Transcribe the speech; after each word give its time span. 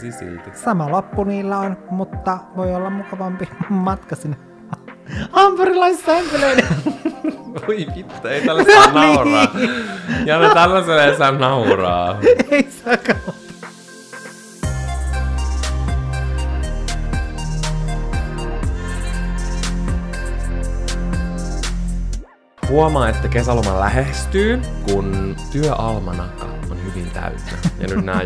pääsi 0.00 0.18
silti. 0.18 0.50
Sama 0.54 0.90
loppu 0.90 1.24
niillä 1.24 1.58
on, 1.58 1.76
mutta 1.90 2.38
voi 2.56 2.74
olla 2.74 2.90
mukavampi 2.90 3.48
matka 3.68 4.16
sinne 4.16 4.36
hampurilaissämpylöiden. 5.30 6.64
Oi 7.68 7.86
vittu, 7.96 8.28
ei 8.28 8.46
tällä 8.46 8.64
saa 8.64 8.92
No 8.92 9.00
niin. 9.00 9.14
nauraa. 9.14 9.46
Ja 10.24 10.38
ne 10.38 10.54
tällaiselle 10.54 11.04
ei 11.04 11.16
saa 11.16 11.30
nauraa. 11.30 12.18
Ei 12.50 12.68
saakaan. 12.70 13.18
Huomaa, 22.68 23.08
että 23.08 23.28
kesäloma 23.28 23.80
lähestyy, 23.80 24.60
kun 24.92 25.36
työalmanaka 25.52 26.46
on 26.70 26.76
hyvin 26.84 27.10
täynnä. 27.10 27.52
Ja 27.80 27.88
nyt 27.88 28.04
nämä 28.04 28.20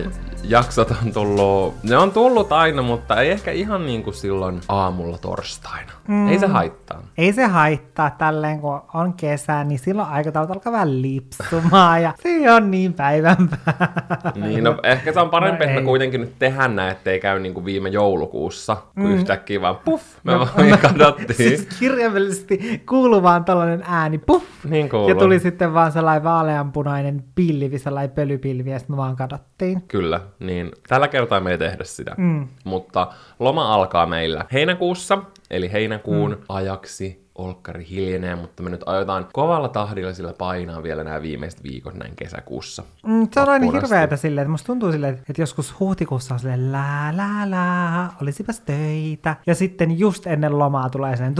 jaksot 0.48 0.90
on 0.90 1.12
tullut, 1.12 1.74
ne 1.82 1.96
on 1.96 2.12
tullut 2.12 2.52
aina, 2.52 2.82
mutta 2.82 3.20
ei 3.20 3.30
ehkä 3.30 3.50
ihan 3.50 3.86
niin 3.86 4.02
kuin 4.02 4.14
silloin 4.14 4.60
aamulla 4.68 5.18
torstaina. 5.18 5.92
Mm. 6.08 6.28
Ei 6.28 6.38
se 6.38 6.46
haittaa. 6.46 7.02
Ei 7.18 7.32
se 7.32 7.44
haittaa 7.44 8.10
tälleen, 8.10 8.60
kun 8.60 8.80
on 8.94 9.12
kesä, 9.12 9.64
niin 9.64 9.78
silloin 9.78 10.08
aikataulut 10.08 10.50
alkaa 10.50 10.72
vähän 10.72 11.02
lipsumaan 11.02 12.02
ja 12.02 12.12
se 12.22 12.52
on 12.52 12.70
niin 12.70 12.92
päivän 12.92 13.36
päällä. 13.48 14.32
Niin, 14.48 14.64
no 14.64 14.76
ehkä 14.82 15.12
se 15.12 15.20
on 15.20 15.30
parempi, 15.30 15.64
No 15.64 15.70
että 15.70 15.80
me 15.80 15.86
kuitenkin 15.86 16.20
nyt 16.20 16.34
tehdään 16.38 16.76
näin, 16.76 16.92
ettei 16.92 17.20
käy 17.20 17.40
niin 17.40 17.54
kuin 17.54 17.64
viime 17.64 17.88
joulukuussa, 17.88 18.76
kun 18.94 19.04
mm. 19.04 19.14
yhtäkkiä 19.14 19.60
vaan 19.60 19.76
puff, 19.84 20.04
me 20.24 20.32
no, 20.32 20.38
vaan 20.38 20.70
no, 20.70 20.76
kadottiin. 20.82 21.36
Siis 21.36 21.66
kirjaimellisesti 21.80 22.82
kuuluu 22.88 23.22
vaan 23.22 23.44
tällainen 23.44 23.84
ääni, 23.88 24.18
puff, 24.18 24.44
Niin 24.64 24.88
kuuluu. 24.88 25.08
ja 25.08 25.14
tuli 25.14 25.38
sitten 25.38 25.74
vaan 25.74 25.92
sellainen 25.92 26.24
vaaleanpunainen 26.24 27.24
pilvi, 27.34 27.78
sellainen 27.78 28.10
pölypilvi, 28.10 28.70
ja 28.70 28.78
sitten 28.78 28.94
me 28.94 28.96
vaan 28.96 29.16
kadottiin. 29.16 29.82
Kyllä, 29.88 30.20
niin 30.38 30.72
tällä 30.88 31.08
kertaa 31.08 31.40
me 31.40 31.50
ei 31.50 31.58
tehdä 31.58 31.84
sitä. 31.84 32.14
Mm. 32.16 32.48
Mutta 32.64 33.12
loma 33.38 33.74
alkaa 33.74 34.06
meillä 34.06 34.44
heinäkuussa, 34.52 35.18
eli 35.50 35.72
heinäkuun 35.72 36.30
mm. 36.30 36.42
ajaksi 36.48 37.23
olkkari 37.34 37.86
hiljenee, 37.90 38.34
mutta 38.34 38.62
me 38.62 38.70
nyt 38.70 38.82
aiotaan 38.86 39.28
kovalla 39.32 39.68
tahdilla 39.68 40.12
sillä 40.12 40.32
painaa 40.32 40.82
vielä 40.82 41.04
nämä 41.04 41.22
viimeiset 41.22 41.62
viikot 41.62 41.94
näin 41.94 42.16
kesäkuussa. 42.16 42.82
Mm, 43.06 43.28
se 43.32 43.40
on 43.40 43.48
aina 43.48 43.66
asti. 43.66 43.76
hirveätä 43.76 44.16
silleen, 44.16 44.42
että 44.42 44.50
musta 44.50 44.66
tuntuu 44.66 44.92
silleen, 44.92 45.14
että 45.14 45.42
joskus 45.42 45.80
huhtikuussa 45.80 46.34
on 46.34 46.40
silleen 46.40 46.72
lää 46.72 47.16
lää 47.16 47.50
lää, 47.50 48.10
olisipas 48.22 48.60
töitä. 48.60 49.36
Ja 49.46 49.54
sitten 49.54 49.98
just 49.98 50.26
ennen 50.26 50.58
lomaa 50.58 50.90
tulee 50.90 51.16
sen 51.16 51.34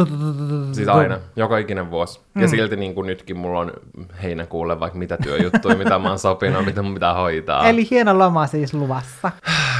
Siis 0.72 0.88
aina, 0.88 1.18
joka 1.36 1.58
ikinen 1.58 1.90
vuosi. 1.90 2.20
Mm. 2.34 2.42
Ja 2.42 2.48
silti 2.48 2.76
niin 2.76 2.94
kuin 2.94 3.06
nytkin 3.06 3.36
mulla 3.36 3.60
on 3.60 3.72
heinäkuulle 4.22 4.80
vaikka 4.80 4.98
mitä 4.98 5.16
työjuttuja, 5.22 5.76
mitä 5.76 5.98
mä 5.98 6.08
oon 6.08 6.18
sopinut, 6.18 6.64
mitä 6.64 6.82
mun 6.82 6.94
pitää 6.94 7.14
hoitaa. 7.14 7.68
Eli 7.68 7.90
hieno 7.90 8.18
loma 8.18 8.46
siis 8.46 8.74
luvassa. 8.74 9.30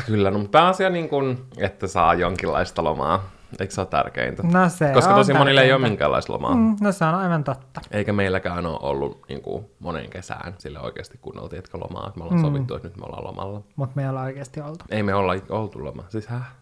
Kyllä, 0.07 0.31
no 0.31 0.45
pääasia 0.51 0.91
niin 0.91 1.09
kuin, 1.09 1.39
että 1.59 1.87
saa 1.87 2.15
jonkinlaista 2.15 2.85
lomaa. 2.85 3.34
Eikö 3.61 3.75
se 3.75 3.81
ole 3.81 3.89
tärkeintä? 3.89 4.43
No 4.43 4.69
se 4.69 4.91
Koska 4.95 5.11
on 5.11 5.17
tosi 5.17 5.35
monille 5.35 5.61
ei 5.61 5.67
ole 5.67 5.73
tärkeintä. 5.73 5.91
minkäänlaista 5.91 6.33
lomaa. 6.33 6.55
Mm. 6.55 6.77
No 6.81 6.93
se 6.93 7.05
on 7.05 7.15
aivan 7.15 7.45
totta. 7.45 7.81
Eikä 7.91 8.13
meilläkään 8.13 8.67
ole 8.67 8.79
ollut 8.83 9.23
niin 9.29 9.43
kuin, 9.43 9.65
moneen 9.79 10.11
kesään 10.11 10.55
sille 10.59 10.81
oikeasti 10.81 11.19
kunnolla, 11.19 11.49
tiedätkö, 11.49 11.79
lomaa. 11.79 12.13
Me 12.17 12.25
ollaan 12.25 12.41
mm. 12.41 12.45
sovittu, 12.47 12.75
että 12.75 12.89
nyt 12.89 12.97
me 12.97 13.05
ollaan 13.05 13.25
lomalla. 13.25 13.63
Mutta 13.77 13.97
me 13.97 14.03
ei 14.03 14.09
olla 14.09 14.23
oikeasti 14.23 14.61
oltu. 14.61 14.85
Ei 14.91 15.03
me 15.03 15.15
olla 15.15 15.35
oltu 15.49 15.85
loma. 15.85 16.05
Siis 16.09 16.27
häh? 16.27 16.53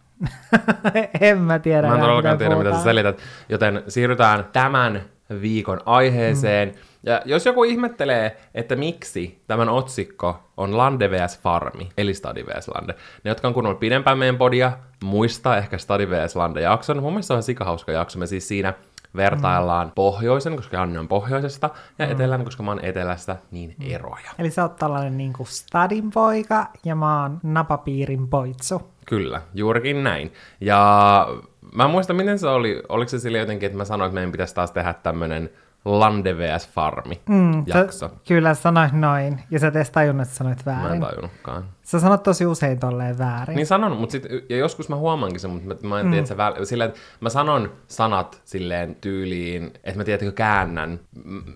en 1.21 1.39
mä 1.39 1.59
tiedä. 1.59 1.89
Mä 1.89 1.95
en 1.95 2.01
todellakaan 2.01 2.39
tiedä, 2.39 2.55
mitä 2.55 2.65
sä 2.65 2.71
puhutaan. 2.71 2.85
selität. 2.85 3.19
Joten 3.49 3.83
siirrytään 3.89 4.45
tämän 4.53 5.03
viikon 5.41 5.81
aiheeseen. 5.87 6.69
Mm. 6.69 6.75
Ja 7.03 7.23
jos 7.25 7.47
joku 7.47 7.65
ihmettelee, 7.65 8.37
että 8.55 8.77
miksi 8.77 9.43
tämän 9.47 9.69
otsikko 9.69 10.43
on 10.57 10.79
Lande 10.79 11.11
vs. 11.11 11.41
Farmi, 11.41 11.89
eli 11.99 12.15
Stadi 12.15 12.47
vs. 12.47 12.69
Lande. 12.69 12.95
Ne, 13.25 13.29
jotka 13.29 13.49
on 13.49 13.55
kuunnellut 13.55 13.81
pidempään 13.81 14.19
meidän 14.19 14.39
podia, 14.39 14.73
muistaa 15.05 15.57
ehkä 15.57 15.79
Stadi 15.79 16.09
vs. 16.11 16.37
Lande 16.37 16.61
jakson. 16.61 17.03
Mun 17.03 17.13
mielestä 17.13 17.27
se 17.27 17.35
on 17.35 17.43
sikahauska 17.43 17.93
jakso. 17.93 18.19
Me 18.19 18.27
siis 18.27 18.49
siinä 18.49 18.75
vertaillaan 19.17 19.87
mm. 19.87 19.93
pohjoisen, 19.95 20.57
koska 20.57 20.77
Janne 20.77 20.99
on 20.99 21.09
pohjoisesta, 21.09 21.71
ja 21.99 22.07
mm. 22.07 22.13
etelän, 22.13 22.45
koska 22.45 22.63
mä 22.63 22.71
oon 22.71 22.85
etelästä, 22.85 23.37
niin 23.51 23.77
eroja. 23.81 24.31
Eli 24.39 24.51
sä 24.51 24.63
oot 24.63 24.77
tällainen 24.77 25.17
niinku 25.17 25.45
stadin 25.45 26.11
poika 26.11 26.67
ja 26.85 26.95
mä 26.95 27.23
oon 27.23 27.41
napapiirin 27.43 28.29
poitsu. 28.29 28.83
Kyllä, 29.07 29.43
juurikin 29.55 30.05
näin. 30.05 30.33
Ja 30.61 31.27
mä 31.75 31.85
en 31.85 31.91
muista, 31.91 32.15
miten 32.15 32.39
se 32.39 32.49
oli. 32.49 32.83
Oliko 32.89 33.09
se 33.09 33.19
sille 33.19 33.39
jotenkin, 33.39 33.67
että 33.67 33.79
mä 33.79 33.85
sanoin, 33.85 34.09
että 34.09 34.15
meidän 34.15 34.33
pitäisi 34.33 34.55
taas 34.55 34.71
tehdä 34.71 34.95
tämmönen 34.95 35.51
Lande 35.85 36.35
vs. 36.39 36.69
Farmi 36.69 37.21
mm, 37.29 37.65
jakso. 37.67 38.09
Sä, 38.09 38.15
kyllä 38.29 38.55
sanoit 38.55 38.93
noin, 38.93 39.41
ja 39.51 39.59
sä 39.59 39.71
teet 39.71 39.93
tajunnut, 39.93 40.27
että 40.27 40.37
sanoit 40.37 40.67
Mä 40.67 40.73
en 40.73 40.83
väärin. 40.83 41.01
tajunnutkaan. 41.01 41.65
Sä 41.83 42.01
sanot 42.01 42.23
tosi 42.23 42.47
usein 42.47 42.79
tolleen 42.79 43.19
väärin. 43.19 43.57
Niin 43.57 43.67
sanon, 43.67 43.97
mutta 43.97 44.13
sit, 44.13 44.27
ja 44.49 44.57
joskus 44.57 44.89
mä 44.89 44.97
huomaankin 44.97 45.41
sen, 45.41 45.51
mutta 45.51 45.75
mä, 45.83 45.89
mä 45.89 46.01
en 46.01 46.07
tiedä, 46.07 46.19
että 46.19 46.29
se 46.29 46.37
väl, 46.37 46.65
silleen, 46.65 46.89
että 46.89 47.01
mä 47.21 47.29
sanon 47.29 47.73
sanat 47.87 48.43
silleen 48.45 48.97
tyyliin, 49.01 49.65
että 49.85 49.97
mä 49.99 50.05
tiedätkö 50.05 50.33
käännän. 50.33 51.01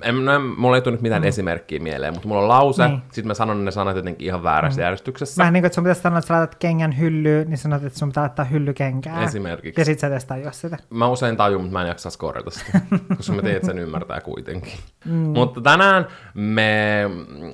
En, 0.03 0.25
no, 0.25 0.41
mulla 0.57 0.77
ei 0.77 0.83
tule 0.83 0.95
nyt 0.95 1.03
mitään 1.03 1.23
mm. 1.23 1.29
esimerkkiä 1.29 1.81
mieleen, 1.81 2.13
mutta 2.13 2.29
mulla 2.29 2.43
on 2.43 2.49
lause, 2.49 2.83
Niin. 2.83 2.93
niin. 2.93 3.03
sit 3.13 3.25
mä 3.25 3.35
sanon 3.35 3.65
ne 3.65 3.71
sanat 3.71 3.97
jotenkin 3.97 4.27
ihan 4.27 4.43
väärässä 4.43 4.81
mm. 4.81 4.83
järjestyksessä. 4.83 5.39
Vähän 5.39 5.53
niin 5.53 5.63
kuin, 5.63 5.67
että 5.67 5.75
sun 5.75 5.85
pitäisi 5.85 6.01
sanoa, 6.01 6.19
että 6.19 6.29
sä 6.29 6.35
laitat 6.35 6.55
kengän 6.55 6.99
hyllyyn, 6.99 7.49
niin 7.51 7.59
sanot, 7.59 7.85
että 7.85 7.99
sun 7.99 8.09
pitää 8.09 8.23
laittaa 8.23 8.45
hyllykenkää. 8.45 9.25
Esimerkiksi. 9.25 9.81
Ja 9.81 9.85
sit 9.85 9.99
sä 9.99 10.11
testaa 10.11 10.37
jos 10.37 10.61
sitä. 10.61 10.77
Mä 10.91 11.09
usein 11.09 11.37
tajun, 11.37 11.61
mutta 11.61 11.73
mä 11.73 11.83
en 11.83 11.89
jaksa 11.89 12.09
korjata 12.19 12.51
sitä, 12.51 12.81
koska 13.17 13.33
mä 13.33 13.43
tiedän, 13.43 13.57
että 13.57 13.67
sen 13.67 13.79
ymmärtää 13.79 14.21
kuitenkin. 14.21 14.73
Mm. 15.05 15.13
Mutta 15.13 15.61
tänään 15.61 16.07
me 16.35 17.03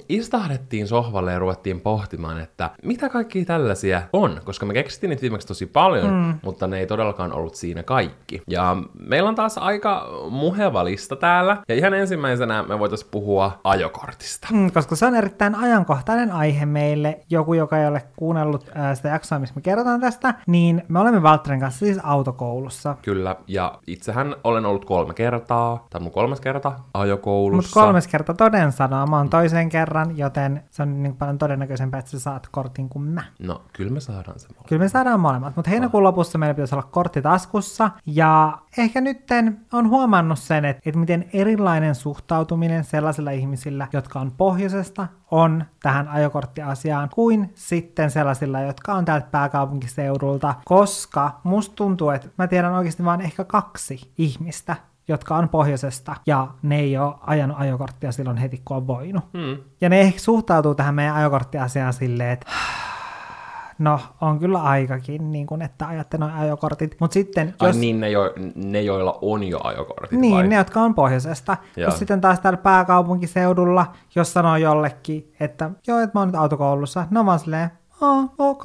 istahdettiin 0.09 0.89
sohvalle 0.89 1.33
ja 1.33 1.39
ruvettiin 1.39 1.81
pohtimaan, 1.81 2.41
että 2.41 2.62
mitä 2.83 3.09
kaikki 3.09 3.45
tällaisia 3.45 4.03
on, 4.13 4.41
koska 4.45 4.67
me 4.67 4.75
keksittiin 4.75 5.09
niitä 5.09 5.23
viimeksi 5.23 5.47
tosi 5.47 5.67
paljon, 5.67 6.15
mm. 6.15 6.35
mutta 6.43 6.67
ne 6.67 6.79
ei 6.79 6.87
todellakaan 6.87 7.33
ollut 7.33 7.55
siinä 7.55 7.83
kaikki. 7.83 8.43
Ja 8.51 8.77
meillä 9.09 9.29
on 9.29 9.35
taas 9.35 9.59
aika 9.59 10.09
muheva 10.31 10.85
lista 10.85 11.17
täällä, 11.17 11.57
ja 11.69 11.75
ihan 11.75 11.95
ensimmäisenä 11.95 12.63
me 12.63 12.79
voitaisiin 12.79 13.11
puhua 13.11 13.61
ajokortista. 13.65 14.49
Mm, 14.53 14.71
koska 14.73 14.97
se 14.97 15.07
on 15.07 15.15
erittäin 15.15 15.55
ajankohtainen 15.55 16.33
aihe 16.33 16.67
meille. 16.67 17.21
Joku, 17.31 17.55
joka 17.55 17.79
ei 17.79 17.87
ole 17.87 18.03
kuunnellut 18.17 18.71
ää, 18.75 18.95
sitä 18.95 19.09
jaksoa, 19.09 19.39
missä 19.39 19.55
me 19.55 19.63
kerrotaan 19.63 20.01
tästä, 20.01 20.35
niin 20.47 20.83
me 20.89 21.01
olemme 21.01 21.23
Valtterin 21.23 21.61
kanssa 21.61 21.79
siis 21.79 21.99
autokoulussa. 22.03 22.97
Kyllä, 23.03 23.37
ja 23.47 23.79
itsehän 23.87 24.37
olen 24.45 24.67
ollut 24.67 24.85
kolme 24.85 25.15
kertaa, 25.15 25.87
tai 25.91 26.01
mun 26.01 26.13
kolmas 26.13 26.41
kerta 26.41 26.71
Mutta 26.71 26.83
ajokoulussa. 26.95 27.81
kolmes 27.81 28.07
kerta 28.07 28.35
toden 28.35 28.73
sanoa, 28.73 29.07
mä 29.07 29.17
oon 29.17 29.31
toisen 29.31 29.69
kerran, 29.69 30.19
joten 30.19 30.63
se 30.71 30.83
on 30.83 31.03
niin 31.03 31.17
paljon 31.17 31.39
todennäköisempää, 31.39 31.99
että 31.99 32.11
sä 32.11 32.21
saat 32.21 32.49
kortin 32.53 32.89
kuin 32.89 33.03
mä. 33.03 33.23
No, 33.39 33.63
kyllä 33.73 33.91
me 33.91 34.01
saadaan 34.01 34.39
se 34.39 34.49
molemmat. 34.49 34.69
Kyllä 34.69 34.83
me 34.83 34.89
saadaan 34.89 35.21
molemmat, 35.21 35.57
mutta 35.57 35.71
heinäkuun 35.71 36.03
lopussa 36.03 36.39
meillä 36.39 36.55
pitäisi 36.55 36.75
olla 36.75 36.89
kortti 36.91 37.23
taskussa. 37.23 37.91
Ja 38.07 38.59
ehkä 38.79 39.01
nytten 39.01 39.61
on 39.73 39.89
huomannut 39.89 40.39
sen, 40.39 40.65
että, 40.65 40.83
että 40.87 41.01
miten 41.01 41.31
erilainen 41.33 41.95
suhtautuminen 41.95 42.85
sellaisilla 42.85 43.31
ihmisillä, 43.31 43.89
jotka 43.93 44.21
on 44.21 44.33
pohjoisesta, 44.33 45.07
on 45.31 45.65
tähän 45.83 46.09
ajokorttiasiaan, 46.09 47.09
kuin 47.15 47.53
sitten 47.55 48.11
sellaisilla, 48.11 48.61
jotka 48.61 48.95
on 48.95 49.05
täältä 49.05 49.27
pääkaupunkiseudulta, 49.31 50.55
koska 50.65 51.41
musta 51.45 51.75
tuntuu, 51.75 52.11
että 52.11 52.29
mä 52.39 52.47
tiedän 52.47 52.73
oikeasti 52.73 53.05
vain 53.05 53.21
ehkä 53.21 53.45
kaksi 53.45 54.13
ihmistä, 54.19 54.77
jotka 55.13 55.37
on 55.37 55.49
pohjoisesta, 55.49 56.15
ja 56.27 56.49
ne 56.63 56.81
ei 56.81 56.99
ole 56.99 57.15
ajanut 57.21 57.57
ajokorttia 57.61 58.13
silloin 58.13 58.37
heti, 58.37 58.63
kun 58.65 58.77
on 58.77 58.87
voinut. 58.87 59.25
Hmm. 59.39 59.57
Ja 59.81 59.89
ne 59.89 60.01
ehkä 60.01 60.21
suhtautuu 60.21 60.75
tähän 60.75 60.95
meidän 60.95 61.15
ajokorttiasiaan 61.15 61.93
silleen, 61.93 62.31
että 62.31 62.47
no 63.79 64.01
on 64.21 64.39
kyllä 64.39 64.63
aikakin, 64.63 65.33
niin 65.33 65.47
kun, 65.47 65.63
että 65.63 65.87
ajatte 65.87 66.19
noin 66.19 66.33
ajokortit. 66.33 66.97
Mutta 67.01 67.15
sitten, 67.15 67.55
Ai 67.61 67.69
jos... 67.69 67.77
niin, 67.77 68.01
ne, 68.01 68.11
jo, 68.11 68.33
ne, 68.55 68.83
joilla 68.83 69.19
on 69.23 69.45
jo 69.45 69.61
ajokortit 69.65 70.19
Niin, 70.21 70.35
vai? 70.35 70.49
ne, 70.49 70.57
jotka 70.57 70.81
on 70.81 70.95
pohjoisesta. 70.95 71.57
Jos 71.77 71.99
sitten 71.99 72.21
taas 72.21 72.41
täällä 72.41 72.57
pääkaupunkiseudulla, 72.57 73.87
jos 74.15 74.33
sanoo 74.33 74.57
jollekin, 74.57 75.33
että 75.41 75.71
joo, 75.87 75.99
että 75.99 76.19
mä 76.19 76.21
oon 76.21 76.29
nyt 76.29 76.35
autokoulussa, 76.37 77.07
no 77.11 77.27
vaan 77.27 77.39
silleen, 77.39 77.71
oh, 78.01 78.35
ok, 78.39 78.65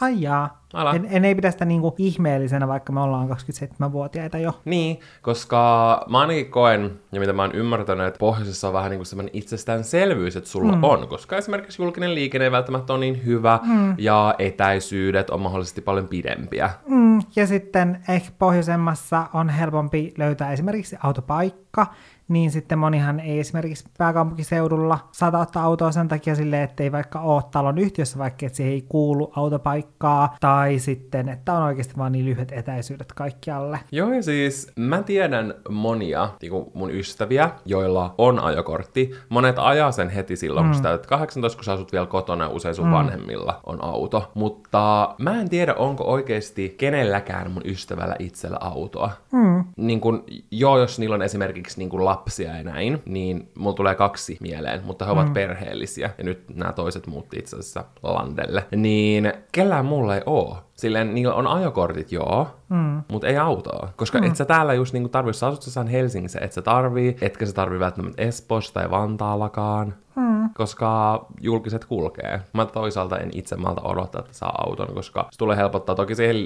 ai 0.00 0.20
jaa. 0.22 0.59
Älä. 0.74 0.90
En, 0.90 1.06
en 1.10 1.24
ei 1.24 1.34
pidä 1.34 1.50
sitä 1.50 1.64
niinku 1.64 1.94
ihmeellisenä, 1.98 2.68
vaikka 2.68 2.92
me 2.92 3.00
ollaan 3.00 3.28
27-vuotiaita 3.28 4.38
jo. 4.38 4.60
Niin, 4.64 5.00
koska 5.22 6.04
mä 6.10 6.20
ainakin 6.20 6.50
koen, 6.50 7.00
ja 7.12 7.20
mitä 7.20 7.32
mä 7.32 7.42
oon 7.42 7.54
ymmärtänyt, 7.54 8.06
että 8.06 8.18
pohjoisessa 8.18 8.68
on 8.68 8.74
vähän 8.74 8.90
niin 8.90 8.98
kuin 8.98 9.06
semmoinen 9.06 9.30
itsestäänselvyys, 9.34 10.36
että 10.36 10.50
sulla 10.50 10.72
mm. 10.72 10.84
on, 10.84 11.08
koska 11.08 11.36
esimerkiksi 11.36 11.82
julkinen 11.82 12.14
liikenne 12.14 12.44
ei 12.44 12.52
välttämättä 12.52 12.92
ole 12.92 13.00
niin 13.00 13.24
hyvä, 13.24 13.58
mm. 13.62 13.94
ja 13.98 14.34
etäisyydet 14.38 15.30
on 15.30 15.40
mahdollisesti 15.40 15.80
paljon 15.80 16.08
pidempiä. 16.08 16.70
Mm, 16.88 17.22
ja 17.36 17.46
sitten 17.46 17.98
ehkä 18.08 18.30
pohjoisemmassa 18.38 19.26
on 19.34 19.48
helpompi 19.48 20.14
löytää 20.18 20.52
esimerkiksi 20.52 20.96
autopaikka, 21.02 21.86
niin 22.30 22.50
sitten 22.50 22.78
monihan 22.78 23.20
ei 23.20 23.40
esimerkiksi 23.40 23.84
pääkaupunkiseudulla 23.98 24.98
saata 25.12 25.38
ottaa 25.38 25.64
autoa 25.64 25.92
sen 25.92 26.08
takia 26.08 26.34
silleen, 26.34 26.62
että 26.62 26.82
ei 26.82 26.92
vaikka 26.92 27.20
ole 27.20 27.42
talon 27.50 27.78
yhtiössä, 27.78 28.18
vaikka 28.18 28.46
että 28.46 28.56
siihen 28.56 28.72
ei 28.72 28.84
kuulu 28.88 29.32
autopaikkaa, 29.36 30.36
tai 30.40 30.78
sitten, 30.78 31.28
että 31.28 31.52
on 31.52 31.62
oikeasti 31.62 31.96
vaan 31.98 32.12
niin 32.12 32.24
lyhyet 32.24 32.52
etäisyydet 32.52 33.12
kaikkialle. 33.12 33.78
Joo, 33.92 34.12
ja 34.12 34.22
siis 34.22 34.72
mä 34.76 35.02
tiedän 35.02 35.54
monia 35.68 36.28
niin 36.42 36.52
mun 36.74 36.90
ystäviä, 36.90 37.50
joilla 37.64 38.14
on 38.18 38.38
ajokortti. 38.38 39.10
Monet 39.28 39.58
ajaa 39.58 39.92
sen 39.92 40.08
heti 40.08 40.36
silloin, 40.36 40.66
mm. 40.66 40.70
kun 40.70 40.76
sä 40.76 40.82
täytät 40.82 41.06
18, 41.06 41.56
kun 41.56 41.64
sä 41.64 41.72
asut 41.72 41.92
vielä 41.92 42.06
kotona, 42.06 42.48
usein 42.48 42.74
sun 42.74 42.86
mm. 42.86 42.92
vanhemmilla 42.92 43.60
on 43.66 43.84
auto. 43.84 44.30
Mutta 44.34 45.14
mä 45.18 45.40
en 45.40 45.50
tiedä, 45.50 45.74
onko 45.74 46.04
oikeasti 46.04 46.74
kenelläkään 46.78 47.50
mun 47.50 47.62
ystävällä 47.64 48.16
itsellä 48.18 48.58
autoa. 48.60 49.10
Mm. 49.32 49.64
Niin 49.76 50.00
kun, 50.00 50.24
joo, 50.50 50.78
jos 50.78 50.98
niillä 50.98 51.14
on 51.14 51.22
esimerkiksi 51.22 51.78
niin 51.78 51.90
kun 51.90 52.04
lapsia 52.20 52.56
ja 52.56 52.62
näin, 52.62 53.02
niin 53.06 53.48
mulla 53.58 53.76
tulee 53.76 53.94
kaksi 53.94 54.36
mieleen, 54.40 54.82
mutta 54.84 55.04
he 55.04 55.10
ovat 55.10 55.26
mm. 55.26 55.32
perheellisiä. 55.32 56.10
Ja 56.18 56.24
nyt 56.24 56.44
nämä 56.54 56.72
toiset 56.72 57.06
muutti 57.06 57.38
itse 57.38 57.56
asiassa 57.56 57.84
Landelle. 58.02 58.66
Niin 58.76 59.32
kellään 59.52 59.84
mulla 59.84 60.14
ei 60.14 60.22
oo. 60.26 60.58
Silleen 60.80 61.14
niillä 61.14 61.34
on 61.34 61.46
ajokortit, 61.46 62.12
joo, 62.12 62.48
mm. 62.68 63.02
mutta 63.10 63.26
ei 63.26 63.38
autoa. 63.38 63.88
Koska 63.96 64.18
mm. 64.18 64.24
et 64.24 64.36
sä 64.36 64.44
täällä 64.44 64.74
just 64.74 64.92
niinku 64.92 65.08
tarvii, 65.08 65.28
jos 65.28 65.42
asut 65.42 65.62
sä 65.62 65.84
Helsingissä, 65.84 66.40
et 66.42 66.52
sä 66.52 66.62
tarvii, 66.62 67.16
etkä 67.20 67.46
sä 67.46 67.52
tarvii 67.52 67.80
välttämättä 67.80 68.22
Espoossa 68.22 68.74
tai 68.74 68.90
Vantaallakaan. 68.90 69.94
Mm. 70.16 70.50
Koska 70.54 71.20
julkiset 71.40 71.84
kulkee. 71.84 72.40
Mä 72.54 72.66
toisaalta 72.66 73.18
en 73.18 73.30
itse 73.32 73.56
malta 73.56 73.80
odottaa, 73.80 74.20
että 74.20 74.32
saa 74.32 74.54
auton, 74.58 74.94
koska 74.94 75.28
se 75.30 75.38
tulee 75.38 75.56
helpottaa. 75.56 75.94
Toki 75.94 76.14
siihen 76.14 76.36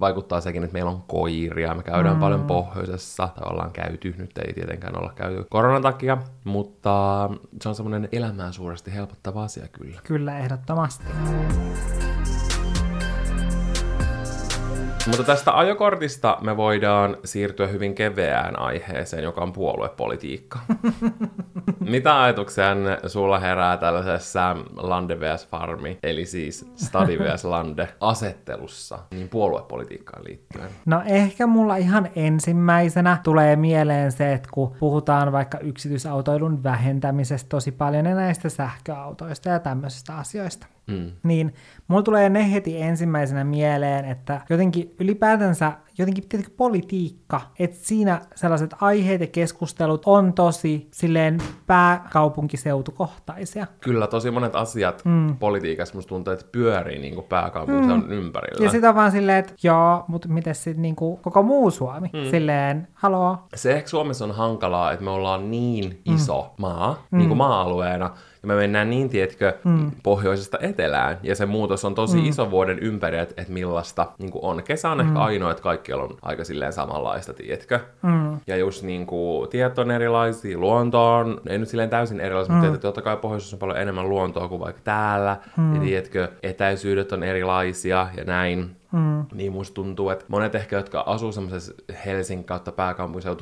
vaikuttaa 0.00 0.40
sekin, 0.40 0.64
että 0.64 0.72
meillä 0.72 0.90
on 0.90 1.02
koiria, 1.06 1.74
me 1.74 1.82
käydään 1.82 2.16
mm. 2.16 2.20
paljon 2.20 2.44
pohjoisessa, 2.44 3.28
tai 3.34 3.52
ollaan 3.52 3.70
käyty, 3.70 4.14
nyt 4.18 4.38
ei 4.38 4.52
tietenkään 4.52 4.98
olla 4.98 5.12
käyty 5.14 5.46
koronan 5.50 5.82
takia, 5.82 6.18
mutta 6.44 7.30
se 7.62 7.68
on 7.68 7.74
semmoinen 7.74 8.08
elämää 8.12 8.52
suuresti 8.52 8.94
helpottava 8.94 9.42
asia 9.42 9.68
kyllä. 9.68 10.00
Kyllä, 10.04 10.38
ehdottomasti. 10.38 11.04
Mutta 15.06 15.24
tästä 15.24 15.58
ajokortista 15.58 16.38
me 16.40 16.56
voidaan 16.56 17.16
siirtyä 17.24 17.66
hyvin 17.66 17.94
keveään 17.94 18.58
aiheeseen, 18.58 19.22
joka 19.22 19.40
on 19.40 19.52
puoluepolitiikka. 19.52 20.58
Mitä 21.80 22.22
ajatuksia 22.22 22.66
sulla 23.06 23.38
herää 23.38 23.76
tällaisessa 23.76 24.56
Lande 24.76 25.20
vs. 25.20 25.48
Farmi, 25.48 25.98
eli 26.02 26.26
siis 26.26 26.70
Stadi 26.76 27.18
vs. 27.24 27.44
Lande 27.44 27.88
asettelussa, 28.00 28.98
niin 29.10 29.28
puoluepolitiikkaan 29.28 30.24
liittyen? 30.24 30.70
No 30.86 31.02
ehkä 31.06 31.46
mulla 31.46 31.76
ihan 31.76 32.08
ensimmäisenä 32.16 33.18
tulee 33.22 33.56
mieleen 33.56 34.12
se, 34.12 34.32
että 34.32 34.48
kun 34.52 34.76
puhutaan 34.80 35.32
vaikka 35.32 35.58
yksityisautoilun 35.58 36.62
vähentämisestä 36.62 37.48
tosi 37.48 37.72
paljon 37.72 38.06
ja 38.06 38.14
näistä 38.14 38.48
sähköautoista 38.48 39.48
ja 39.48 39.58
tämmöisistä 39.58 40.16
asioista, 40.16 40.66
Mm. 40.86 41.10
Niin 41.22 41.54
mulla 41.88 42.02
tulee 42.02 42.28
ne 42.28 42.52
heti 42.52 42.82
ensimmäisenä 42.82 43.44
mieleen, 43.44 44.04
että 44.04 44.40
jotenkin 44.50 44.94
ylipäätänsä 45.00 45.72
jotenkin 45.98 46.28
tietenkin 46.28 46.54
politiikka, 46.56 47.40
että 47.58 47.76
siinä 47.80 48.20
sellaiset 48.34 48.74
aiheet 48.80 49.20
ja 49.20 49.26
keskustelut 49.26 50.02
on 50.06 50.32
tosi 50.32 50.88
silleen 50.90 51.38
pääkaupunkiseutukohtaisia. 51.66 53.66
Kyllä, 53.80 54.06
tosi 54.06 54.30
monet 54.30 54.54
asiat 54.54 55.02
mm. 55.04 55.36
politiikassa 55.36 55.94
musta 55.94 56.08
tuntuu, 56.08 56.32
että 56.32 56.46
pyörii 56.52 56.98
niin 56.98 57.14
kuin 57.14 57.26
pääkaupunkiseudun 57.26 58.04
mm. 58.04 58.12
ympärillä. 58.12 58.64
Ja 58.64 58.70
sitä 58.70 58.88
on 58.88 58.94
vaan 58.94 59.10
silleen, 59.10 59.38
että 59.38 59.54
joo, 59.62 60.04
mutta 60.08 60.28
miten 60.28 60.54
sitten 60.54 60.82
niin 60.82 60.96
kuin 60.96 61.18
koko 61.18 61.42
muu 61.42 61.70
Suomi? 61.70 62.10
Mm. 62.12 62.30
Silleen, 62.30 62.88
haloo. 62.94 63.38
Se 63.54 63.72
ehkä 63.72 63.88
Suomessa 63.88 64.24
on 64.24 64.32
hankalaa, 64.32 64.92
että 64.92 65.04
me 65.04 65.10
ollaan 65.10 65.50
niin 65.50 66.00
iso 66.04 66.42
mm. 66.42 66.62
maa, 66.62 67.06
mm. 67.10 67.18
niin 67.18 67.28
kuin 67.28 67.38
maa-alueena, 67.38 68.10
ja 68.42 68.48
me 68.48 68.54
mennään 68.54 68.90
niin, 68.90 69.08
tietkö, 69.08 69.52
mm. 69.64 69.90
pohjoisesta 70.02 70.58
etelään, 70.60 71.18
ja 71.22 71.36
se 71.36 71.46
muutos 71.46 71.84
on 71.84 71.94
tosi 71.94 72.18
mm. 72.18 72.24
iso 72.24 72.50
vuoden 72.50 72.78
ympäri, 72.78 73.18
että 73.18 73.42
et 73.42 73.48
millaista 73.48 74.06
niin 74.18 74.30
on. 74.34 74.62
Kesä 74.62 74.90
on 74.90 74.98
mm. 74.98 75.06
ehkä 75.08 75.18
ainoa, 75.18 75.50
että 75.50 75.62
kaikkialla 75.62 76.04
on 76.04 76.18
aika 76.22 76.44
silleen 76.44 76.72
samanlaista, 76.72 77.34
tietkö. 77.34 77.80
Mm. 78.02 78.40
Ja 78.46 78.56
just 78.56 78.82
niin 78.82 79.06
kuin, 79.06 79.48
tiet 79.48 79.78
on 79.78 79.90
erilaisia, 79.90 80.58
luonto 80.58 81.14
on, 81.14 81.40
ei 81.46 81.58
nyt 81.58 81.68
silleen 81.68 81.90
täysin 81.90 82.20
erilaisia, 82.20 82.52
mm. 82.52 82.56
mutta 82.56 82.66
tietysti, 82.66 82.82
totta 82.82 83.02
kai 83.02 83.16
pohjoisessa 83.16 83.56
on 83.56 83.60
paljon 83.60 83.78
enemmän 83.78 84.08
luontoa 84.08 84.48
kuin 84.48 84.60
vaikka 84.60 84.82
täällä, 84.84 85.36
mm. 85.56 85.74
ja 85.74 85.80
tiedätkö, 85.80 86.28
etäisyydet 86.42 87.12
on 87.12 87.22
erilaisia 87.22 88.06
ja 88.16 88.24
näin. 88.24 88.81
Mm. 88.92 89.26
Niin 89.34 89.52
musta 89.52 89.74
tuntuu, 89.74 90.10
että 90.10 90.24
monet 90.28 90.54
ehkä, 90.54 90.76
jotka 90.76 91.00
asuu 91.00 91.32
semmoisessa 91.32 91.74
Helsingin 92.06 92.44
kautta 92.44 92.72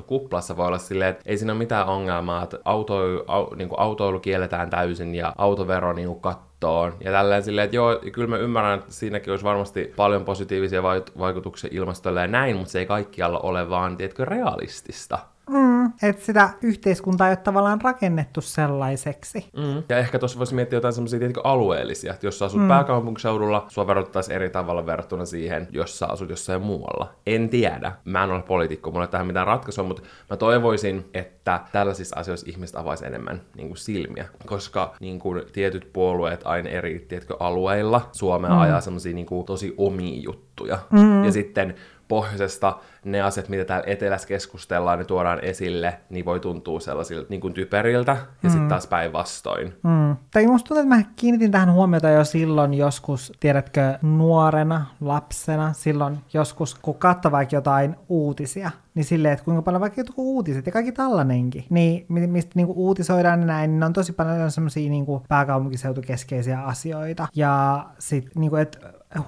kuplassa, 0.06 0.56
voi 0.56 0.66
olla 0.66 0.78
silleen, 0.78 1.10
että 1.10 1.22
ei 1.26 1.38
siinä 1.38 1.52
ole 1.52 1.58
mitään 1.58 1.86
ongelmaa, 1.86 2.42
että 2.42 2.58
auto, 2.64 3.24
au, 3.26 3.54
niin 3.54 3.68
autoilu 3.76 4.20
kielletään 4.20 4.70
täysin 4.70 5.14
ja 5.14 5.34
autovero 5.38 5.92
niin 5.92 6.20
kattoon. 6.20 6.94
Ja 7.04 7.12
tälleen 7.12 7.42
silleen, 7.42 7.64
että 7.64 7.76
joo, 7.76 8.00
kyllä 8.12 8.28
mä 8.28 8.36
ymmärrän, 8.36 8.78
että 8.78 8.92
siinäkin 8.92 9.30
olisi 9.30 9.44
varmasti 9.44 9.92
paljon 9.96 10.24
positiivisia 10.24 10.82
vaikutuksia 11.18 11.70
ilmastolle 11.72 12.20
ja 12.20 12.26
näin, 12.26 12.56
mutta 12.56 12.72
se 12.72 12.78
ei 12.78 12.86
kaikkialla 12.86 13.38
ole 13.38 13.70
vaan, 13.70 13.96
tiedätkö, 13.96 14.24
realistista. 14.24 15.18
Mm, 15.50 15.92
että 16.02 16.24
sitä 16.24 16.50
yhteiskuntaa 16.62 17.28
ei 17.28 17.30
ole 17.30 17.36
tavallaan 17.36 17.80
rakennettu 17.80 18.40
sellaiseksi. 18.40 19.50
Mm. 19.56 19.82
Ja 19.88 19.98
ehkä 19.98 20.18
tuossa 20.18 20.38
voisi 20.38 20.54
miettiä 20.54 20.76
jotain 20.76 20.94
semmoisia 20.94 21.18
alueellisia, 21.44 22.12
että 22.12 22.26
jos 22.26 22.38
sä 22.38 22.44
asut 22.44 22.60
mm. 22.60 22.68
pääkaupunkiseudulla, 22.68 23.66
sua 23.68 23.86
verotettaisiin 23.86 24.36
eri 24.36 24.50
tavalla 24.50 24.86
verrattuna 24.86 25.24
siihen, 25.24 25.68
jos 25.70 25.98
sä 25.98 26.06
asut 26.06 26.30
jossain 26.30 26.62
muualla. 26.62 27.12
En 27.26 27.48
tiedä. 27.48 27.92
Mä 28.04 28.24
en 28.24 28.30
ole 28.30 28.42
poliitikko, 28.42 28.90
mulla 28.90 29.04
ei 29.04 29.10
tähän 29.10 29.26
mitään 29.26 29.46
ratkaisua, 29.46 29.84
mutta 29.84 30.02
mä 30.30 30.36
toivoisin, 30.36 31.10
että 31.14 31.60
tällaisissa 31.72 32.16
asioissa 32.20 32.46
ihmiset 32.50 32.76
avaisi 32.76 33.06
enemmän 33.06 33.40
niin 33.56 33.68
kuin 33.68 33.78
silmiä, 33.78 34.24
koska 34.46 34.94
niin 35.00 35.18
kuin, 35.18 35.42
tietyt 35.52 35.90
puolueet 35.92 36.40
aina 36.44 36.68
eri 36.68 37.06
tiedätkö, 37.08 37.36
alueilla 37.40 38.08
Suomea 38.12 38.50
mm. 38.50 38.58
ajaa 38.58 38.80
semmoisia 38.80 39.14
niin 39.14 39.26
kuin, 39.26 39.46
tosi 39.46 39.74
omia 39.76 40.20
juttuja. 40.20 40.78
Mm. 40.90 41.24
Ja 41.24 41.32
sitten 41.32 41.74
pohjoisesta 42.10 42.78
ne 43.04 43.20
asiat, 43.20 43.48
mitä 43.48 43.64
täällä 43.64 43.84
etelässä 43.86 44.28
keskustellaan, 44.28 44.98
ne 44.98 45.04
tuodaan 45.04 45.44
esille, 45.44 46.00
niin 46.10 46.24
voi 46.24 46.40
tuntua 46.40 46.80
sellaisilta 46.80 47.26
niin 47.28 47.40
kuin 47.40 47.54
typeriltä, 47.54 48.12
ja 48.12 48.26
mm. 48.42 48.50
sitten 48.50 48.68
taas 48.68 48.86
päinvastoin. 48.86 49.74
Mm. 49.82 50.16
Tai 50.30 50.46
musta 50.46 50.68
tuntuu, 50.68 50.82
että 50.82 50.96
mä 50.96 51.02
kiinnitin 51.16 51.50
tähän 51.50 51.72
huomiota 51.72 52.08
jo 52.08 52.24
silloin 52.24 52.74
joskus, 52.74 53.32
tiedätkö, 53.40 53.98
nuorena, 54.02 54.86
lapsena, 55.00 55.72
silloin 55.72 56.18
joskus, 56.32 56.74
kun 56.74 56.94
katsoi 56.94 57.32
vaikka 57.32 57.56
jotain 57.56 57.96
uutisia, 58.08 58.70
niin 58.94 59.04
silleen, 59.04 59.32
että 59.32 59.44
kuinka 59.44 59.62
paljon 59.62 59.80
vaikka 59.80 60.00
jotkut 60.00 60.16
uutiset 60.18 60.66
ja 60.66 60.72
kaikki 60.72 60.92
tällainenkin, 60.92 61.64
niin 61.70 62.06
mistä 62.08 62.52
niinku 62.54 62.72
uutisoidaan 62.76 63.40
ja 63.40 63.46
näin, 63.46 63.70
niin 63.70 63.82
on 63.82 63.92
tosi 63.92 64.12
paljon 64.12 64.50
semmoisia 64.50 64.90
niinku 64.90 65.22
pääkaupunkiseutukeskeisiä 65.28 66.62
asioita. 66.62 67.28
Ja 67.34 67.86
sitten, 67.98 68.32
niinku, 68.36 68.56
että 68.56 68.78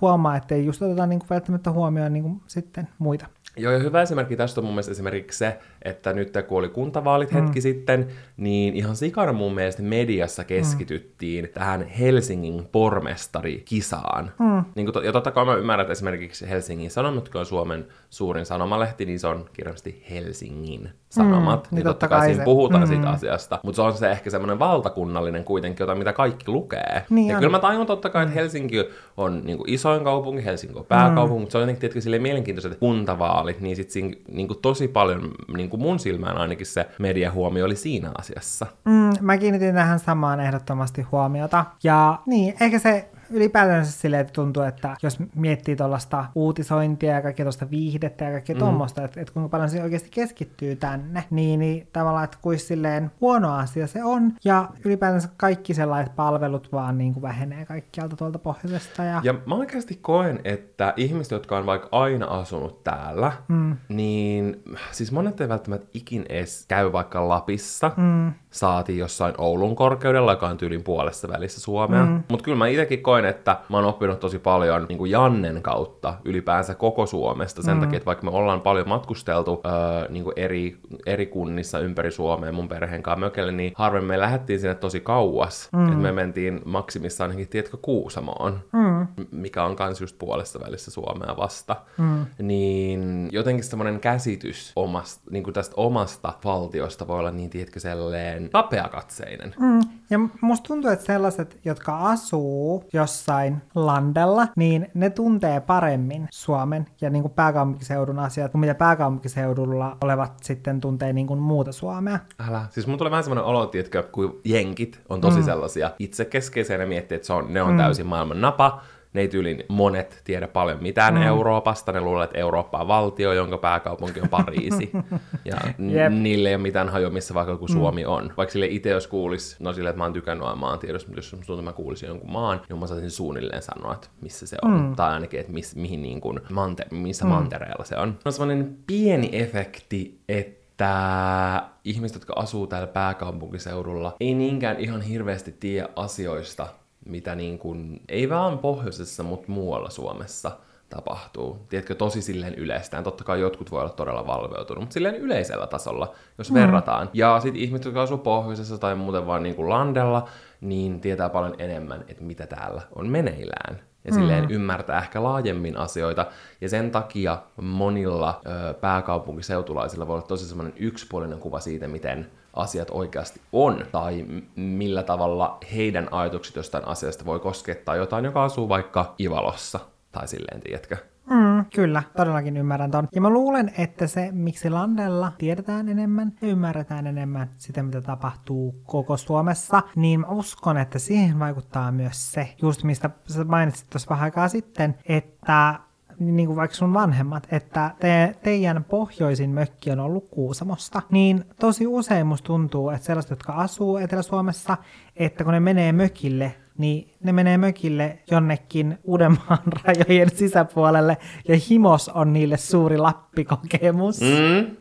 huomaa, 0.01 0.37
että 0.37 0.55
ei 0.55 0.67
just 0.67 0.83
oteta 0.83 1.07
niinku 1.07 1.27
välttämättä 1.31 1.71
huomioon 1.71 2.13
niinku 2.13 2.43
sitten 2.47 2.89
muita. 2.99 3.27
Joo, 3.57 3.73
ja 3.73 3.79
hyvä 3.79 4.03
esimerkki 4.03 4.37
tästä 4.37 4.61
on 4.61 4.65
mun 4.65 4.75
mielestä 4.75 4.93
esimerkiksi 4.93 5.39
se, 5.39 5.59
että 5.85 6.13
nyt 6.13 6.33
kun 6.49 6.59
oli 6.59 6.69
kuntavaalit 6.69 7.35
hetki 7.35 7.59
mm. 7.59 7.63
sitten, 7.63 8.09
niin 8.37 8.75
ihan 8.75 8.97
sikana 8.97 9.33
mun 9.33 9.55
mielestä 9.55 9.83
mediassa 9.83 10.45
keskityttiin 10.45 11.45
mm. 11.45 11.51
tähän 11.55 11.87
Helsingin 11.87 12.69
pormestarikisaan. 12.73 14.33
Mm. 14.39 14.65
Niin 14.75 14.93
kuin, 14.93 15.05
ja 15.05 15.13
totta 15.13 15.31
kai 15.31 15.45
mä 15.45 15.55
ymmärrän, 15.55 15.85
että 15.85 15.93
esimerkiksi 15.93 16.51
Helsingin 16.51 16.91
Sanomat, 16.91 17.29
kun 17.29 17.39
on 17.39 17.47
Suomen 17.47 17.87
suurin 18.11 18.47
sanomalehti, 18.47 19.05
niin 19.05 19.21
se 19.21 19.27
on 19.27 19.45
kirjallisesti 19.53 20.07
Helsingin 20.11 20.91
Sanomat. 21.09 21.69
Mm, 21.71 21.77
niin, 21.77 21.85
totta 21.85 22.09
kai 22.09 22.21
siinä 22.21 22.37
se. 22.39 22.45
puhutaan 22.45 22.83
mm. 22.83 22.89
siitä 22.89 23.11
asiasta. 23.11 23.61
Mutta 23.63 23.77
se 23.77 23.83
on 23.83 23.97
se 23.97 24.11
ehkä 24.11 24.31
semmoinen 24.31 24.59
valtakunnallinen 24.59 25.45
kuitenkin, 25.45 25.83
jota 25.85 25.95
mitä 25.95 26.13
kaikki 26.13 26.45
lukee. 26.51 27.05
Niin 27.11 27.29
ja 27.29 27.37
on. 27.37 27.41
kyllä 27.41 27.51
mä 27.51 27.59
tajun 27.59 27.87
totta 27.87 28.11
kai, 28.11 28.23
että 28.23 28.35
Helsinki 28.35 28.77
on 29.17 29.41
niin 29.45 29.59
kuin 29.59 29.71
isoin 29.71 30.05
kaupunki, 30.05 30.45
Helsinki 30.45 30.79
on 30.79 30.85
pääkaupunki, 30.85 31.39
mm. 31.39 31.41
mutta 31.41 31.53
se 31.53 31.59
on 31.59 31.63
jotenkin 31.63 31.81
tietenkin 31.81 32.23
mielenkiintoiset 32.23 32.79
kuntavaalit, 32.79 33.61
niin 33.61 33.77
sitten 33.77 33.93
siinä 33.93 34.17
niin 34.33 34.49
kuin 34.49 34.59
tosi 34.63 34.89
paljon 34.89 35.31
niin 35.57 35.71
kuin 35.73 35.83
mun 35.83 35.99
silmään 35.99 36.39
ainakin 36.39 36.67
se 36.67 36.89
mediahuomio 36.99 37.65
oli 37.65 37.77
siinä 37.77 38.13
asiassa. 38.19 38.67
Mm, 38.85 39.11
mä 39.21 39.39
kiinnitin 39.39 39.75
tähän 39.75 39.99
samaan 39.99 40.41
ehdottomasti 40.41 41.03
huomiota. 41.03 41.65
Ja 41.83 42.19
niin, 42.27 42.55
ehkä 42.61 42.79
se 42.79 43.09
ylipäätänsä 43.33 43.93
silleen, 43.93 44.21
että 44.21 44.33
tuntuu, 44.33 44.63
että 44.63 44.97
jos 45.03 45.19
miettii 45.35 45.77
tuollaista 45.77 46.25
uutisointia 46.35 47.13
ja 47.13 47.23
kaikkea 47.23 47.45
tuosta 47.45 47.71
viihdettä 47.71 48.25
ja 48.25 48.31
kaikkea 48.31 48.57
mm. 48.57 48.59
tuommoista, 48.59 49.05
että, 49.05 49.21
että 49.21 49.33
kuinka 49.33 49.49
paljon 49.49 49.71
se 49.71 49.83
oikeasti 49.83 50.11
keskittyy 50.11 50.77
tänne, 50.77 51.25
niin, 51.31 51.61
niin 51.61 51.89
tavallaan, 51.93 52.25
että 52.25 52.39
kuin 52.43 52.59
silleen 52.59 53.11
huono 53.21 53.55
asia 53.55 53.87
se 53.87 54.05
on, 54.05 54.33
ja 54.45 54.69
ylipäätänsä 54.85 55.29
kaikki 55.37 55.75
sellaiset 55.75 56.17
palvelut 56.17 56.73
vaan 56.73 56.99
niin 56.99 57.13
kuin 57.13 57.23
vähenee 57.23 57.67
kaikkialta 57.67 58.17
tuolta 58.17 58.39
pohjoisesta. 58.39 59.05
Ja, 59.05 59.21
ja 59.25 59.35
mä 59.47 59.55
oikeasti 59.55 59.99
koen, 60.03 60.41
että 60.45 60.95
ihmiset, 60.97 61.31
jotka 61.31 61.59
on 61.59 61.67
vaikka 61.67 61.89
aina 61.93 62.27
asunut 62.27 62.85
täällä, 62.85 63.33
mm. 63.49 63.77
niin 63.89 64.63
siis 64.91 65.13
monet 65.13 65.41
ei 65.41 65.49
välttämättä 65.49 65.89
ikin 65.95 66.27
edes 66.29 66.65
käy 66.69 66.93
vaikka 66.93 67.29
Lapissa, 67.29 67.91
mm. 67.97 68.33
saatiin 68.51 68.99
jossain 68.99 69.35
Oulun 69.39 69.77
korkeudella, 69.77 70.33
joka 70.33 70.49
on 70.49 70.57
tyylin 70.57 70.83
puolessa 70.85 71.29
välissä 71.29 71.61
Suomea, 71.61 72.05
mm. 72.05 72.23
mutta 72.29 72.45
kyllä 72.45 72.59
mä 72.59 72.67
itsekin 72.67 73.03
koen, 73.03 73.22
koen, 73.23 73.31
että 73.31 73.57
mä 73.69 73.77
oon 73.77 73.87
oppinut 73.87 74.21
tosi 74.21 74.39
paljon 74.39 74.87
niin 74.89 74.99
kuin 74.99 75.11
Jannen 75.11 75.63
kautta 75.63 76.15
ylipäänsä 76.25 76.75
koko 76.75 77.07
Suomesta 77.07 77.63
sen 77.63 77.75
mm. 77.75 77.81
takia, 77.81 77.97
että 77.97 78.07
vaikka 78.07 78.25
me 78.25 78.31
ollaan 78.31 78.61
paljon 78.61 78.89
matkusteltu 78.89 79.61
öö, 79.67 80.09
niin 80.09 80.25
kuin 80.25 80.33
eri, 80.37 80.77
eri 81.07 81.27
kunnissa 81.27 81.79
ympäri 81.79 82.11
Suomea 82.11 82.53
mun 82.53 82.69
perheen 82.69 83.03
kanssa 83.03 83.21
mökelle, 83.21 83.53
niin 83.53 83.73
harvemmin 83.77 84.09
me 84.09 84.19
lähdettiin 84.19 84.61
sinne 84.61 84.75
tosi 84.75 85.01
kauas. 85.01 85.69
Mm. 85.73 85.85
Että 85.85 85.97
me 85.97 86.13
mentiin 86.13 86.61
maksimissaan 86.65 87.31
ainakin, 87.31 87.49
tiedätkö, 87.49 87.77
Kuusamoon, 87.83 88.61
mm. 88.73 89.07
mikä 89.31 89.65
on 89.65 89.77
kans 89.77 90.01
just 90.01 90.19
puolessa 90.19 90.61
välissä 90.61 90.91
Suomea 90.91 91.37
vasta. 91.37 91.77
Mm. 91.99 92.27
Niin 92.43 93.29
jotenkin 93.33 93.65
semmoinen 93.65 94.01
käsitys 94.01 94.73
omasta, 94.77 95.31
niin 95.31 95.45
kuin 95.45 95.55
tästä 95.55 95.75
omasta 95.77 96.33
valtiosta 96.45 97.09
voi 97.09 97.19
olla 97.19 97.31
niin, 97.31 97.51
tiedätkö, 97.51 97.81
selleen 97.81 98.51
kapeakatseinen. 98.53 99.55
Mm. 99.59 99.81
Ja 100.11 100.19
musta 100.41 100.69
tuntuu, 100.69 100.91
että 100.91 101.05
sellaiset, 101.05 101.59
jotka 101.65 101.99
asuu 101.99 102.85
jossain 103.13 103.63
landella, 103.75 104.47
niin 104.57 104.91
ne 104.95 105.11
tuntee 105.11 105.61
paremmin 105.61 106.29
Suomen 106.31 106.87
ja 107.01 107.11
niin 107.11 107.23
kuin 107.23 107.33
pääkaupunkiseudun 107.33 108.19
asiat, 108.19 108.53
kuin 108.53 108.61
mitä 108.61 108.75
pääkaupunkiseudulla 108.75 109.97
olevat 110.01 110.33
sitten 110.43 110.81
tuntee 110.81 111.13
niin 111.13 111.27
kuin 111.27 111.41
muuta 111.41 111.73
Suomea. 111.73 112.19
Älä. 112.49 112.67
Siis 112.71 112.87
mun 112.87 112.99
tulee 112.99 113.11
vähän 113.11 113.25
semmoinen 113.25 113.45
olo, 113.45 113.67
tiedätkö, 113.67 114.03
kun 114.03 114.41
jenkit 114.45 115.01
on 115.09 115.21
tosi 115.21 115.39
mm. 115.39 115.45
sellaisia 115.45 115.91
itsekeskeisiä 115.99 116.77
ja 116.77 116.87
miettii, 116.87 117.17
että 117.17 117.27
se 117.27 117.33
on, 117.33 117.55
ne 117.55 117.63
on 117.63 117.71
mm. 117.71 117.77
täysin 117.77 118.07
maailman 118.07 118.41
napa, 118.41 118.83
ne 119.13 119.21
ei 119.21 119.29
tyylin 119.29 119.65
monet 119.69 120.21
tiedä 120.25 120.49
paljon 120.49 120.83
mitään 120.83 121.15
mm. 121.15 121.23
Euroopasta, 121.23 121.93
ne 121.93 122.01
luulee, 122.01 122.25
että 122.25 122.39
Eurooppa 122.39 122.79
on 122.79 122.89
valtio, 122.89 123.33
jonka 123.33 123.59
pääkaupunki 123.59 124.21
on 124.21 124.29
Pariisi. 124.29 124.91
ja 125.45 125.57
yep. 125.93 126.13
niille 126.13 126.49
ei 126.49 126.55
ole 126.55 126.63
mitään 126.63 126.89
hajoa, 126.89 127.11
missä 127.11 127.35
vaikka 127.35 127.53
joku 127.53 127.67
mm. 127.67 127.73
Suomi 127.73 128.05
on. 128.05 128.33
Vaikka 128.37 128.53
sille 128.53 128.67
itse 128.67 128.91
jos 128.91 129.07
kuulisi, 129.07 129.57
no 129.61 129.73
sille, 129.73 129.89
että 129.89 129.99
mä 129.99 130.05
oon 130.05 130.13
tykännyt 130.13 130.49
maan 130.57 130.79
tiedossa, 130.79 131.09
mutta 131.09 131.19
jos 131.19 131.31
tuntuu, 131.31 131.63
mä 131.63 131.73
kuulisin 131.73 132.07
jonkun 132.07 132.33
maan, 132.33 132.61
niin 132.69 132.79
mä 132.79 132.87
saisin 132.87 133.11
suunnilleen 133.11 133.63
sanoa, 133.63 133.95
että 133.95 134.09
missä 134.21 134.47
se 134.47 134.57
on. 134.63 134.81
Mm. 134.81 134.97
Tai 134.97 135.13
ainakin, 135.13 135.41
että 135.41 135.53
miss, 135.53 135.77
mihin 135.77 136.03
niin 136.03 136.21
kuin 136.21 136.41
mante, 136.51 136.87
missä 136.91 137.25
mm. 137.25 137.31
mantereella 137.31 137.85
se 137.85 137.97
on. 137.97 138.19
On 138.25 138.33
semmoinen 138.33 138.77
pieni 138.87 139.31
efekti, 139.33 140.21
että 140.29 140.63
että 140.73 141.63
ihmiset, 141.85 142.15
jotka 142.15 142.33
asuu 142.37 142.67
täällä 142.67 142.87
pääkaupunkiseudulla, 142.87 144.17
ei 144.21 144.35
niinkään 144.35 144.81
ihan 144.81 145.03
hirveästi 145.03 145.53
tiedä 145.61 145.89
asioista, 145.97 146.67
mitä 147.05 147.35
niin 147.35 147.59
kuin, 147.59 148.01
ei 148.09 148.31
vaan 148.31 148.59
pohjoisessa, 148.59 149.23
mutta 149.23 149.53
muualla 149.53 149.91
Suomessa 149.91 150.51
tapahtuu. 150.89 151.59
Tiedätkö, 151.69 151.95
tosi 151.95 152.23
silleen 152.23 152.55
yleistään. 152.55 153.05
Totta 153.05 153.25
kai 153.25 153.41
jotkut 153.41 153.71
voi 153.71 153.81
olla 153.81 153.93
todella 153.93 154.27
valveutunut, 154.27 154.83
mutta 154.83 154.95
silleen 154.95 155.15
yleisellä 155.15 155.67
tasolla, 155.67 156.15
jos 156.39 156.51
mm. 156.51 156.55
verrataan. 156.55 157.11
Ja 157.13 157.41
sitten 157.41 157.63
ihmiset, 157.63 157.85
jotka 157.85 158.03
asuu 158.03 158.19
pohjoisessa 158.19 158.79
tai 158.79 158.95
muuten 158.95 159.27
vaan 159.27 159.43
niin 159.43 159.55
kuin 159.55 159.69
landella, 159.69 160.29
niin 160.61 161.01
tietää 161.01 161.29
paljon 161.29 161.55
enemmän, 161.59 162.05
että 162.09 162.25
mitä 162.25 162.47
täällä 162.47 162.83
on 162.95 163.09
meneillään. 163.09 163.79
Ja 164.05 164.13
mm. 164.13 164.15
silleen 164.15 164.51
ymmärtää 164.51 164.99
ehkä 164.99 165.23
laajemmin 165.23 165.77
asioita. 165.77 166.27
Ja 166.61 166.69
sen 166.69 166.91
takia 166.91 167.39
monilla 167.57 168.41
ö, 168.47 168.75
pääkaupunkiseutulaisilla 168.75 170.07
voi 170.07 170.15
olla 170.15 170.27
tosi 170.27 170.45
semmoinen 170.45 170.75
yksipuolinen 170.77 171.39
kuva 171.39 171.61
siitä, 171.61 171.89
miten 171.89 172.31
asiat 172.53 172.89
oikeasti 172.91 173.41
on, 173.53 173.85
tai 173.93 174.27
millä 174.57 175.03
tavalla 175.03 175.59
heidän 175.75 176.09
ajatukset 176.11 176.57
jostain 176.57 176.89
asiasta 176.89 177.25
voi 177.25 177.41
koskettaa 177.41 177.97
jotain, 177.97 178.25
joka 178.25 178.45
asuu 178.45 178.69
vaikka 178.69 179.15
Ivalossa, 179.21 179.81
tai 180.13 180.29
silleen, 180.29 180.61
tiedätkö? 180.61 180.97
Mm, 181.31 181.65
kyllä, 181.75 182.03
todellakin 182.17 182.57
ymmärrän 182.57 182.91
ton. 182.91 183.09
Ja 183.15 183.21
mä 183.21 183.31
luulen, 183.31 183.73
että 183.79 184.07
se, 184.07 184.29
miksi 184.33 184.71
Landella 184.71 185.33
tiedetään 185.39 185.89
enemmän 185.89 186.33
ja 186.43 186.49
ymmärretään 186.49 187.07
enemmän 187.07 187.51
sitä, 187.57 187.83
mitä 187.83 188.01
tapahtuu 188.01 188.83
koko 188.87 189.17
Suomessa, 189.17 189.83
niin 189.97 190.21
mä 190.21 190.27
uskon, 190.27 190.79
että 190.79 190.99
siihen 190.99 191.39
vaikuttaa 191.39 191.93
myös 191.93 192.33
se, 192.33 192.55
just 192.63 192.83
mistä 192.83 193.11
sä 193.27 193.45
mainitsit 193.45 193.91
tuossa 193.91 194.11
vähän 194.11 194.25
aikaa 194.25 194.49
sitten, 194.49 194.99
että 195.09 195.81
niin 196.19 196.47
kuin 196.47 196.57
vaikka 196.57 196.77
sun 196.77 196.95
vanhemmat, 196.95 197.49
että 197.53 197.91
te, 198.01 198.35
teidän 198.43 198.85
pohjoisin 198.85 199.51
mökki 199.51 199.91
on 199.91 200.01
ollut 200.01 200.29
Kuusamosta, 200.31 201.03
niin 201.11 201.45
tosi 201.61 201.87
usein 201.87 202.27
musta 202.27 202.47
tuntuu, 202.47 202.91
että 202.91 203.07
sellaiset, 203.07 203.31
jotka 203.31 203.53
asuu 203.53 203.97
Etelä-Suomessa, 203.97 204.77
että 205.17 205.45
kun 205.45 205.53
ne 205.53 205.61
menee 205.61 205.93
mökille, 205.93 206.55
niin 206.79 207.15
ne 207.25 207.33
menee 207.33 207.59
mökille 207.59 208.19
jonnekin 208.31 208.99
Uudenmaan 209.05 209.59
rajojen 209.85 210.31
sisäpuolelle, 210.31 211.17
ja 211.49 211.57
himos 211.71 212.09
on 212.09 212.33
niille 212.33 212.57
suuri 212.57 212.99
lappikokemus. 212.99 214.21
Mm. 214.21 214.77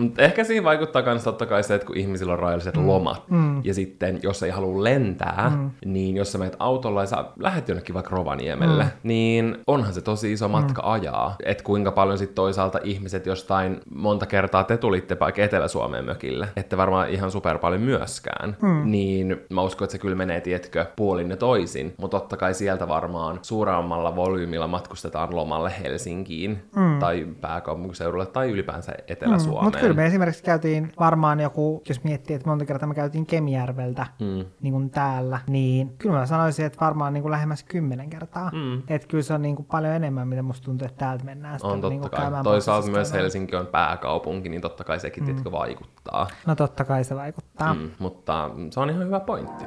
Mutta 0.00 0.22
ehkä 0.22 0.44
siihen 0.44 0.64
vaikuttaa 0.64 1.02
myös 1.02 1.24
totta 1.24 1.46
kai 1.46 1.62
se, 1.62 1.74
että 1.74 1.86
kun 1.86 1.96
ihmisillä 1.96 2.32
on 2.32 2.38
rajalliset 2.38 2.76
mm. 2.76 2.86
lomat, 2.86 3.30
mm. 3.30 3.60
ja 3.64 3.74
sitten 3.74 4.20
jos 4.22 4.42
ei 4.42 4.50
halua 4.50 4.84
lentää, 4.84 5.52
mm. 5.56 5.70
niin 5.84 6.16
jos 6.16 6.32
sä 6.32 6.38
menet 6.38 6.56
autolla 6.58 7.00
ja 7.00 7.06
sä 7.06 7.24
lähdet 7.38 7.68
jonnekin 7.68 7.94
vaikka 7.94 8.16
Rovaniemelle, 8.16 8.84
mm. 8.84 8.90
niin 9.02 9.58
onhan 9.66 9.94
se 9.94 10.00
tosi 10.00 10.32
iso 10.32 10.48
matka 10.48 10.82
mm. 10.82 10.88
ajaa. 10.88 11.36
Että 11.44 11.64
kuinka 11.64 11.92
paljon 11.92 12.18
sitten 12.18 12.34
toisaalta 12.34 12.80
ihmiset 12.84 13.26
jostain, 13.26 13.80
monta 13.94 14.26
kertaa 14.26 14.64
te 14.64 14.76
tulitte 14.76 15.18
vaikka 15.20 15.42
Etelä-Suomeen 15.42 16.04
mökille, 16.04 16.48
että 16.56 16.76
varmaan 16.76 17.10
ihan 17.10 17.30
super 17.30 17.58
paljon 17.58 17.82
myöskään, 17.82 18.56
mm. 18.62 18.90
niin 18.90 19.36
mä 19.50 19.62
uskon, 19.62 19.84
että 19.84 19.92
se 19.92 19.98
kyllä 19.98 20.16
menee, 20.16 20.40
tietkö, 20.40 20.86
puolin 21.20 21.30
ja 21.30 21.36
toisin, 21.36 21.94
mutta 21.98 22.20
totta 22.20 22.36
kai 22.36 22.54
sieltä 22.54 22.88
varmaan 22.88 23.38
suuremmalla 23.42 24.16
volyymilla 24.16 24.66
matkustetaan 24.66 25.36
lomalle 25.36 25.72
Helsinkiin, 25.82 26.62
mm. 26.76 26.98
tai 26.98 27.26
pääkaupunkiseudulle, 27.40 28.26
tai 28.26 28.50
ylipäänsä 28.50 28.92
Etelä-Suomeen. 29.08 29.72
Mm, 29.72 29.80
kyllä 29.80 29.94
me 29.94 30.06
esimerkiksi 30.06 30.42
käytiin 30.42 30.92
varmaan 31.00 31.40
joku, 31.40 31.82
jos 31.88 32.04
miettii, 32.04 32.36
että 32.36 32.48
monta 32.48 32.64
kertaa 32.64 32.88
me 32.88 32.94
käytiin 32.94 33.26
Kemijärveltä 33.26 34.06
mm. 34.20 34.44
niin 34.60 34.72
kuin 34.72 34.90
täällä, 34.90 35.38
niin 35.48 35.94
kyllä 35.98 36.18
mä 36.18 36.26
sanoisin, 36.26 36.66
että 36.66 36.80
varmaan 36.80 37.12
niin 37.12 37.22
kuin 37.22 37.32
lähemmäs 37.32 37.64
kymmenen 37.64 38.10
kertaa. 38.10 38.50
Mm. 38.52 38.82
Että 38.88 39.08
kyllä 39.08 39.22
se 39.22 39.34
on 39.34 39.42
niin 39.42 39.56
kuin 39.56 39.66
paljon 39.66 39.94
enemmän, 39.94 40.28
mitä 40.28 40.42
musta 40.42 40.64
tuntuu, 40.64 40.86
että 40.86 40.98
täältä 40.98 41.24
mennään 41.24 41.58
sitten 41.58 41.70
on 41.70 41.80
totta 41.80 41.90
niin 41.90 42.00
kuin 42.00 42.10
kai. 42.10 42.44
Toisaalta 42.44 42.90
myös 42.90 43.12
Helsinki 43.12 43.56
on 43.56 43.66
pääkaupunki, 43.66 44.48
niin 44.48 44.60
totta 44.60 44.84
kai 44.84 45.00
sekin 45.00 45.22
mm. 45.22 45.26
tiedätkö, 45.26 45.52
vaikuttaa. 45.52 46.26
No 46.46 46.54
totta 46.54 46.84
kai 46.84 47.04
se 47.04 47.16
vaikuttaa. 47.16 47.74
Mm, 47.74 47.90
mutta 47.98 48.50
se 48.70 48.80
on 48.80 48.90
ihan 48.90 49.06
hyvä 49.06 49.20
pointti. 49.20 49.64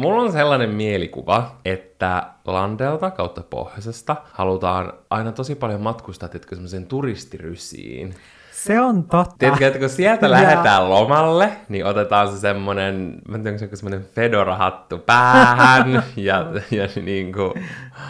Mulla 0.00 0.22
on 0.22 0.32
sellainen 0.32 0.70
mielikuva, 0.70 1.56
että 1.64 2.26
Landelta 2.44 3.10
kautta 3.10 3.42
pohjoisesta 3.42 4.16
halutaan 4.32 4.92
aina 5.10 5.32
tosi 5.32 5.54
paljon 5.54 5.80
matkustaa, 5.80 6.28
tietkö 6.28 6.54
semmoiseen 6.54 6.86
turistirysiin. 6.86 8.14
Se 8.64 8.80
on 8.80 9.04
totta. 9.04 9.36
Tiedätkö, 9.38 9.66
että 9.66 9.78
kun 9.78 9.88
sieltä 9.88 10.30
lähdetään 10.30 10.90
lomalle, 10.90 11.52
niin 11.68 11.84
otetaan 11.84 12.28
se 12.28 12.38
semmoinen, 12.38 13.18
mä 13.28 13.36
en 13.36 13.42
tiedä, 13.42 13.54
onko 13.54 13.76
se 13.76 13.76
semmoinen 13.76 14.06
Fedora-hattu 14.14 14.98
päähän 14.98 16.02
ja, 16.16 16.46
ja 16.70 16.88
niin 17.02 17.32
kuin, 17.32 17.52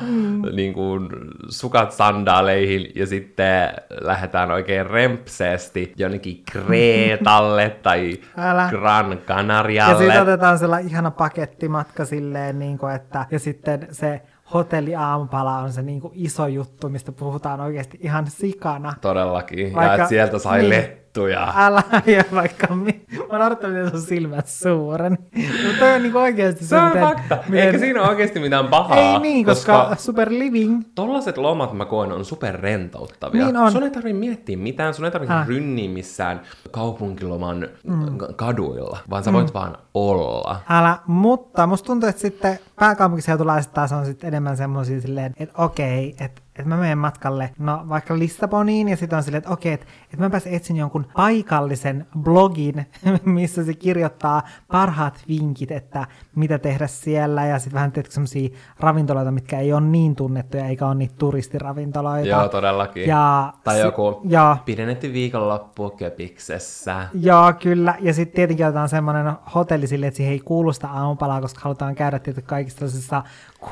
mm. 0.00 0.42
niin 0.52 0.74
kuin 0.74 1.08
sukat 1.48 1.92
sandaaleihin 1.92 2.92
ja 2.94 3.06
sitten 3.06 3.68
lähdetään 4.00 4.50
oikein 4.50 4.86
rempseesti 4.86 5.92
jonnekin 5.96 6.42
Kreetalle 6.52 7.76
tai 7.82 8.18
Älä. 8.36 8.68
Gran 8.70 9.18
Canarialle. 9.26 9.92
Ja 9.92 9.98
sitten 9.98 10.22
otetaan 10.22 10.58
sellainen 10.58 10.90
ihana 10.90 11.10
pakettimatka 11.10 12.04
silleen, 12.04 12.58
niin 12.58 12.78
kuin, 12.78 12.94
että 12.94 13.26
ja 13.30 13.38
sitten 13.38 13.88
se 13.90 14.22
hotelli 14.54 14.94
aamupala 14.94 15.58
on 15.58 15.72
se 15.72 15.82
niinku 15.82 16.10
iso 16.14 16.46
juttu, 16.46 16.88
mistä 16.88 17.12
puhutaan 17.12 17.60
oikeasti 17.60 17.98
ihan 18.02 18.26
sikana. 18.26 18.94
Todellakin, 19.00 19.74
Vaikka, 19.74 19.84
ja 19.84 19.94
että 19.94 20.08
sieltä 20.08 20.38
sai 20.38 20.62
niin, 20.62 20.70
lettuja. 21.10 21.52
Älä, 21.56 21.82
ja 22.06 22.24
vaikka 22.34 22.74
mi- 22.74 23.04
mä 23.32 23.38
oon 23.38 23.52
että 23.52 23.90
sun 23.90 24.00
silmät 24.00 24.46
suuren. 24.46 25.18
Mutta 25.66 25.84
on 25.94 26.02
niinku 26.02 26.18
oikeasti 26.18 26.64
se, 26.64 26.76
on 26.76 26.84
miten, 26.84 27.02
fakta. 27.02 27.38
Miten... 27.48 27.66
Eikä 27.66 27.78
siinä 27.78 28.00
ole 28.00 28.08
oikeasti 28.08 28.40
mitään 28.40 28.68
pahaa. 28.68 28.98
Ei 28.98 29.18
niin, 29.18 29.46
koska, 29.46 29.78
koska 29.78 30.02
super 30.02 30.30
living. 30.30 30.82
Tollaset 30.94 31.38
lomat 31.38 31.72
mä 31.72 31.84
koen 31.84 32.12
on 32.12 32.24
super 32.24 32.60
rentouttavia. 32.60 33.44
Niin 33.44 33.56
on. 33.56 33.72
Sun 33.72 33.82
ei 33.82 33.90
tarvitse 33.90 34.18
miettiä 34.18 34.56
mitään, 34.56 34.94
sun 34.94 35.04
ei 35.04 35.10
tarvitse 35.10 35.34
äh. 35.34 35.48
rynniä 35.48 35.90
missään 35.90 36.40
kaupunkiloman 36.70 37.68
mm. 37.84 38.18
kaduilla, 38.36 38.98
vaan 39.10 39.24
sä 39.24 39.32
voit 39.32 39.46
mm. 39.46 39.54
vaan 39.54 39.78
olla. 39.94 40.60
Älä, 40.68 40.98
mutta 41.06 41.66
musta 41.66 41.86
tuntuu, 41.86 42.08
että 42.08 42.22
sitten 42.22 42.58
pääkaupunkiseutulaiset 42.76 43.72
taas 43.72 43.92
on 43.92 44.06
sitten 44.06 44.28
enemmän 44.28 44.56
semmoisia 44.56 45.00
silleen, 45.00 45.34
että 45.38 45.62
okei, 45.62 46.14
että 46.20 46.42
että 46.60 46.68
mä 46.68 46.76
menen 46.76 46.98
matkalle, 46.98 47.50
no 47.58 47.84
vaikka 47.88 48.18
Lissaboniin, 48.18 48.88
ja 48.88 48.96
sitten 48.96 49.16
on 49.16 49.22
silleen, 49.22 49.38
että 49.38 49.50
okei, 49.50 49.72
että, 49.72 49.86
että 50.04 50.16
mä 50.16 50.30
pääsen 50.30 50.54
etsin 50.54 50.76
jonkun 50.76 51.06
paikallisen 51.14 52.06
blogin, 52.18 52.86
missä 53.24 53.64
se 53.64 53.74
kirjoittaa 53.74 54.42
parhaat 54.72 55.24
vinkit, 55.28 55.70
että 55.70 56.06
mitä 56.36 56.58
tehdä 56.58 56.86
siellä, 56.86 57.46
ja 57.46 57.58
sitten 57.58 57.74
vähän 57.74 57.92
teetkö 57.92 58.12
semmoisia 58.12 58.48
ravintoloita, 58.80 59.30
mitkä 59.30 59.58
ei 59.58 59.72
ole 59.72 59.80
niin 59.80 60.16
tunnettuja, 60.16 60.66
eikä 60.66 60.86
ole 60.86 60.94
niitä 60.94 61.14
turistiravintoloita. 61.18 62.28
Joo, 62.28 62.48
todellakin. 62.48 63.06
Ja, 63.06 63.52
tai 63.64 63.74
si- 63.74 63.80
joku 63.80 64.20
ja, 64.28 64.56
pidennetty 64.64 65.12
viikonloppu 65.12 65.90
Köpiksessä. 65.90 67.08
Joo, 67.20 67.52
kyllä, 67.62 67.94
ja 68.00 68.14
sitten 68.14 68.36
tietenkin 68.36 68.66
otetaan 68.66 68.88
semmoinen 68.88 69.32
hotelli 69.54 69.86
sille, 69.86 70.06
että 70.06 70.16
siihen 70.16 70.32
ei 70.32 70.40
kuulu 70.40 70.72
sitä 70.72 70.88
aamupalaa, 70.88 71.40
koska 71.40 71.60
halutaan 71.64 71.94
käydä 71.94 72.18
tietysti 72.18 72.48
kaikissa 72.48 72.86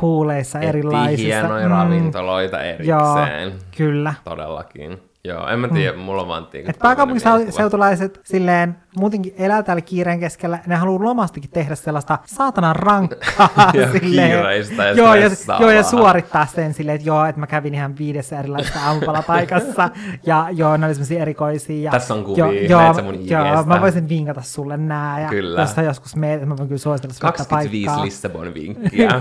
kuuleissa 0.01 0.61
erilaisissa. 0.61 1.27
hienoja 1.27 1.69
mm, 1.69 1.75
ravintoloita 1.75 2.63
erikseen. 2.79 3.49
Joo, 3.49 3.59
kyllä. 3.77 4.15
Todellakin. 4.25 5.08
Joo, 5.25 5.49
en 5.49 5.59
mä 5.59 5.69
tiedä, 5.69 5.93
mm. 5.93 5.99
mulla 5.99 6.23
on 6.23 6.29
vaan 6.29 6.47
tiiä. 6.47 6.65
Et 6.69 6.79
pääkaupunkiseutulaiset 6.79 8.21
silleen 8.25 8.77
muutenkin 8.97 9.35
elää 9.39 9.63
täällä 9.63 9.81
kiireen 9.81 10.21
keskellä, 10.21 10.59
ne 10.67 10.75
haluaa 10.75 11.05
lomastikin 11.05 11.51
tehdä 11.51 11.75
sellaista 11.75 12.19
saatanan 12.25 12.77
rankkaa. 12.77 13.49
ja 13.75 13.93
silleen, 13.93 14.31
kiireistä 14.31 14.85
ja 14.85 14.93
joo, 14.93 15.15
ja, 15.15 15.31
joo, 15.61 15.71
ja 15.71 15.83
suorittaa 15.83 16.47
sen 16.47 16.75
silleen, 16.75 16.97
että 16.97 17.09
joo, 17.09 17.25
että 17.25 17.41
mä 17.41 17.47
kävin 17.47 17.75
ihan 17.75 17.99
viidessä 17.99 18.39
erilaisessa 18.39 18.81
aamupalapaikassa, 18.81 19.91
ja 20.27 20.47
joo, 20.53 20.77
ne 20.77 20.87
oli 20.87 20.95
semmosia 20.95 21.23
erikoisia. 21.23 21.83
Ja, 21.83 21.91
Tässä 21.91 22.15
on 22.15 22.25
kuvia, 22.25 22.45
joo, 22.45 22.53
näet 22.53 22.71
joo, 22.71 22.95
sä 22.95 23.03
mun 23.03 23.29
joo, 23.29 23.65
mä 23.65 23.81
voisin 23.81 24.09
vinkata 24.09 24.43
sulle 24.43 24.77
nää, 24.77 25.21
ja 25.21 25.29
Kyllä. 25.29 25.61
jos 25.61 25.75
sä 25.75 25.83
joskus 25.83 26.17
meet, 26.17 26.35
että 26.35 26.47
mä 26.47 26.57
voin 26.57 26.69
kyllä 26.69 26.79
suositella 26.79 27.15
sulle 27.15 27.33
tätä 27.33 27.45
25 27.45 27.87
paikkaa. 27.87 28.05
Lissabon 28.05 28.55
vinkkiä. 28.55 29.21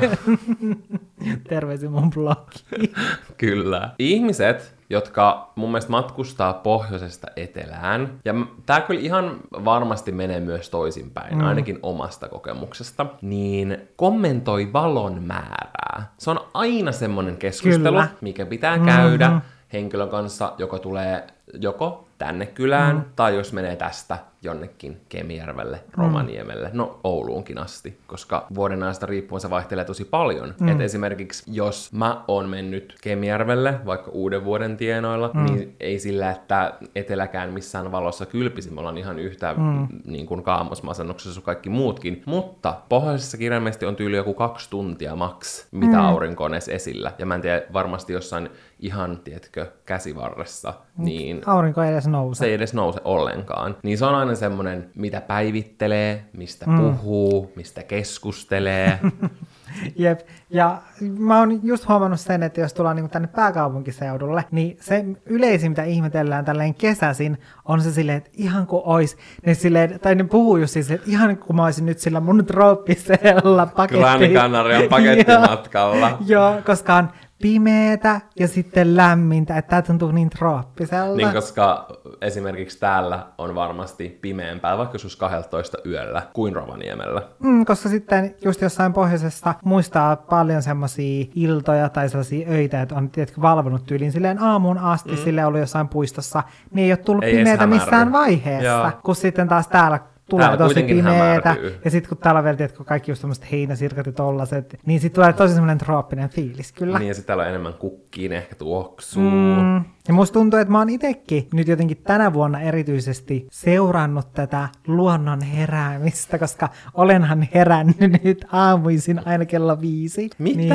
Terveisin 1.49 1.91
mun 1.91 2.09
blogiin. 2.09 2.93
Kyllä. 3.37 3.89
Ihmiset, 3.99 4.76
jotka 4.89 5.51
mun 5.56 5.70
mielestä 5.70 5.91
matkustaa 5.91 6.53
pohjoisesta 6.53 7.27
etelään, 7.36 8.20
ja 8.25 8.34
tää 8.65 8.82
kyllä 8.82 9.01
ihan 9.01 9.38
varmasti 9.51 10.12
menee 10.12 10.39
myös 10.39 10.70
toisinpäin, 10.70 11.38
mm. 11.38 11.44
ainakin 11.44 11.79
omasta 11.84 12.29
kokemuksesta, 12.29 13.06
niin 13.22 13.88
kommentoi 13.96 14.74
valon 14.74 15.24
määrää. 15.24 16.13
Se 16.17 16.29
on 16.32 16.39
aina 16.53 16.91
semmonen 16.91 17.38
keskustelu, 17.38 17.84
Kyllä. 17.84 18.08
mikä 18.22 18.46
pitää 18.46 18.79
käydä 18.79 19.27
mm-hmm. 19.27 19.41
henkilön 19.74 20.10
kanssa, 20.10 20.53
joka 20.58 20.79
tulee 20.79 21.27
joko 21.53 22.08
tänne 22.17 22.46
kylään, 22.46 22.96
mm. 22.96 23.03
tai 23.15 23.36
jos 23.36 23.53
menee 23.53 23.75
tästä 23.75 24.17
jonnekin 24.41 25.01
Kemijärvelle, 25.10 25.84
Rovaniemelle, 25.94 26.70
no 26.74 27.00
Ouluunkin 27.03 27.58
asti, 27.58 28.00
koska 28.08 28.48
vuoden 28.56 28.84
ajasta 28.84 29.06
riippuen 29.06 29.41
se 29.41 29.50
vaihtelee 29.50 29.86
tosi 29.86 30.06
paljon. 30.06 30.53
Mm. 30.60 30.67
Et 30.67 30.82
esimerkiksi 30.82 31.44
jos 31.48 31.94
mä 31.94 32.24
oon 32.27 32.50
mennyt 32.50 32.96
Kemijärvelle, 33.01 33.79
vaikka 33.86 34.12
uuden 34.12 34.46
vuoden 34.46 34.77
tienoilla, 34.77 35.32
mm. 35.34 35.46
niin 35.46 35.75
ei 35.79 36.00
sillä, 36.00 36.32
että 36.32 36.74
eteläkään 36.96 37.53
missään 37.53 37.91
valossa 37.91 38.25
kylpisi, 38.25 38.72
me 38.72 38.79
ollaan 38.79 38.98
ihan 38.98 39.20
yhtä 39.20 39.53
mm. 39.58 39.88
niin 40.06 40.25
kuin 40.25 40.44
kaamosmasennuksessa 40.44 41.39
kuin 41.39 41.46
kaikki 41.46 41.70
muutkin, 41.70 42.24
mutta 42.25 42.82
pohjoisessa 42.89 43.38
kirjaimesti 43.38 43.86
on 43.86 43.96
tyyli 43.96 44.17
joku 44.17 44.34
kaksi 44.34 44.70
tuntia 44.70 45.15
maks, 45.15 45.67
mitä 45.72 45.98
mm. 45.98 46.06
aurinko 46.06 46.44
on 46.44 46.53
edes 46.53 46.70
esillä. 46.70 47.12
Ja 47.20 47.25
mä 47.25 47.36
en 47.36 47.41
tiedä, 47.41 47.62
varmasti 47.74 48.13
jossain 48.13 48.50
ihan, 48.79 49.20
tiedätkö, 49.24 49.67
käsivarressa, 49.86 50.74
niin 50.98 51.41
Aurinko 51.46 51.84
ei 51.84 51.91
edes 51.91 52.08
nouse. 52.08 52.39
se 52.39 52.46
ei 52.46 52.53
edes 52.53 52.74
nouse 52.74 53.01
ollenkaan. 53.03 53.75
Niin 53.84 53.98
se 53.98 54.06
on 54.06 54.15
aina 54.15 54.26
semmoinen, 54.36 54.89
mitä 54.96 55.22
päivittelee, 55.22 56.25
mistä 56.34 56.65
mm. 56.65 56.77
puhuu, 56.77 57.51
mistä 57.55 57.84
keskustelee. 57.84 59.00
Jep, 59.96 60.19
ja 60.50 60.81
mä 61.17 61.39
oon 61.39 61.60
just 61.63 61.88
huomannut 61.88 62.19
sen, 62.19 62.43
että 62.43 62.62
jos 62.62 62.74
tullaan 62.74 62.96
niinku 62.96 63.12
tänne 63.12 63.27
pääkaupunkiseudulle, 63.27 64.46
niin 64.51 64.77
se 64.81 65.05
yleisin, 65.25 65.72
mitä 65.72 65.84
ihmetellään 65.84 66.46
tälleen 66.46 66.75
kesäsin, 66.75 67.38
on 67.65 67.81
se 67.81 67.91
silleen, 67.91 68.17
että 68.17 68.29
ihan 68.34 68.67
kuin 68.67 68.81
ois, 68.86 69.17
ne 69.46 69.53
silleen, 69.53 70.00
tai 70.00 70.15
ne 70.15 70.24
puhuu 70.24 70.57
just 70.57 70.74
siis, 70.74 70.91
että 70.91 71.12
ihan 71.12 71.38
kuin 71.38 71.55
mä 71.55 71.63
olisin 71.63 71.86
nyt 71.86 72.00
sillä 72.00 72.19
mun 72.19 72.46
trooppisella 72.46 73.65
paketti. 73.65 74.00
Grand 74.00 74.34
Canarian 74.34 74.89
pakettimatkalla. 74.89 76.17
Joo, 76.27 76.55
koska 76.65 76.96
on 76.96 77.10
pimeetä 77.41 78.22
ja 78.39 78.48
sitten 78.48 78.98
lämmintä, 78.98 79.58
että 79.58 79.70
tää 79.70 79.82
tuntuu 79.82 80.12
niin 80.12 80.29
trooppiselta. 80.29 81.15
Niin, 81.15 81.34
koska 81.34 81.88
esimerkiksi 82.22 82.79
täällä 82.79 83.27
on 83.38 83.56
varmasti 83.56 84.20
pimeämpää, 84.22 84.77
vaikka 84.77 84.96
joskus 84.96 85.15
12 85.15 85.77
yöllä, 85.86 86.22
kuin 86.34 86.56
Rovaniemellä. 86.56 87.22
Mm, 87.39 87.65
koska 87.65 87.89
sitten 87.89 88.36
just 88.44 88.62
jossain 88.62 88.94
pohjoisessa 88.94 89.53
muistaa 89.63 90.15
paljon 90.15 90.62
semmoisia 90.62 91.25
iltoja 91.36 91.89
tai 91.89 92.10
sellaisia 92.10 92.50
öitä, 92.50 92.82
että 92.82 92.96
on 92.96 93.10
tiedätkö, 93.10 93.41
valvonut 93.41 93.86
tyyliin 93.86 94.12
silleen 94.12 94.41
aamuun 94.41 94.77
asti, 94.77 95.12
mm. 95.12 95.17
sille 95.17 95.46
ollut 95.46 95.60
jossain 95.60 95.88
puistossa, 95.88 96.44
niin 96.72 96.86
ei 96.86 96.91
ole 96.91 96.98
tullut 96.98 97.24
Ei 97.24 97.36
pimeätä 97.36 97.67
missään 97.67 98.12
vaiheessa, 98.12 98.67
Joo. 98.67 98.91
kun 99.03 99.15
sitten 99.15 99.48
taas 99.48 99.67
täällä 99.67 100.00
tulee 100.29 100.46
Täällä 100.46 100.57
tosi 100.57 101.00
hämärtyy. 101.00 101.79
ja 101.86 101.91
sitten 101.91 102.10
kun 102.10 102.17
täällä 102.17 102.38
on 102.39 102.43
vielä 102.43 102.57
tiedätkö, 102.57 102.84
kaikki 102.84 103.12
just 103.12 103.22
semmoiset 103.22 103.51
heinäsirkat 103.51 104.05
ja 104.05 104.12
tollaset, 104.12 104.79
niin 104.86 105.00
sitten 105.00 105.15
tulee 105.15 105.34
tosi 105.34 105.53
semmoinen 105.53 105.77
trooppinen 105.77 106.29
fiilis 106.29 106.72
kyllä. 106.72 107.00
Niin, 107.00 107.07
ja 107.07 107.13
sitten 107.13 107.27
täällä 107.27 107.43
on 107.43 107.50
enemmän 107.50 107.74
kukkiin, 107.74 108.34
ehkä 108.34 108.55
tuoksuu. 108.55 109.31
Mm. 109.31 109.75
Ja 110.07 110.13
musta 110.13 110.34
tuntuu, 110.34 110.60
että 110.60 110.72
mä 110.72 110.77
oon 110.77 110.89
itekin 110.89 111.48
nyt 111.53 111.67
jotenkin 111.67 111.98
tänä 111.98 112.34
vuonna 112.34 112.62
erityisesti 112.62 113.48
seurannut 113.51 114.34
tätä 114.34 114.69
luonnon 114.88 115.41
heräämistä, 115.41 116.39
koska 116.39 116.69
olenhan 116.93 117.48
herännyt 117.53 118.24
nyt 118.24 118.46
aamuisin 118.51 119.22
aina 119.27 119.46
kello 119.46 119.81
viisi. 119.81 120.29
Mitä? 120.38 120.57
Niin, 120.57 120.74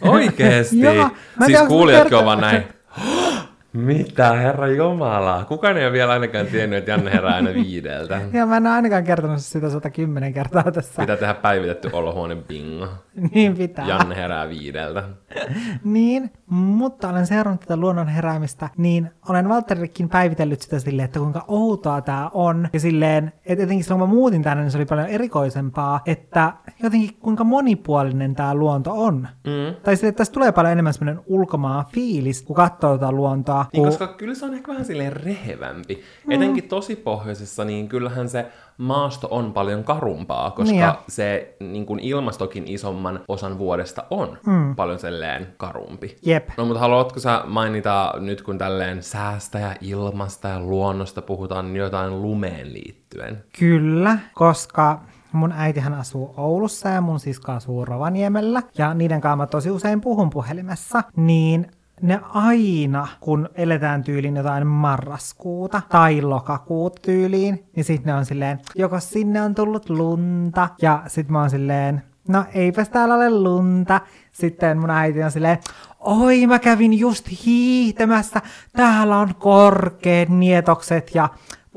Oikeesti? 0.00 0.80
Joo, 0.84 1.10
siis 1.46 1.58
kertonut. 1.58 2.22
ovat 2.22 2.40
näin? 2.40 2.62
Mitä, 3.72 4.32
herra 4.32 4.66
Jumala? 4.68 5.44
Kukaan 5.48 5.76
ei 5.76 5.84
ole 5.84 5.92
vielä 5.92 6.12
ainakaan 6.12 6.46
tiennyt, 6.46 6.78
että 6.78 6.90
Janne 6.90 7.10
herää 7.12 7.34
aina 7.34 7.54
viideltä. 7.54 8.20
ja 8.32 8.46
mä 8.46 8.56
en 8.56 8.66
ole 8.66 8.74
ainakaan 8.74 9.04
kertonut 9.04 9.40
sitä 9.40 9.70
110 9.70 10.32
kertaa 10.32 10.72
tässä. 10.72 11.02
Pitää 11.02 11.16
tehdä 11.16 11.34
päivitetty 11.34 11.90
olohuone 11.92 12.36
bingo. 12.36 12.88
Niin 13.34 13.56
pitää. 13.56 13.86
Janne 13.86 14.16
herää 14.16 14.48
viideltä. 14.48 15.02
Niin, 15.84 16.30
mutta 16.46 17.08
olen 17.08 17.26
seurannut 17.26 17.60
tätä 17.60 17.76
luonnon 17.76 18.08
heräämistä, 18.08 18.68
niin 18.76 19.10
olen 19.28 19.48
Valtterikin 19.48 20.08
päivitellyt 20.08 20.62
sitä 20.62 20.78
silleen, 20.78 21.04
että 21.04 21.18
kuinka 21.18 21.44
outoa 21.48 22.00
tämä 22.00 22.30
on. 22.34 22.68
Ja 22.72 22.80
silleen, 22.80 23.32
että 23.46 23.64
etenkin 23.64 23.84
silloin 23.84 24.00
kun 24.00 24.08
mä 24.08 24.14
muutin 24.14 24.42
tänne, 24.42 24.62
niin 24.62 24.70
se 24.70 24.78
oli 24.78 24.84
paljon 24.86 25.06
erikoisempaa, 25.06 26.00
että 26.06 26.52
jotenkin 26.82 27.16
kuinka 27.20 27.44
monipuolinen 27.44 28.34
tämä 28.34 28.54
luonto 28.54 28.92
on. 28.92 29.28
Mm. 29.44 29.74
Tai 29.82 29.96
silleen, 29.96 30.08
että 30.10 30.18
tässä 30.18 30.32
tulee 30.32 30.52
paljon 30.52 30.72
enemmän 30.72 30.94
semmoinen 30.94 31.24
ulkomaan 31.26 31.84
fiilis, 31.92 32.42
kun 32.42 32.56
katsoo 32.56 32.98
tätä 32.98 33.12
luontoa. 33.12 33.66
Niin, 33.72 33.80
kun- 33.82 33.86
koska 33.88 34.06
kyllä 34.08 34.34
se 34.34 34.44
on 34.44 34.54
ehkä 34.54 34.72
vähän 34.72 34.84
silleen 34.84 35.12
rehevämpi. 35.12 36.02
Mm. 36.26 36.32
Etenkin 36.32 36.68
tosi 36.68 36.96
pohjoisessa, 36.96 37.64
niin 37.64 37.88
kyllähän 37.88 38.28
se 38.28 38.46
maasto 38.78 39.28
on 39.30 39.52
paljon 39.52 39.84
karumpaa, 39.84 40.50
koska 40.50 40.72
Niin 40.72 40.82
se 41.08 41.56
niin 41.60 41.86
kuin 41.86 42.00
ilmastokin 42.00 42.64
isomman 42.66 43.20
osan 43.28 43.58
vuodesta 43.58 44.04
on 44.10 44.38
mm. 44.46 44.76
paljon 44.76 44.98
selleen 44.98 45.46
karumpi. 45.56 46.16
Jep. 46.22 46.48
No 46.56 46.64
mutta 46.64 46.80
haluatko 46.80 47.20
sä 47.20 47.42
mainita 47.46 48.14
nyt 48.20 48.42
kun 48.42 48.58
tälleen 48.58 49.02
säästä 49.02 49.58
ja 49.58 49.74
ilmasta 49.80 50.48
ja 50.48 50.60
luonnosta 50.60 51.22
puhutaan, 51.22 51.66
niin 51.66 51.76
jotain 51.76 52.22
lumeen 52.22 52.72
liittyen? 52.72 53.44
Kyllä, 53.58 54.18
koska 54.34 55.00
mun 55.32 55.52
äitihän 55.52 55.94
asuu 55.94 56.34
Oulussa 56.36 56.88
ja 56.88 57.00
mun 57.00 57.20
sisko 57.20 57.52
asuu 57.52 57.84
Rovaniemellä. 57.84 58.62
Ja 58.78 58.94
niiden 58.94 59.20
kanssa 59.20 59.36
mä 59.36 59.46
tosi 59.46 59.70
usein 59.70 60.00
puhun 60.00 60.30
puhelimessa. 60.30 61.02
Niin 61.16 61.70
ne 62.02 62.20
aina, 62.28 63.06
kun 63.20 63.48
eletään 63.54 64.04
tyyliin 64.04 64.36
jotain 64.36 64.66
marraskuuta 64.66 65.82
tai 65.88 66.22
lokakuuta 66.22 67.02
tyyliin, 67.02 67.64
niin 67.76 67.84
sitten 67.84 68.12
ne 68.12 68.18
on 68.18 68.24
silleen, 68.24 68.60
joko 68.74 69.00
sinne 69.00 69.42
on 69.42 69.54
tullut 69.54 69.90
lunta, 69.90 70.68
ja 70.82 71.02
sitten 71.06 71.32
mä 71.32 71.40
oon 71.40 71.50
silleen, 71.50 72.02
no 72.28 72.44
eipäs 72.54 72.88
täällä 72.88 73.14
ole 73.14 73.30
lunta. 73.30 74.00
Sitten 74.32 74.78
mun 74.78 74.90
äiti 74.90 75.22
on 75.22 75.30
silleen, 75.30 75.58
oi 76.00 76.46
mä 76.46 76.58
kävin 76.58 76.98
just 76.98 77.28
hiihtämässä, 77.46 78.42
täällä 78.76 79.18
on 79.18 79.34
korkeat 79.34 80.28
nietokset 80.28 81.14
ja 81.14 81.28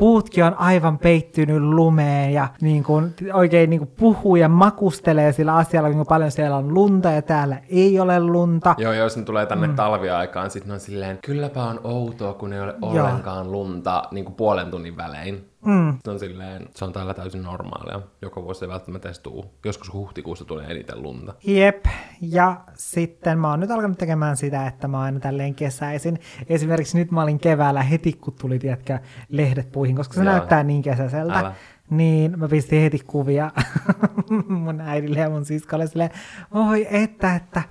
puutkin 0.01 0.43
on 0.43 0.53
aivan 0.53 0.97
peittynyt 0.99 1.61
lumeen 1.61 2.33
ja 2.33 2.47
niin 2.61 2.83
kuin, 2.83 3.15
oikein 3.33 3.69
niin 3.69 3.79
kuin 3.79 3.91
puhuu 3.99 4.35
ja 4.35 4.49
makustelee 4.49 5.31
sillä 5.31 5.55
asialla, 5.55 5.89
kuinka 5.89 6.05
paljon 6.05 6.31
siellä 6.31 6.57
on 6.57 6.73
lunta 6.73 7.11
ja 7.11 7.21
täällä 7.21 7.57
ei 7.69 7.99
ole 7.99 8.19
lunta. 8.19 8.75
Joo, 8.77 8.93
jos 8.93 9.17
ne 9.17 9.23
tulee 9.23 9.45
tänne 9.45 9.67
mm. 9.67 9.75
talviaikaan, 9.75 10.51
sitten 10.51 10.71
on 10.71 10.79
silleen, 10.79 11.19
kylläpä 11.25 11.63
on 11.63 11.79
outoa, 11.83 12.33
kun 12.33 12.53
ei 12.53 12.61
ole 12.61 12.75
ollenkaan 12.81 13.51
lunta 13.51 14.03
niin 14.11 14.25
kuin 14.25 14.35
puolen 14.35 14.71
tunnin 14.71 14.97
välein. 14.97 15.50
Mm. 15.65 15.97
Se 16.03 16.11
on 16.11 16.19
silleen, 16.19 16.67
se 16.75 16.85
on 16.85 16.93
täällä 16.93 17.13
täysin 17.13 17.43
normaalia. 17.43 18.01
Joka 18.21 18.43
vuosi 18.43 18.65
ei 18.65 18.69
välttämättä 18.69 19.07
edes 19.07 19.19
tuu. 19.19 19.45
Joskus 19.65 19.93
huhtikuussa 19.93 20.45
tulee 20.45 20.65
eniten 20.67 21.03
lunta. 21.03 21.33
Jep, 21.43 21.85
ja 22.21 22.61
sitten 22.73 23.39
mä 23.39 23.49
oon 23.49 23.59
nyt 23.59 23.71
alkanut 23.71 23.97
tekemään 23.97 24.37
sitä, 24.37 24.67
että 24.67 24.87
mä 24.87 24.99
aina 24.99 25.19
tälleen 25.19 25.55
kesäisin. 25.55 26.19
Esimerkiksi 26.49 26.97
nyt 26.97 27.11
mä 27.11 27.23
olin 27.23 27.39
keväällä 27.39 27.83
heti, 27.83 28.13
kun 28.13 28.33
tuli, 28.41 28.59
tiedätkö, 28.59 28.99
lehdet 29.29 29.71
puihin, 29.71 29.95
koska 29.95 30.13
se 30.13 30.23
Joo. 30.23 30.31
näyttää 30.33 30.63
niin 30.63 30.81
kesäiseltä. 30.81 31.39
Älä. 31.39 31.53
Niin 31.89 32.39
mä 32.39 32.47
pistin 32.47 32.81
heti 32.81 32.99
kuvia 33.07 33.51
mun 34.47 34.81
äidille 34.81 35.19
ja 35.19 35.29
mun 35.29 35.45
siskolle 35.45 35.87
silleen, 35.87 36.09
oi 36.51 36.87
että, 36.89 37.35
että, 37.35 37.61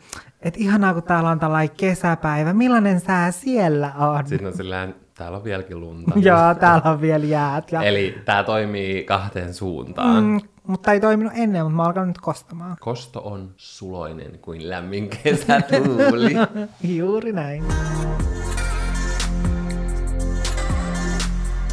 että 0.40 0.61
ihanaa 0.61 0.94
kun 0.94 1.03
täällä 1.03 1.31
on 1.31 1.40
tällainen 1.40 1.76
kesäpäivä, 1.76 2.53
millainen 2.53 3.00
sää 3.00 3.31
siellä 3.31 3.92
on? 3.98 4.26
Sitten 4.26 4.48
on 4.48 4.57
silleen, 4.57 4.94
täällä 5.21 5.39
on 5.39 5.45
vieläkin 5.45 5.81
lunta. 5.81 6.13
Joo, 6.29 6.55
täällä 6.61 6.91
on 6.91 7.01
vielä 7.01 7.25
jäät. 7.25 7.73
Ja, 7.73 7.83
Eli 7.83 8.19
tää 8.25 8.45
toimii 8.45 9.05
kahteen 9.05 9.55
suuntaan. 9.55 10.25
Mm. 10.25 10.41
mutta 10.67 10.93
ei 10.93 11.01
toiminut 11.01 11.33
ennen, 11.37 11.63
mutta 11.63 11.77
mä 11.77 11.83
oon 11.83 11.87
alkanut 11.87 12.09
nyt 12.09 12.19
kostamaan. 12.19 12.77
Kosto 12.81 13.21
on 13.21 13.51
suloinen 13.57 14.39
kuin 14.39 14.71
lämmin 14.71 15.09
kesätuuli. 15.09 16.35
Juuri 16.99 17.33
näin. 17.33 17.65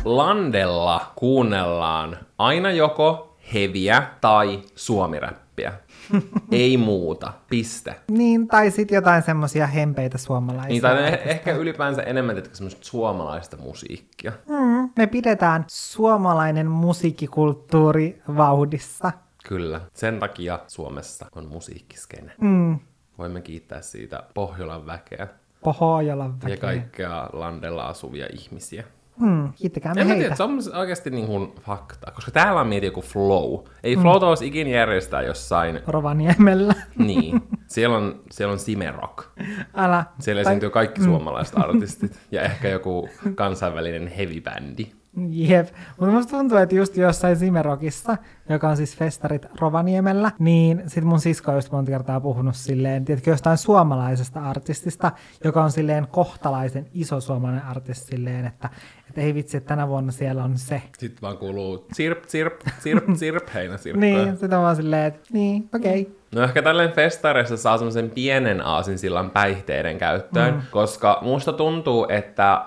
Landella 0.06 1.12
kuunnellaan 1.16 2.18
aina 2.38 2.72
joko 2.72 3.37
heviä 3.54 4.04
tai 4.22 4.62
suomiräppiä. 4.76 5.74
ei 6.52 6.78
muuta, 6.78 7.34
piste. 7.50 7.96
Niin, 8.12 8.48
tai 8.48 8.72
sitten 8.72 8.96
jotain 8.96 9.24
semmoisia 9.24 9.68
hempeitä 9.68 10.18
suomalaisia. 10.18 10.68
Niin, 10.70 10.82
tai 10.82 11.12
eh- 11.12 11.28
ehkä 11.28 11.52
ylipäänsä 11.56 12.02
enemmän 12.02 12.38
että 12.38 12.50
semmoista 12.54 12.86
suomalaista 12.86 13.58
musiikkia. 13.58 14.32
Mm, 14.50 14.90
me 14.98 15.08
pidetään 15.08 15.66
suomalainen 15.68 16.68
musiikkikulttuuri 16.68 18.22
vauhdissa. 18.38 19.12
Kyllä, 19.48 19.82
sen 19.94 20.20
takia 20.20 20.60
Suomessa 20.68 21.26
on 21.36 21.46
musiikkiskene. 21.48 22.32
Mm, 22.42 22.80
Voimme 23.18 23.42
kiittää 23.42 23.82
siitä 23.82 24.24
Pohjolan 24.34 24.86
väkeä 24.86 25.28
Pohjolan 25.64 26.34
ja 26.44 26.44
väkeä. 26.44 26.58
kaikkea 26.58 27.30
landella 27.34 27.84
asuvia 27.88 28.28
ihmisiä. 28.34 28.84
Mm, 29.20 29.54
kiittäkäämme 29.54 30.02
En 30.02 30.08
mä 30.08 30.14
heitä. 30.14 30.24
tiedä, 30.24 30.36
se 30.36 30.44
on 30.44 30.60
oikeasti 30.80 31.10
niin 31.10 31.28
kuin 31.28 31.54
fakta, 31.62 32.12
koska 32.12 32.32
täällä 32.32 32.62
on 32.62 32.68
mieti 32.68 32.86
joku 32.86 33.02
flow. 33.02 33.60
Ei 33.84 33.96
mm. 33.96 34.02
flowta 34.02 34.28
olisi 34.28 34.48
ikin 34.48 34.68
järjestää 34.68 35.22
jossain, 35.22 35.80
Rovaniemellä. 35.88 36.74
niin. 36.98 37.42
Siellä 37.68 37.98
on, 37.98 38.20
siellä 38.32 38.52
on 38.52 38.60
Simerock. 38.60 39.26
Älä. 39.76 40.06
Siellä 40.20 40.42
esiintyy 40.42 40.70
kaikki 40.70 41.04
suomalaiset 41.04 41.58
artistit 41.58 42.20
ja 42.32 42.42
ehkä 42.42 42.70
joku 42.70 43.10
kansainvälinen 43.36 44.08
heavy-bändi. 44.08 44.88
Jep, 45.30 45.68
mutta 46.00 46.16
musta 46.16 46.38
tuntuu, 46.38 46.58
että 46.58 46.76
just 46.76 46.98
jossain 46.98 47.36
Simerokissa, 47.36 48.18
joka 48.50 48.70
on 48.70 48.78
siis 48.78 48.98
festarit 48.98 49.46
Rovaniemellä, 49.60 50.32
niin 50.40 50.84
sit 50.88 51.04
mun 51.04 51.20
sisko 51.20 51.52
on 51.52 51.58
just 51.58 51.72
monta 51.72 51.92
kertaa 51.92 52.20
puhunut 52.20 52.56
silleen, 52.56 53.06
tiedätkö, 53.06 53.30
jostain 53.30 53.58
suomalaisesta 53.58 54.42
artistista, 54.42 55.12
joka 55.44 55.64
on 55.64 55.72
silleen 55.72 56.08
kohtalaisen 56.12 56.88
iso 56.94 57.22
suomalainen 57.22 57.66
artisti 57.66 58.08
silleen, 58.08 58.46
että, 58.46 58.70
että 59.10 59.22
ei 59.22 59.34
vitsi, 59.34 59.58
että 59.58 59.68
tänä 59.68 59.88
vuonna 59.88 60.12
siellä 60.12 60.44
on 60.44 60.58
se. 60.58 60.82
Sitten 60.98 61.22
vaan 61.22 61.38
kuuluu 61.38 61.88
sirp, 61.94 62.24
sirp, 62.28 62.62
sirp, 62.80 63.04
sirp, 63.16 63.54
heinäsirkkoja. 63.54 64.26
Niin, 64.26 64.38
sitä 64.38 64.60
vaan 64.60 64.76
silleen, 64.76 65.06
että 65.06 65.22
niin, 65.32 65.70
okei. 65.76 66.02
Okay. 66.02 66.17
No 66.36 66.44
ehkä 66.44 66.62
tälleen 66.62 66.92
festareissa 66.92 67.58
saa 67.58 67.78
semmoisen 67.78 68.10
pienen 68.10 68.66
aasinsillan 68.66 69.32
päihteiden 69.32 69.98
käyttöön, 69.98 70.54
mm. 70.54 70.62
koska 70.72 71.18
musta 71.22 71.54
tuntuu, 71.54 72.06
että 72.10 72.66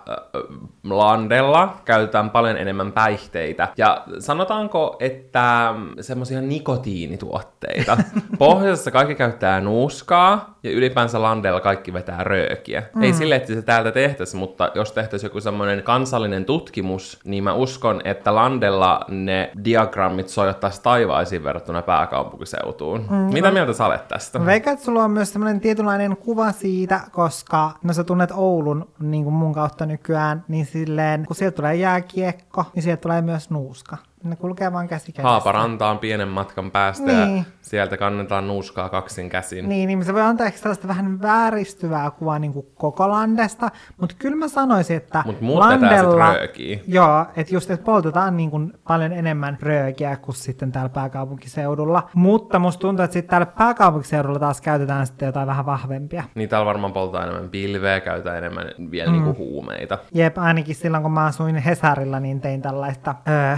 Landella 0.85 1.77
käytetään 1.85 2.31
paljon 2.31 2.57
enemmän 2.57 2.92
päihteitä. 2.92 3.68
Ja 3.77 4.05
sanotaanko, 4.18 4.96
että 5.01 5.75
semmoisia 6.01 6.40
nikotiinituotteita. 6.40 7.96
Pohjoisessa 8.38 8.90
kaikki 8.90 9.14
käyttää 9.14 9.61
nuuskaa 9.61 10.59
ja 10.62 10.70
ylipäänsä 10.70 11.23
Landella 11.23 11.61
kaikki 11.61 11.92
vetää 11.92 12.25
röökiä. 12.25 12.83
Mm. 12.94 13.03
Ei 13.03 13.12
sille, 13.12 13.37
että 13.37 13.55
se 13.55 13.62
täältä 13.62 13.92
tehtäisi, 13.92 14.37
mutta 14.37 14.70
jos 14.75 14.92
tehtäisiin 14.92 15.29
joku 15.29 15.40
semmoinen 15.40 15.83
kansallinen 15.83 16.44
tutkimus, 16.44 17.20
niin 17.25 17.44
mä 17.44 17.55
uskon, 17.55 18.01
että 18.05 18.35
Landella 18.35 19.05
ne 19.09 19.51
diagrammit 19.64 20.29
sojottaisi 20.29 20.83
taivaisiin 20.83 21.44
verrattuna 21.44 21.83
pääkaupunkiseutuun. 21.83 23.07
Mm. 23.11 23.16
Mitä 23.16 23.51
mieltä 23.51 23.73
sä 23.73 23.87
olet 23.87 24.09
tästä? 24.09 24.38
Mä 24.38 24.46
veikkaan, 24.46 24.75
että 24.75 24.85
sulla 24.85 25.05
on 25.05 25.11
myös 25.11 25.33
semmoinen 25.33 25.61
tietynlainen 25.61 26.16
kuva 26.16 26.53
siitä, 26.53 27.01
koska 27.12 27.70
no 27.83 27.92
sä 27.92 28.05
tunnet 28.05 28.31
Oulun 28.35 28.88
niin 29.01 29.25
kuin 29.25 29.35
mun 29.35 29.53
kautta 29.53 29.87
nykyään, 29.87 30.44
niin 30.49 30.66
silleen, 30.66 31.27
kun 31.27 31.37
sieltä 31.37 31.57
tulee 31.57 31.75
jääkiekko, 31.75 32.64
niin 32.75 32.83
sieltä 32.83 33.01
tulee 33.01 33.23
myös 33.23 33.51
nuuska. 33.51 33.96
Ne 34.24 34.37
kulkee 34.37 34.72
vaan 34.72 34.88
käsi 34.88 35.12
kädessä. 35.12 35.28
Haaparanta 35.28 35.90
on 35.90 35.98
pienen 35.98 36.28
matkan 36.28 36.70
päästä 36.70 37.12
ja 37.12 37.26
Niin. 37.26 37.46
sieltä 37.61 37.96
kannetaan 37.96 38.46
nuuskaa 38.48 38.88
kaksin 38.88 39.30
käsin. 39.30 39.68
Niin, 39.68 39.87
niin 39.87 40.04
se 40.04 40.14
voi 40.14 40.22
antaa 40.22 40.46
ehkä 40.46 40.59
sellaista 40.59 40.88
vähän 40.88 41.22
vääristyvää 41.22 42.11
kuvaa 42.11 42.38
niin 42.38 42.52
kuin 42.52 42.66
koko 42.74 43.09
Landesta, 43.09 43.70
mutta 44.00 44.14
kyllä 44.18 44.37
mä 44.37 44.48
sanoisin, 44.48 44.96
että 44.96 45.22
Mut 45.26 45.37
sit 45.40 46.16
röökiä. 46.18 46.78
Joo, 46.87 47.26
että 47.37 47.54
just, 47.54 47.70
että 47.70 47.85
poltetaan 47.85 48.37
niin 48.37 48.50
kuin 48.50 48.72
paljon 48.88 49.12
enemmän 49.12 49.59
röökiä 49.61 50.16
kuin 50.16 50.35
sitten 50.35 50.72
täällä 50.72 50.88
pääkaupunkiseudulla. 50.88 52.09
Mutta 52.14 52.59
musta 52.59 52.80
tuntuu, 52.80 53.04
että 53.04 53.12
sitten 53.12 53.30
täällä 53.30 53.46
pääkaupunkiseudulla 53.46 54.38
taas 54.38 54.61
käytetään 54.61 55.06
sitten 55.06 55.26
jotain 55.26 55.46
vähän 55.46 55.66
vahvempia. 55.66 56.24
Niin 56.35 56.48
täällä 56.48 56.66
varmaan 56.66 56.92
poltaa 56.92 57.22
enemmän 57.22 57.50
pilveä, 57.50 58.00
käytetään 58.00 58.38
enemmän 58.38 58.66
vielä 58.90 59.11
mm. 59.12 59.16
niinku 59.16 59.35
huumeita. 59.44 59.98
Jep, 60.14 60.38
ainakin 60.38 60.74
silloin 60.74 61.02
kun 61.02 61.12
mä 61.12 61.24
asuin 61.24 61.56
Hesarilla, 61.56 62.20
niin 62.20 62.40
tein 62.40 62.62
tällaista 62.62 63.14
öö, 63.28 63.56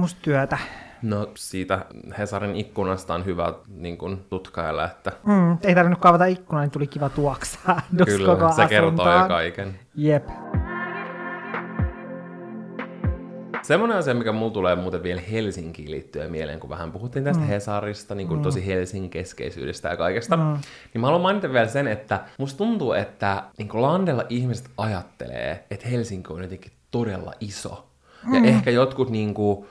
tutkimustyötä. 0.00 0.58
No 1.02 1.30
siitä 1.34 1.84
Hesarin 2.18 2.56
ikkunasta 2.56 3.14
on 3.14 3.24
hyvä 3.24 3.54
niin 3.68 3.98
kun, 3.98 4.24
tutkailla, 4.30 4.84
että 4.84 5.12
Mm, 5.26 5.58
ei 5.62 5.74
tarvinnut 5.74 6.00
kaavata 6.00 6.24
ikkunaa, 6.24 6.62
niin 6.62 6.70
tuli 6.70 6.86
kiva 6.86 7.08
tuoksaa 7.08 7.82
kyllä 8.04 8.36
koko 8.36 8.52
se 8.52 8.66
kertoo 8.66 9.12
jo 9.12 9.28
kaiken. 9.28 9.78
Jep. 9.94 10.28
Semmoinen 13.62 13.98
asia, 13.98 14.14
mikä 14.14 14.32
mulla 14.32 14.52
tulee 14.52 14.76
muuten 14.76 15.02
vielä 15.02 15.20
Helsinkiin 15.30 15.90
liittyen 15.90 16.30
mieleen, 16.30 16.60
kun 16.60 16.70
vähän 16.70 16.92
puhuttiin 16.92 17.24
tästä 17.24 17.42
mm. 17.42 17.48
Hesarista, 17.48 18.14
niin 18.14 18.28
kuin 18.28 18.40
mm. 18.40 18.42
tosi 18.42 18.66
Helsingin 18.66 19.10
keskeisyydestä 19.10 19.88
ja 19.88 19.96
kaikesta, 19.96 20.36
mm. 20.36 20.58
niin 20.94 21.00
mä 21.00 21.06
haluan 21.06 21.22
mainita 21.22 21.52
vielä 21.52 21.68
sen, 21.68 21.88
että 21.88 22.20
musta 22.38 22.58
tuntuu, 22.58 22.92
että 22.92 23.42
niin 23.58 23.68
kuin 23.68 23.82
Landella 23.82 24.24
ihmiset 24.28 24.70
ajattelee, 24.76 25.64
että 25.70 25.88
Helsinki 25.88 26.32
on 26.32 26.42
jotenkin 26.42 26.72
todella 26.90 27.32
iso. 27.40 27.86
Mm. 28.26 28.44
Ja 28.44 28.50
ehkä 28.50 28.70
jotkut 28.70 29.10
niin 29.10 29.34
kuin, 29.34 29.66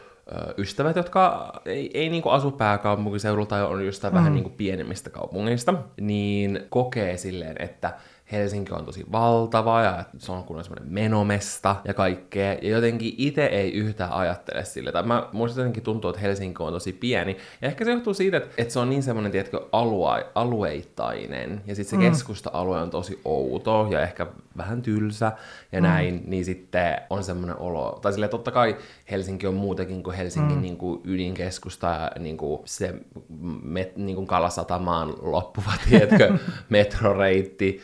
ystävät, 0.58 0.96
jotka 0.96 1.52
ei, 1.66 1.92
ei 1.94 2.10
niin 2.10 2.24
kuin 2.24 2.34
asu 2.34 2.52
pääkaupunkiseudulla 2.52 3.46
tai 3.46 3.64
on 3.64 3.86
jostain 3.86 4.14
mm. 4.14 4.18
vähän 4.18 4.34
niin 4.34 4.44
kuin 4.44 4.56
pienemmistä 4.58 5.10
kaupungeista, 5.10 5.74
niin 6.02 6.60
kokee 6.70 7.18
silleen, 7.18 7.56
että 7.60 7.94
Helsinki 8.32 8.74
on 8.74 8.86
tosi 8.86 9.06
valtava 9.12 9.82
ja 9.82 10.04
se 10.18 10.32
on 10.32 10.44
kunnon 10.44 10.64
semmoinen 10.64 10.94
menomesta 10.94 11.76
ja 11.86 11.94
kaikkea. 11.94 12.54
Ja 12.54 12.70
jotenkin 12.70 13.14
itse 13.18 13.46
ei 13.46 13.74
yhtään 13.74 14.12
ajattele 14.12 14.66
sille. 14.66 14.92
Tai 14.92 15.04
mä, 15.04 15.28
musta 15.32 15.60
jotenkin 15.60 15.84
tuntuu, 15.84 16.10
että 16.10 16.22
Helsinki 16.22 16.64
on 16.64 16.74
tosi 16.74 16.94
pieni. 16.94 17.38
Ja 17.62 17.68
ehkä 17.68 17.86
se 17.86 17.92
johtuu 17.92 18.14
siitä, 18.14 18.38
että, 18.38 18.50
että 18.58 18.74
se 18.74 18.80
on 18.80 18.90
niin 18.90 19.04
semmoinen, 19.04 19.32
tiedätkö, 19.32 19.62
alue, 19.72 20.26
alueittainen. 20.36 21.62
Ja 21.66 21.76
sitten 21.76 21.90
se 22.00 22.06
mm. 22.06 22.12
keskusta-alue 22.12 22.82
on 22.82 22.90
tosi 22.90 23.22
outo 23.26 23.88
ja 23.92 24.02
ehkä 24.02 24.28
vähän 24.58 24.82
tylsä 24.82 25.32
ja 25.72 25.82
mm. 25.82 25.88
näin. 25.88 26.24
Niin 26.28 26.46
sitten 26.46 26.98
on 27.10 27.24
semmoinen 27.24 27.58
olo. 27.58 28.00
Tai 28.02 28.12
silleen 28.14 28.30
totta 28.30 28.52
kai 28.52 28.78
Helsinki 29.12 29.48
on 29.48 29.54
muutakin 29.54 30.04
kuin 30.04 30.18
Helsingin 30.18 30.56
mm. 30.56 30.62
niin 30.62 30.78
kuin 30.78 31.02
ydinkeskusta 31.04 31.88
ja 31.88 32.12
niin 32.20 32.38
kuin 32.38 32.62
se 32.66 32.94
met, 33.64 33.98
niin 33.98 34.16
kuin 34.16 34.28
Kalasatamaan 34.28 35.14
loppuva, 35.22 35.72
tiedätkö, 35.90 36.38
metroreitti 36.70 37.82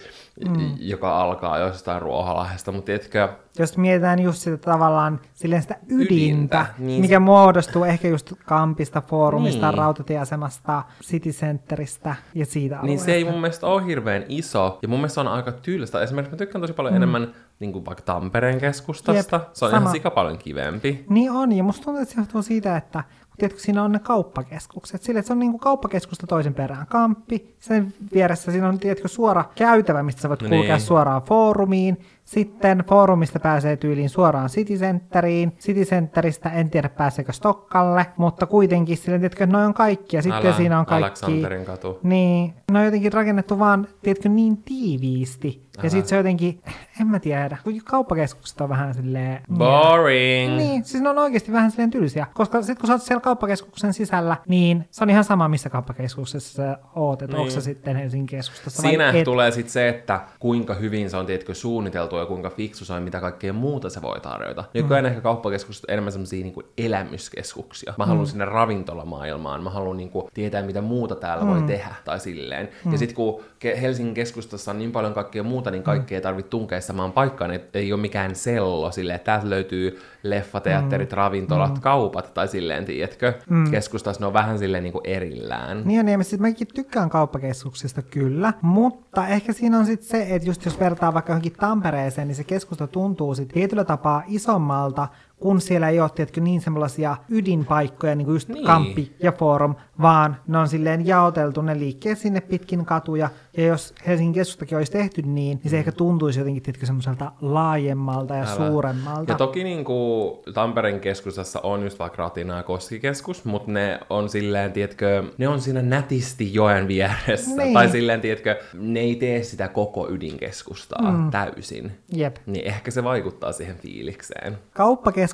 mm. 0.50 0.70
joka 0.80 1.22
alkaa 1.22 1.60
jostain 1.60 2.02
Ruoholahdesta, 2.02 2.72
mutta 2.72 2.86
tiedätkö, 2.86 3.30
Jos 3.60 3.78
mietitään 3.78 4.20
just 4.20 4.40
sitä 4.40 4.58
tavallaan 4.58 5.20
silleen 5.34 5.62
sitä 5.62 5.76
ydintä, 5.90 6.14
Ydintä, 6.14 6.66
niin 6.78 6.88
niin 6.88 7.02
mikä 7.02 7.20
muodostuu 7.20 7.84
ehkä 7.84 8.08
just 8.08 8.34
Kampista, 8.46 9.02
Foorumista, 9.02 9.68
Niin. 9.72 9.78
rautatieasemasta, 9.78 10.84
City 11.04 11.30
Centeristä 11.30 12.16
ja 12.34 12.46
siitä 12.46 12.76
niin 12.76 12.84
alueesta. 12.84 13.06
se 13.06 13.14
ei 13.14 13.24
mun 13.24 13.42
mielestä 13.42 13.68
ole 13.68 13.86
hirveän 13.86 14.26
iso, 14.30 14.80
ja 14.82 14.88
mun 14.88 15.00
mielestä 15.00 15.14
se 15.14 15.20
on 15.20 15.28
aika 15.28 15.52
tylsä. 15.52 16.02
Esimerkiksi 16.02 16.32
mä 16.32 16.38
tykkään 16.38 16.62
tosi 16.62 16.74
paljon 16.74 16.94
mm. 16.94 16.98
enemmän 16.98 17.34
niin 17.60 17.74
kuin 17.74 17.86
vaikka 17.86 18.04
Tampereen 18.04 18.60
keskustasta, 18.60 19.36
Jep, 19.36 19.46
se 19.54 19.66
on 19.66 19.72
sama. 19.72 19.82
ihan 19.82 19.92
sika 19.92 20.12
paljon 20.12 20.38
kivempi. 20.38 21.06
Niin 21.10 21.32
on, 21.32 21.52
ja 21.52 21.64
musta 21.64 21.84
tuntuu, 21.84 22.02
että 22.02 22.16
se 22.16 22.22
johtuu 22.22 22.42
siitä, 22.42 22.78
että 22.78 23.04
tiedätkö, 23.38 23.62
siinä 23.62 23.84
on 23.84 23.92
ne 23.92 24.00
kauppakeskukset. 24.00 25.04
Sille, 25.04 25.20
että 25.20 25.28
se 25.28 25.34
on 25.34 25.40
niin 25.40 25.52
kuin 25.52 25.60
kauppakeskusta 25.62 26.28
toisen 26.28 26.54
perään. 26.54 26.88
Kamppi, 26.88 27.56
sen 27.60 27.94
vieressä 28.14 28.52
siinä 28.52 28.70
on 28.70 28.80
tiedätkö, 28.80 29.08
suora 29.08 29.46
käytävä, 29.56 30.04
mistä 30.04 30.22
sä 30.22 30.30
voit 30.30 30.40
kulkea 30.40 30.60
Niin. 30.76 30.82
suoraan 30.82 31.22
foorumiin. 31.22 31.98
Sitten 32.26 32.84
foorumista 32.90 33.40
pääsee 33.40 33.78
tyyliin 33.78 34.10
suoraan 34.10 34.50
City 34.50 34.74
Centeriin. 34.74 35.52
City 35.60 35.82
Centeristä 35.82 36.50
en 36.50 36.70
tiedä 36.70 36.90
pääseekö 36.90 37.34
Stokkalle, 37.34 38.06
mutta 38.18 38.46
kuitenkin 38.46 38.98
sille, 38.98 39.20
tiedätkö, 39.20 39.44
että 39.44 39.58
noi 39.58 39.66
on 39.66 39.74
kaikki. 39.74 40.16
Ja 40.16 40.22
sitten 40.22 40.46
Älä, 40.46 40.58
siinä 40.58 40.80
on 40.80 40.86
kaikki... 40.86 41.04
Aleksanterin 41.04 41.66
katu. 41.66 42.00
Niin, 42.04 42.54
ne 42.72 42.80
on 42.80 42.86
jotenkin 42.86 43.14
rakennettu 43.14 43.60
vaan, 43.60 43.88
tiedätkö, 44.04 44.30
niin 44.30 44.58
tiiviisti. 44.58 45.66
Ja 45.78 45.82
Älä. 45.82 45.90
sitten 45.90 46.10
se 46.10 46.16
jotenkin, 46.16 46.62
en 47.02 47.08
mä 47.08 47.20
tiedä, 47.20 47.58
kun 47.64 47.82
kauppakeskukset 47.84 48.62
on 48.62 48.70
vähän 48.70 48.94
silleen... 48.94 49.42
Boring! 49.58 50.58
Niin, 50.58 50.84
siis 50.84 51.04
ne 51.04 51.10
on 51.10 51.18
oikeasti 51.18 51.52
vähän 51.52 51.72
silleen 51.72 51.92
tylsiä. 51.92 52.28
Koska 52.34 52.62
sitten 52.62 52.78
kun 52.78 52.88
sä 52.88 52.94
oot 52.94 53.02
siellä 53.02 53.22
kauppakeskuksen 53.22 53.94
sisällä, 53.94 54.38
niin 54.48 54.86
se 54.92 55.04
on 55.04 55.10
ihan 55.10 55.24
sama, 55.24 55.48
missä 55.48 55.70
kauppakeskuksessa 55.70 56.54
sä 56.54 56.78
oot. 56.96 57.22
Että 57.22 57.36
niin. 57.36 57.42
onko 57.42 57.52
sä 57.52 57.62
sitten 57.62 57.96
Helsingin 57.96 58.28
keskustassa 58.28 58.82
Siinä 58.82 59.12
vai 59.12 59.20
et. 59.20 59.26
tulee 59.26 59.52
sitten 59.52 59.72
se, 59.72 59.90
että 59.90 60.22
kuinka 60.40 60.74
hyvin 60.74 61.10
se 61.10 61.18
on 61.18 61.26
tiedätkö, 61.26 61.54
suunniteltu 61.54 62.15
ja 62.20 62.26
kuinka 62.26 62.50
fiksu 62.50 62.86
se 62.86 62.94
on, 62.94 63.04
mitä 63.04 63.20
kaikkea 63.20 63.54
muuta 63.54 63.90
se 63.90 64.02
voi 64.02 64.20
tarjota. 64.20 64.64
Nykyään 64.74 65.04
mm. 65.04 65.08
ehkä 65.08 65.22
kauppakeskukset 65.22 65.86
on 65.86 65.94
enemmän 65.94 66.12
semmoisia 66.12 66.44
niinku 66.44 66.64
elämyskeskuksia. 66.78 67.94
Mä 67.98 68.06
haluan 68.06 68.26
mm. 68.26 68.30
sinne 68.30 68.46
ravintolamaailmaan, 68.46 69.64
mä 69.64 69.70
haluan 69.70 69.98
niinku 69.98 70.30
tietää, 70.34 70.64
mitä 70.64 70.82
muuta 70.82 71.16
täällä 71.16 71.44
mm. 71.44 71.50
voi 71.50 71.62
tehdä 71.62 71.96
tai 72.06 72.20
silleen. 72.20 72.70
Mm. 72.86 72.92
Ja 72.92 72.98
sitten 72.98 73.16
kun 73.16 73.44
Helsingin 73.82 74.14
keskustassa 74.14 74.72
on 74.72 74.80
niin 74.80 74.92
paljon 74.92 75.14
kaikkea 75.14 75.44
muuta, 75.44 75.72
niin 75.72 75.84
kaikkea 75.84 76.18
ei 76.18 76.22
tarvitse 76.22 76.50
tunkea 76.50 76.82
samaan 76.82 77.12
paikkaan. 77.12 77.52
Et 77.52 77.76
ei 77.76 77.94
ole 77.94 78.02
mikään 78.02 78.36
sello 78.36 78.92
silleen, 78.92 79.16
että 79.16 79.26
täältä 79.26 79.50
löytyy 79.50 80.00
leffateatterit, 80.24 81.12
mm. 81.12 81.16
ravintolat, 81.16 81.74
mm. 81.76 81.82
kaupat 81.82 82.34
tai 82.34 82.48
silleen, 82.48 82.86
tiedätkö? 82.86 83.34
Mm. 83.50 83.72
Keskustassa 83.72 84.20
ne 84.20 84.26
on 84.26 84.34
vähän 84.34 84.60
silleen 84.60 84.84
niinku 84.84 85.02
erillään. 85.04 85.82
Niin 85.86 86.08
ja 86.08 86.24
siis 86.24 86.42
mäkin 86.42 86.68
tykkään 86.74 87.10
kauppakeskuksista 87.10 88.02
kyllä, 88.02 88.54
mutta 88.62 89.28
ehkä 89.28 89.54
siinä 89.54 89.80
on 89.80 89.86
sitten 89.86 90.08
se, 90.08 90.28
että 90.30 90.50
just 90.50 90.66
jos 90.66 90.80
vertaa 90.80 91.14
vaikka 91.14 91.32
johonkin 91.32 91.54
Tampereeseen, 91.54 92.28
niin 92.28 92.36
se 92.36 92.44
keskusta 92.44 92.88
tuntuu 92.88 93.36
sitten 93.36 93.54
tietyllä 93.54 93.84
tapaa 93.84 94.24
isommalta 94.28 95.08
kun 95.46 95.62
siellä 95.62 95.90
ei 95.90 96.00
ole 96.00 96.10
tiedätkö, 96.10 96.42
niin 96.42 96.62
semmoisia 96.62 97.18
ydinpaikkoja, 97.30 98.16
niin 98.16 98.26
kuin 98.26 98.36
just 98.36 98.50
Niin. 98.50 98.66
Kampi 98.66 99.16
ja 99.24 99.32
Forum, 99.32 99.76
vaan 100.02 100.38
ne 100.48 100.58
on 100.58 100.68
silleen 100.68 101.08
jaoteltu 101.08 101.62
ne 101.62 101.80
liikkeet 101.80 102.18
sinne 102.18 102.42
pitkin 102.42 102.86
katuja, 102.86 103.30
ja 103.58 103.66
jos 103.66 103.94
Helsingin 104.08 104.34
keskustakin 104.34 104.78
olisi 104.78 104.92
tehty 104.92 105.22
niin, 105.22 105.60
niin 105.64 105.72
se 105.72 105.78
ehkä 105.78 105.92
tuntuisi 105.92 106.40
jotenkin 106.40 106.64
tiedätkö, 106.64 106.86
semmoiselta 106.86 107.32
laajemmalta 107.42 108.36
ja 108.36 108.44
Älä. 108.44 108.70
suuremmalta. 108.70 109.32
Ja 109.32 109.38
toki 109.38 109.64
niin 109.64 109.86
kuin 109.86 110.38
Tampereen 110.54 111.00
keskustassa 111.00 111.60
on 111.64 111.84
just 111.84 112.00
vaikka 112.00 112.24
Ratina 112.24 112.58
ja 112.58 112.64
Koskikeskus, 112.64 113.46
mutta 113.46 113.72
ne 113.72 114.00
on 114.10 114.30
silleen, 114.30 114.72
tiedätkö, 114.72 115.24
ne 115.38 115.48
on 115.48 115.62
siinä 115.62 115.82
nätisti 115.82 116.54
joen 116.54 116.88
vieressä. 116.88 117.56
Niin. 117.56 117.74
Tai 117.74 117.90
silleen, 117.90 118.22
tiedätkö, 118.22 118.60
ne 118.74 119.00
ei 119.00 119.16
tee 119.16 119.44
sitä 119.44 119.68
koko 119.68 120.10
ydinkeskustaa 120.10 121.12
mm. 121.12 121.32
täysin. 121.32 121.92
Jep. 122.14 122.36
Niin 122.46 122.68
ehkä 122.68 122.92
se 122.92 123.04
vaikuttaa 123.04 123.52
siihen 123.52 123.76
fiilikseen. 123.76 124.58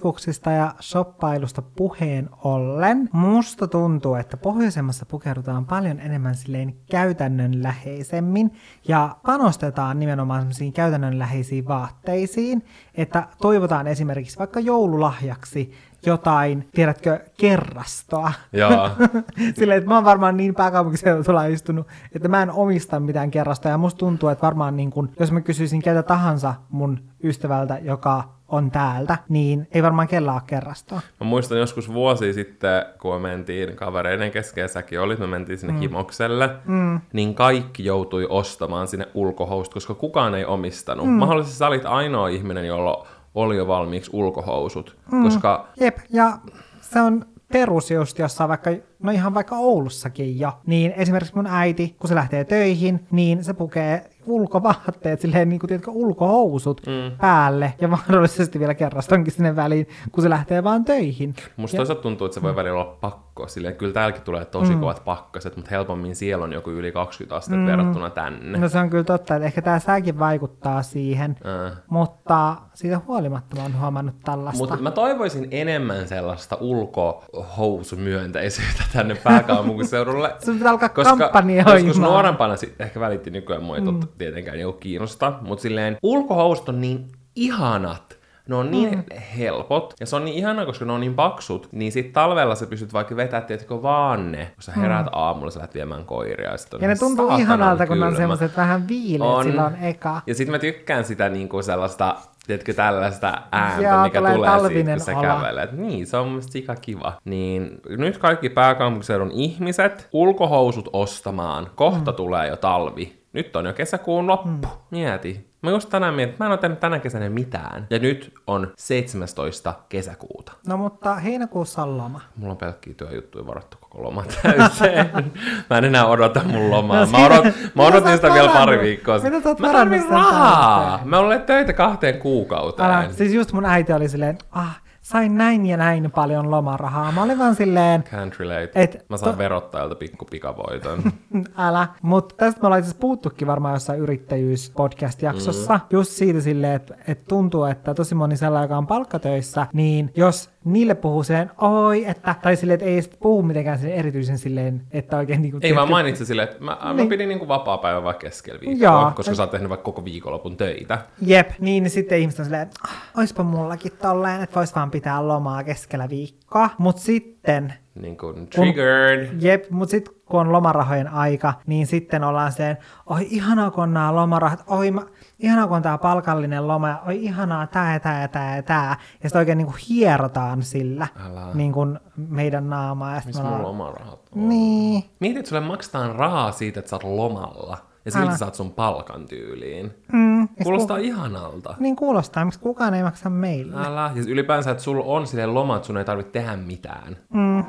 Kauppakeskuksista 0.02 0.52
ja 0.52 0.74
shoppailusta 0.82 1.62
puheen 1.62 2.30
ollen, 2.44 3.10
musta 3.12 3.68
tuntuu, 3.68 4.16
että 4.16 4.38
pohjoisemmassa 4.38 5.06
pukeudutaan 5.06 5.66
paljon 5.66 6.00
enemmän 6.00 6.36
silleen 6.36 6.76
käytännönläheisemmin 6.92 8.52
ja 8.88 9.16
panostetaan 9.26 10.00
nimenomaan 10.00 10.42
semmoisiin 10.42 10.74
käytännönläheisiin 10.74 11.68
vaatteisiin, 11.68 12.66
että 12.96 13.28
toivotaan 13.42 13.88
esimerkiksi 13.88 14.40
vaikka 14.40 14.60
joululahjaksi 14.60 15.72
jotain, 16.06 16.70
tiedätkö, 16.74 17.20
kerrastoa. 17.38 18.34
Joo. 18.54 18.90
Silleen, 19.58 19.78
että 19.78 19.90
mä 19.90 19.96
oon 19.96 20.06
varmaan 20.06 20.38
niin 20.38 20.56
pääkaupunkiseudulla 20.56 21.46
istunut, 21.46 21.88
että 22.16 22.28
mä 22.28 22.42
en 22.42 22.52
omista 22.52 23.00
mitään 23.00 23.32
kerrastoa. 23.32 23.72
Ja 23.72 23.78
musta 23.78 23.98
tuntuu, 23.98 24.30
että 24.30 24.46
varmaan 24.46 24.78
niin 24.78 24.92
kun, 24.92 25.10
jos 25.20 25.32
mä 25.32 25.42
kysyisin 25.42 25.82
ketä 25.82 26.04
tahansa 26.04 26.54
mun 26.70 27.00
ystävältä, 27.24 27.78
joka 27.78 28.41
on 28.52 28.72
täältä, 28.72 29.18
niin 29.30 29.68
ei 29.72 29.84
varmaan 29.84 30.08
kellään 30.08 30.36
ole 30.36 30.44
kerrastoa. 30.48 31.02
Mä 31.20 31.28
muistan 31.28 31.58
joskus 31.58 31.94
vuosi 31.94 32.34
sitten, 32.34 32.86
kun 33.02 33.14
me 33.14 33.20
mentiin 33.20 33.76
kavereiden 33.76 34.32
kesken, 34.32 34.70
säkin 34.70 35.00
olit, 35.00 35.20
me 35.20 35.28
mentiin 35.28 35.58
sinne 35.58 35.74
mm. 35.74 35.80
himokselle, 35.80 36.50
mm. 36.66 37.02
niin 37.14 37.36
kaikki 37.36 37.86
joutui 37.86 38.28
ostamaan 38.30 38.88
sinne 38.88 39.08
ulkohousut, 39.14 39.74
koska 39.74 39.94
kukaan 39.94 40.36
ei 40.36 40.46
omistanut. 40.46 41.06
Mm. 41.06 41.14
Mahdollisesti 41.14 41.58
sä 41.58 41.68
olit 41.68 41.86
ainoa 41.86 42.28
ihminen, 42.28 42.66
jolla 42.66 43.08
oli 43.36 43.58
jo 43.58 43.68
valmiiksi 43.68 44.12
ulkohousut, 44.14 44.98
mm. 45.12 45.24
koska 45.24 45.68
Jep, 45.80 45.98
ja 46.10 46.38
se 46.82 47.02
on 47.02 47.26
perus 47.52 47.92
just 47.92 48.20
jossain 48.20 48.50
vaikka, 48.50 48.72
no 49.04 49.12
ihan 49.12 49.34
vaikka 49.34 49.56
Oulussakin 49.56 50.40
jo, 50.40 50.52
niin 50.66 50.94
esimerkiksi 50.98 51.36
mun 51.36 51.48
äiti, 51.48 51.96
kun 52.00 52.08
se 52.08 52.16
lähtee 52.16 52.44
töihin, 52.44 53.08
niin 53.12 53.44
se 53.44 53.54
pukee 53.54 54.11
ulkovaatteet, 54.26 55.22
silleen 55.22 55.50
niin 55.50 55.60
kuin 55.60 55.68
tiedätkö, 55.68 55.92
ulkohousut 55.92 56.82
mm. 56.88 57.18
päälle 57.18 57.74
ja 57.82 57.88
mahdollisesti 57.88 58.60
vielä 58.60 58.74
kerrastonkin 58.76 59.34
sinne 59.34 59.56
väliin, 59.56 59.88
kun 60.12 60.24
se 60.24 60.30
lähtee 60.30 60.64
vaan 60.64 60.86
töihin. 60.86 61.36
musta 61.58 61.78
toisaalta 61.78 62.02
tuntuu, 62.02 62.26
että 62.26 62.36
se 62.36 62.42
voi 62.42 62.56
välillä 62.56 62.82
olla 62.82 62.98
pakko, 63.02 63.48
silleen 63.48 63.76
kyllä 63.76 63.94
täälläkin 63.94 64.22
tulee 64.22 64.46
tosi 64.46 64.74
mm. 64.74 64.80
kovat 64.80 65.02
pakkaset, 65.06 65.56
mutta 65.56 65.72
helpommin 65.72 66.16
siellä 66.16 66.44
on 66.44 66.54
joku 66.54 66.70
yli 66.70 66.92
20 66.92 67.36
astetta 67.36 67.58
mm. 67.58 67.66
verrattuna 67.66 68.10
tänne. 68.10 68.58
No 68.60 68.70
se 68.70 68.80
on 68.80 68.90
kyllä 68.90 69.04
totta, 69.04 69.36
että 69.36 69.46
ehkä 69.46 69.62
tämä 69.62 69.80
sääkin 69.80 70.20
vaikuttaa 70.20 70.82
siihen, 70.82 71.36
Äh. 71.46 71.72
mutta 71.90 72.56
siitä 72.74 73.02
huolimatta 73.08 73.56
mä 73.56 73.62
oon 73.62 73.80
huomannut 73.82 74.16
tällaista. 74.26 74.64
Mutta 74.64 74.78
mä 74.78 74.92
toivoisin 74.92 75.48
enemmän 75.52 76.08
sellaista 76.08 76.58
ulkohousumyönteisyyttä 76.60 78.84
tänne 78.94 79.16
pääkaupunkiseudulle. 79.16 80.36
Sun 80.46 80.56
pitää 80.58 80.72
alkaa 80.72 80.90
koska 80.90 81.18
kampanjoimaan. 81.18 81.78
joskus 81.78 82.00
nuorempana 82.00 82.56
sit 82.56 82.82
ehkä 82.82 83.00
välitti 83.00 83.30
nykyään 83.30 83.64
mua 83.64 83.76
ei 83.76 83.82
mm. 83.82 84.00
Tietenkään 84.18 84.58
niinku 84.58 84.74
kiinnosta, 84.74 85.34
mutta 85.42 85.62
silleen 85.62 85.98
ulkohousut 86.04 86.70
on 86.70 86.82
niin 86.82 87.08
ihanat. 87.36 88.22
Ne 88.48 88.56
on 88.56 88.72
niin 88.72 88.90
mm. 88.90 89.20
helpot, 89.38 89.94
ja 90.00 90.06
se 90.06 90.16
on 90.16 90.26
niin 90.26 90.38
ihanaa, 90.38 90.66
koska 90.66 90.86
ne 90.86 90.92
on 90.92 91.02
niin 91.02 91.14
paksut, 91.14 91.70
niin 91.72 91.92
sit 91.92 92.14
talvella 92.14 92.56
sä 92.56 92.66
pystyt 92.66 92.94
vaikka 92.94 93.16
vetää, 93.16 93.42
tiedätkö, 93.42 93.82
vaan 93.82 94.32
ne, 94.32 94.46
kun 94.46 94.64
sä 94.64 94.72
heräät 94.72 95.06
mm. 95.06 95.12
aamulla, 95.12 95.52
sä 95.52 95.60
lähdet 95.60 95.76
viemään 95.76 96.06
koiria, 96.06 96.52
ja, 96.52 96.58
sit 96.58 96.74
on 96.74 96.82
ja 96.82 96.88
ne 96.88 96.96
tuntuu 96.96 97.38
ihanalta, 97.38 97.88
kun 97.88 98.00
ne 98.00 98.06
on 98.06 98.16
semmoiset 98.16 98.58
vähän 98.58 98.88
viileet 98.88 99.32
On. 99.32 99.44
silloin 99.44 99.76
eka. 99.76 100.22
Ja 100.28 100.36
sitten 100.36 100.52
mä 100.52 100.60
tykkään 100.60 101.06
sitä 101.06 101.30
niinku 101.30 101.62
sellaista, 101.62 102.16
tiedätkö, 102.48 102.74
tällaista 102.74 103.42
ääntä, 103.52 103.88
Joo, 103.88 104.04
mikä 104.04 104.20
tulee 104.20 104.36
tulee 104.36 104.70
siitä, 104.70 104.92
kun 104.92 105.00
sä 105.00 105.12
olo. 105.12 105.22
kävelet. 105.22 105.72
Niin, 105.72 106.08
se 106.08 106.18
on 106.18 106.26
mun 106.26 106.34
mielestä 106.34 106.52
sika 106.52 106.76
kiva. 106.76 107.14
Niin 107.26 107.82
nyt 107.90 108.18
kaikki 108.18 108.50
pääkaupunkiseudun 108.50 109.32
ihmiset, 109.32 110.10
ulkohousut 110.14 110.90
ostamaan. 110.94 111.68
Kohta 111.76 112.12
mm. 112.12 112.16
tulee 112.16 112.48
jo 112.48 112.56
talvi. 112.56 113.21
Nyt 113.34 113.56
on 113.56 113.66
jo 113.66 113.74
kesäkuun 113.74 114.28
loppu. 114.28 114.50
Mm. 114.50 114.68
Mieti. 114.92 115.52
Mä 115.62 115.70
just 115.70 115.90
tänään 115.90 116.14
mietin, 116.14 116.32
että 116.32 116.44
mä 116.44 116.46
en 116.46 116.52
ole 116.52 116.60
tehnyt 116.60 116.80
tänä 116.80 117.00
kesänä 117.00 117.30
mitään. 117.30 117.88
Ja 117.90 118.00
nyt 118.00 118.34
on 118.48 118.74
17. 118.78 119.74
kesäkuuta. 119.90 120.52
No 120.68 120.78
mutta 120.78 121.16
heinäkuussa 121.16 121.84
on 121.84 121.98
loma. 121.98 122.22
Mulla 122.36 122.52
on 122.52 122.58
pelkkiä 122.58 122.94
työjuttuja 122.94 123.48
varattu 123.48 123.78
koko 123.82 124.04
loma 124.04 124.24
täyteen. 124.42 125.32
mä 125.70 125.78
en 125.78 125.86
enää 125.86 126.06
odota 126.06 126.42
mun 126.44 126.72
lomaa. 126.72 127.06
No 127.06 127.12
mä, 127.12 127.26
odot, 127.26 127.46
mä 127.76 127.84
odotin 127.84 128.16
sitä 128.16 128.34
vielä 128.34 128.50
pari 128.50 128.80
viikkoa. 128.80 129.20
Mitä 129.20 129.42
sä 129.42 129.50
oot 129.50 129.60
mä 129.60 129.72
tarvin 129.72 130.10
rahaa. 130.10 131.00
Mä 131.06 131.20
olen 131.20 131.42
töitä 131.42 131.74
kahteen 131.74 132.20
kuukauteen. 132.20 132.90
Älä, 132.90 133.12
siis 133.12 133.34
just 133.34 133.54
mun 133.54 133.66
äiti 133.66 133.94
oli 133.94 134.10
silleen, 134.10 134.38
ah, 134.52 134.81
sain 135.02 135.38
näin 135.38 135.66
ja 135.66 135.78
näin 135.78 136.12
paljon 136.12 136.52
lomarahaa. 136.52 137.12
Mä 137.12 137.24
olin 137.24 137.40
vaan 137.40 137.56
silleen, 137.56 138.04
Can't 138.04 138.40
relate. 138.40 138.72
Et 138.76 139.06
mä 139.10 139.18
saan 139.18 139.32
to- 139.32 139.38
verottajalta 139.38 139.96
pikku 139.96 140.26
pikavoiton. 140.26 141.04
älä. 141.58 141.88
Mutta 142.02 142.36
tästä 142.38 142.62
me 142.62 142.66
ollaan 142.66 142.80
itse 142.84 142.96
puhuttukin 143.00 143.48
varmaan 143.48 143.74
jossain 143.76 144.00
yrittäjyys-podcast-jaksossa. 144.00 145.74
Mm. 145.74 145.82
Just 145.90 146.12
siitä 146.12 146.42
silleen, 146.42 146.74
että 146.74 146.96
et 147.08 147.26
tuntuu, 147.28 147.64
että 147.64 147.94
tosi 147.94 148.16
moni 148.16 148.38
sellainen, 148.38 148.66
joka 148.66 148.78
on 148.78 148.88
palkkatöissä, 148.88 149.68
niin 149.74 150.12
jos 150.16 150.50
niille 150.64 150.96
puhuu 150.96 151.24
silleen, 151.24 151.52
oi, 151.58 152.06
että, 152.06 152.36
tai 152.42 152.56
silleen, 152.56 152.74
että 152.74 152.86
ei 152.86 153.02
puhu 153.20 153.44
mitenkään 153.44 153.78
silleen 153.80 154.00
erityisen 154.00 154.38
silleen, 154.38 154.82
että 154.92 155.18
oikein 155.18 155.42
niinku... 155.42 155.60
Ei 155.62 155.76
vaan 155.76 155.90
mainitse 155.90 156.26
silleen, 156.26 156.48
että 156.50 156.64
mä, 156.64 156.78
mä 156.84 156.94
Niin. 156.94 157.10
pidin 157.10 157.30
niinku 157.30 157.48
vapaa-päivän 157.48 158.04
vaikka 158.04 158.22
keskellä 158.22 158.60
viikkoa, 158.62 158.90
Joo. 158.90 159.12
koska 159.16 159.36
sä 159.36 159.44
oot 159.44 159.52
tehnyt 159.52 159.70
vaikka 159.70 159.84
koko 159.84 160.06
viikonlopun 160.06 160.58
töitä. 160.58 160.98
Jep, 161.22 161.50
niin 161.60 161.90
sitten 161.90 162.20
ihmiset 162.20 162.40
on 162.40 162.46
silleen, 162.46 162.70
ah, 162.84 163.04
oispa 163.18 163.44
mullakin 163.44 163.92
tolleen, 164.02 164.42
että 164.42 164.56
vois 164.56 164.76
vaan 164.76 164.92
pitää 164.92 165.28
lomaa 165.28 165.64
keskellä 165.64 166.10
viikkoa. 166.10 166.70
Mut 166.78 166.98
sitten, 166.98 167.74
Niin 167.96 168.18
kuin 168.18 168.48
triggered. 168.48 169.30
jep, 169.42 169.70
mut 169.70 169.90
sitten 169.90 170.14
kun 170.26 170.40
on 170.40 170.52
lomarahojen 170.52 171.08
aika, 171.08 171.54
niin 171.68 171.88
sitten 171.88 172.24
ollaan 172.24 172.52
sen, 172.52 172.78
oi 173.06 173.28
ihanaa 173.30 173.72
kun 173.72 173.84
on 173.84 173.94
nämä 173.94 174.16
lomarahat, 174.16 174.64
oi 174.68 174.92
mä, 174.92 175.02
ihanaa 175.40 175.68
kun 175.68 175.76
on 175.76 175.82
tää 175.82 175.98
palkallinen 175.98 176.68
loma, 176.68 176.90
ja 176.90 177.02
oi 177.08 177.24
ihanaa 177.26 177.68
tää 177.68 177.94
ja 177.94 178.00
tää 178.00 178.22
ja 178.22 178.28
tää 178.28 178.56
ja 178.56 178.64
tää. 178.64 178.98
Ja 179.24 179.30
sitten 179.30 179.40
oikein 179.40 179.58
niinku 179.58 179.74
hierotaan 179.90 180.64
sillä 180.64 181.08
Älä. 181.26 181.48
niin 181.54 181.72
kuin 181.74 182.00
meidän 182.16 182.70
naamaa. 182.70 183.22
Missä 183.26 183.44
ollaan- 183.44 183.64
lomarahat 183.64 184.20
on? 184.36 184.50
Niin. 184.50 185.04
Mietit, 185.20 185.38
että 185.38 185.50
sulle 185.50 185.62
maksetaan 185.62 186.16
rahaa 186.16 186.52
siitä, 186.52 186.80
että 186.80 186.90
sä 186.90 186.96
oot 186.96 187.04
lomalla. 187.04 187.78
Ja 188.06 188.12
silti 188.12 188.28
Älä. 188.28 188.38
saat 188.38 188.56
sun 188.56 188.72
palkan 188.72 189.26
tyyliin. 189.28 189.92
Mm, 190.12 190.48
Kuulostaa 190.64 190.98
ihanalta. 190.98 191.76
Niin 191.80 191.96
kuulostaa, 191.96 192.46
miksi 192.46 192.60
kukaan 192.60 192.94
ei 192.94 193.04
maksa 193.04 193.30
meille. 193.30 193.76
Älä. 193.88 194.12
Ja 194.16 194.24
ylipäänsä, 194.28 194.72
että 194.72 194.84
sulla 194.84 195.04
on 195.06 195.28
silleen 195.28 195.54
loma, 195.54 195.76
että 195.76 195.86
sun 195.88 195.98
ei 195.98 196.06
tarvitse 196.06 196.32
tehdä 196.32 196.56
mitään. 196.58 197.18
Mm. 197.34 197.64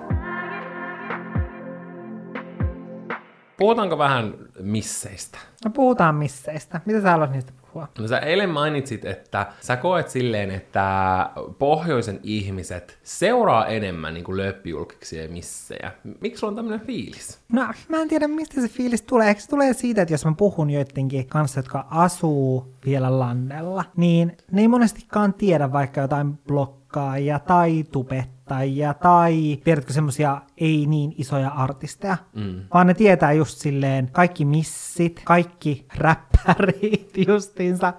Puhutaanko 3.59 3.99
vähän 3.99 4.35
misseistä? 4.61 5.39
No 5.65 5.71
puhutaan 5.71 6.15
misseistä. 6.15 6.81
Mitä 6.87 7.01
sä 7.01 7.11
haluat 7.11 7.33
niistä 7.33 7.53
puhua? 7.73 7.89
No 7.99 8.09
sä 8.09 8.19
eilen 8.19 8.51
mainitsit, 8.51 9.05
että 9.05 9.47
sä 9.61 9.77
koet 9.77 10.09
silleen, 10.09 10.51
että 10.51 11.31
pohjoisen 11.59 12.21
ihmiset 12.23 12.99
seuraa 13.03 13.67
enemmän 13.67 14.15
niin 14.15 14.37
löppijulkiksi 14.37 15.17
ja 15.17 15.29
missejä. 15.29 15.93
Miksi 16.21 16.41
sulla 16.41 16.51
on 16.51 16.57
tämmöinen 16.57 16.87
fiilis? 16.87 17.39
No, 17.53 17.69
mä 17.89 18.03
en 18.03 18.09
tiedä, 18.09 18.29
mistä 18.29 18.61
se 18.61 18.69
fiilis 18.69 19.03
tulee. 19.03 19.29
Eikö 19.29 19.41
se 19.41 19.49
tulee 19.49 19.73
siitä, 19.73 20.03
että 20.03 20.15
jos 20.15 20.25
mä 20.25 20.35
puhun 20.37 20.71
joidenkin 20.71 21.27
kanssa, 21.27 21.59
jotka 21.59 21.87
asuu 21.91 22.75
vielä 22.87 23.19
landella, 23.19 23.85
niin 23.97 24.37
ne 24.51 24.61
ei 24.61 24.69
monestikaan 24.69 25.35
tiedä 25.35 25.73
vaikka 25.73 26.01
jotain 26.01 26.39
blokkaajia 26.93 27.39
tai 27.39 27.85
tubettajia 27.93 28.95
tai 28.95 29.59
tiedätkö 29.65 29.93
semmosia 29.93 30.43
ei 30.59 30.87
niin 30.87 31.15
isoja 31.19 31.49
artisteja, 31.49 32.17
mm. 32.35 32.65
vaan 32.75 32.87
ne 32.87 32.95
tietää 32.95 33.33
just 33.33 33.59
silleen 33.59 34.09
kaikki 34.13 34.45
missit, 34.45 35.23
kaikki 35.25 35.87
räppärit 35.97 37.13
justiinsa 37.29 37.93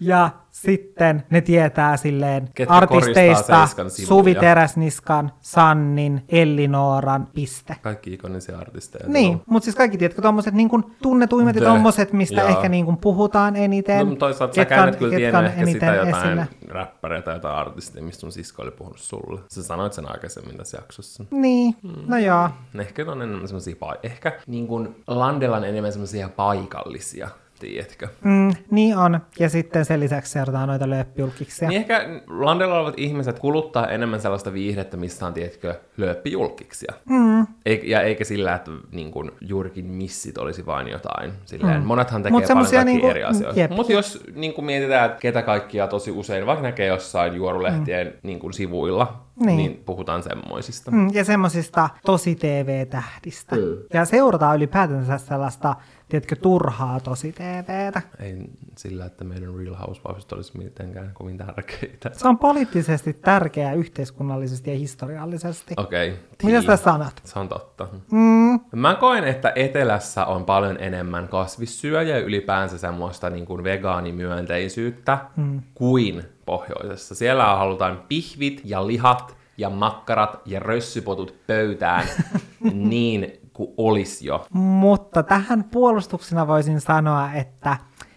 ja 0.00 0.30
sitten 0.56 1.22
ne 1.30 1.40
tietää 1.40 1.96
silleen 1.96 2.48
Ketkä 2.54 2.74
artisteista. 2.74 3.68
Suvi 3.88 4.34
Teräsniskan, 4.34 5.32
Sannin, 5.40 6.24
Ellinooran, 6.28 7.28
piste. 7.34 7.76
Kaikki 7.82 8.14
ikonisia 8.14 8.58
artisteja. 8.58 9.08
Niin, 9.08 9.42
mutta 9.46 9.64
siis 9.64 9.76
kaikki 9.76 9.98
tiedätkö, 9.98 10.22
tommoset 10.22 10.54
niin 10.54 10.70
tunnetuimmat 11.02 11.56
ja 11.56 11.60
The, 11.60 11.70
tommoset, 11.70 12.12
mistä 12.12 12.40
joo. 12.40 12.48
ehkä 12.48 12.68
niin 12.68 12.84
kuin 12.84 12.96
puhutaan 12.96 13.56
eniten. 13.56 14.08
No, 14.08 14.16
toisaalta 14.16 14.54
sä 14.54 14.60
ketkä 14.60 14.74
käännät 14.74 14.96
kyllä 14.96 15.16
tiennyt 15.16 15.44
ehkä 15.44 15.66
sitä 15.66 15.94
jotain 15.94 16.24
esillä. 16.24 16.46
räppäriä 16.68 17.22
tai 17.22 17.34
jotain 17.34 17.56
artistia, 17.56 18.02
mistä 18.02 18.20
sun 18.20 18.32
sisko 18.32 18.62
oli 18.62 18.70
puhunut 18.70 18.98
sulle. 18.98 19.40
Sä 19.48 19.62
sanoit 19.62 19.92
sen 19.92 20.12
aikaisemmin 20.12 20.56
tässä 20.56 20.78
jaksossa. 20.78 21.24
Niin, 21.30 21.74
no 22.06 22.18
joo. 22.18 22.50
Ehkä 22.78 23.02
on 23.02 23.22
enemmän 23.22 23.48
semmosia, 23.48 23.74
pa- 23.74 23.98
ehkä 24.02 24.32
niin 24.46 24.66
kuin 24.66 25.02
Landella 25.06 25.56
on 25.56 25.64
enemmän 25.64 25.92
semmosia 25.92 26.28
paikallisia 26.28 27.28
tiedätkö? 27.58 28.08
Mm, 28.24 28.52
niin 28.70 28.96
on. 28.96 29.20
Ja 29.38 29.48
sitten 29.48 29.84
sen 29.84 30.00
lisäksi 30.00 30.32
seurataan 30.32 30.68
noita 30.68 30.90
lööppijulkiksia. 30.90 31.68
Niin 31.68 31.80
ehkä 31.80 32.08
landella 32.26 32.74
olevat 32.78 32.94
ihmiset 32.96 33.38
kuluttaa 33.38 33.88
enemmän 33.88 34.20
sellaista 34.20 34.52
viihdettä, 34.52 34.96
missä 34.96 35.26
on, 35.26 35.34
tiedätkö, 35.34 35.74
lööppijulkiksia. 35.96 36.92
Mm. 37.08 37.46
Eik, 37.66 37.84
ja 37.84 38.00
eikä 38.02 38.24
sillä, 38.24 38.54
että 38.54 38.70
niin 38.92 39.10
kuin, 39.10 39.30
juurikin 39.40 39.86
missit 39.86 40.38
olisi 40.38 40.66
vain 40.66 40.88
jotain. 40.88 41.32
Silleen, 41.44 41.80
mm. 41.80 41.86
Monethan 41.86 42.22
tekee 42.22 42.30
Mut 42.32 42.38
paljon 42.42 42.46
semmosia 42.48 42.78
kaikkia 42.78 42.92
niinku- 42.94 43.10
eri 43.10 43.24
asioita. 43.24 43.74
Mutta 43.74 43.92
jos 43.92 44.24
niin 44.34 44.52
kuin 44.52 44.64
mietitään, 44.64 45.06
että 45.10 45.20
ketä 45.20 45.42
kaikkia 45.42 45.86
tosi 45.86 46.10
usein, 46.10 46.46
vaikka 46.46 46.62
näkee 46.62 46.86
jossain 46.86 47.34
juorulehtien 47.34 48.06
mm. 48.06 48.12
niin 48.22 48.38
kuin 48.38 48.52
sivuilla, 48.52 49.22
Niin. 49.36 49.46
niin. 49.46 49.56
niin 49.56 49.82
puhutaan 49.86 50.22
semmoisista. 50.22 50.90
Mm, 50.90 51.10
ja 51.12 51.24
semmoisista 51.24 51.88
tosi 52.06 52.34
TV-tähdistä. 52.34 53.56
Mm. 53.56 53.62
Ja 53.94 54.04
seurataan 54.04 54.56
ylipäätänsä 54.56 55.18
sellaista, 55.18 55.74
tiedätkö, 56.08 56.36
turhaa 56.36 57.00
tosi 57.00 57.32
TVtä. 57.32 58.02
Ei 58.20 58.36
sillä, 58.78 59.06
että 59.06 59.24
meidän 59.24 59.54
Real 59.58 59.74
Housewives 59.74 60.26
olisi 60.32 60.58
mitenkään 60.58 61.10
kovin 61.14 61.38
tärkeitä. 61.38 62.10
Se 62.12 62.28
on 62.28 62.38
poliittisesti 62.38 63.12
tärkeää 63.12 63.72
yhteiskunnallisesti 63.72 64.70
ja 64.70 64.76
historiallisesti. 64.76 65.74
Okei. 65.76 66.10
Okay, 66.10 66.22
Mitä 66.42 66.62
sä 66.62 66.76
sanot? 66.76 67.14
Se 67.24 67.38
on 67.38 67.48
totta. 67.48 67.88
Mm, 68.10 68.60
Mä 68.72 68.94
koen, 68.94 69.24
että 69.24 69.52
etelässä 69.54 70.24
on 70.24 70.44
paljon 70.44 70.76
enemmän 70.80 71.28
kasvissyöjä 71.28 72.16
ja 72.16 72.24
ylipäänsä 72.24 72.78
semmoista 72.78 73.30
niin 73.30 73.46
kuin 73.46 73.64
vegaanimyönteisyyttä 73.64 75.18
mm. 75.36 75.62
kuin 75.74 76.22
pohjoisessa. 76.46 77.14
Siellä 77.14 77.44
halutaan 77.44 78.02
pihvit 78.08 78.60
ja 78.64 78.86
lihat 78.86 79.36
ja 79.58 79.70
makkarat 79.70 80.40
ja 80.44 80.60
rössypotut 80.60 81.34
pöytään 81.46 82.08
niin 82.72 83.40
kuin 83.56 83.74
olisi 83.76 84.26
jo. 84.26 84.46
mutta 84.52 85.22
tähän 85.22 85.64
puolustuksena 85.64 86.46
voisin 86.46 86.80
sanoa, 86.80 87.32
että 87.32 87.76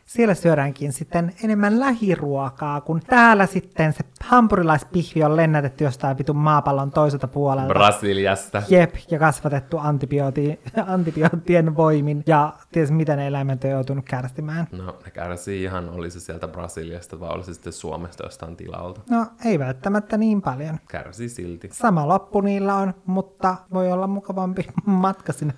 siellä 0.09 0.33
syödäänkin 0.33 0.93
sitten 0.93 1.33
enemmän 1.43 1.79
lähiruokaa, 1.79 2.81
kun 2.81 2.99
täällä 2.99 3.45
sitten 3.45 3.93
se 3.93 4.03
hampurilaispihvi 4.23 5.23
on 5.23 5.35
lennätetty 5.35 5.83
jostain 5.83 6.17
vitun 6.17 6.35
maapallon 6.35 6.91
toiselta 6.91 7.27
puolelta. 7.27 7.73
Brasiliasta. 7.73 8.63
Jep, 8.69 8.95
ja 9.11 9.19
kasvatettu 9.19 9.77
antibiooti, 9.77 10.59
antibioottien 10.93 11.75
voimin, 11.75 12.23
ja 12.27 12.53
ties 12.71 12.91
mitä 12.91 13.15
ne 13.15 13.27
eläimet 13.27 13.63
on 13.63 13.69
joutunut 13.69 14.05
kärsimään. 14.05 14.67
No, 14.71 14.85
ne 15.05 15.11
kärsii 15.11 15.63
ihan, 15.63 15.89
oli 15.89 16.11
se 16.11 16.19
sieltä 16.19 16.47
Brasiliasta 16.47 17.19
vai 17.19 17.29
oli 17.29 17.43
se 17.43 17.53
sitten 17.53 17.73
Suomesta 17.73 18.23
jostain 18.23 18.55
tilalta. 18.55 19.01
No, 19.09 19.25
ei 19.45 19.59
välttämättä 19.59 20.17
niin 20.17 20.41
paljon. 20.41 20.79
Kärsii 20.87 21.29
silti. 21.29 21.69
Sama 21.71 22.07
loppu 22.07 22.41
niillä 22.41 22.75
on, 22.75 22.93
mutta 23.05 23.55
voi 23.73 23.91
olla 23.91 24.07
mukavampi 24.07 24.67
matka 24.85 25.33
sinne 25.33 25.53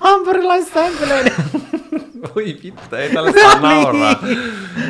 hampurilaissänkyleiden. 0.00 1.32
Voi 2.34 2.58
vittu, 2.62 2.96
ei 2.96 3.10
tällä 3.10 3.32
saa 3.32 3.60
nauraa. 3.60 4.16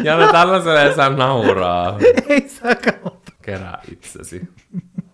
Ja 0.03 0.19
ne 0.19 0.29
tällaiselle 0.33 0.83
ei 0.83 0.95
saa 0.95 1.11
nauraa. 1.11 1.99
ei 2.29 2.49
saakaan. 2.49 3.21
Kerää 3.43 3.83
itsesi. 3.93 4.49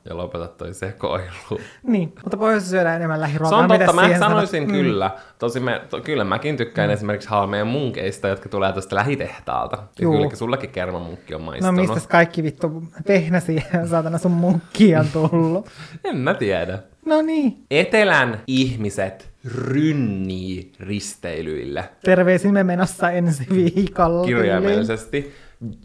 Ja 0.08 0.16
lopeta 0.16 0.48
toi 0.48 0.74
sekoilu. 0.74 1.60
Niin, 1.82 2.12
mutta 2.22 2.36
pohjoisessa 2.36 2.70
syödään 2.70 2.96
enemmän 2.96 3.16
Se 3.18 3.20
lähiruokaa. 3.20 3.58
on 3.58 3.68
totta, 3.68 3.92
mä 3.92 4.18
sanoisin 4.18 4.62
sanot? 4.66 4.76
kyllä. 4.82 5.10
Tosi 5.38 5.60
me, 5.60 5.80
to, 5.90 6.00
kyllä 6.00 6.24
mäkin 6.24 6.56
tykkään 6.56 6.88
mm. 6.90 6.94
esimerkiksi 6.94 7.28
halmeen 7.28 7.66
munkeista, 7.66 8.28
jotka 8.28 8.48
tulee 8.48 8.72
tuosta 8.72 8.96
lähitehtaalta. 8.96 9.76
Ja 9.76 9.82
Juu. 10.02 10.16
kyllä 10.16 10.36
sullekin 10.36 10.70
kermamunkki 10.70 11.34
on 11.34 11.40
No 11.40 11.44
maistunut. 11.46 11.76
mistä 11.94 12.08
kaikki 12.08 12.42
vittu 12.42 12.82
vehnäsi 13.08 13.64
saatana 13.90 14.18
sun 14.18 14.32
munkki 14.32 14.96
on 14.96 15.06
tullut? 15.12 15.68
En 16.04 16.16
mä 16.16 16.34
tiedä. 16.34 16.78
No 17.06 17.22
niin, 17.22 17.64
Etelän 17.70 18.40
ihmiset 18.46 19.30
rynnii 19.54 20.72
risteilyille 20.80 21.88
terveisin 22.04 22.52
me 22.52 22.64
menossa 22.64 23.10
ensi 23.10 23.46
viikolla. 23.54 24.26
kirjaimellisesti. 24.26 25.34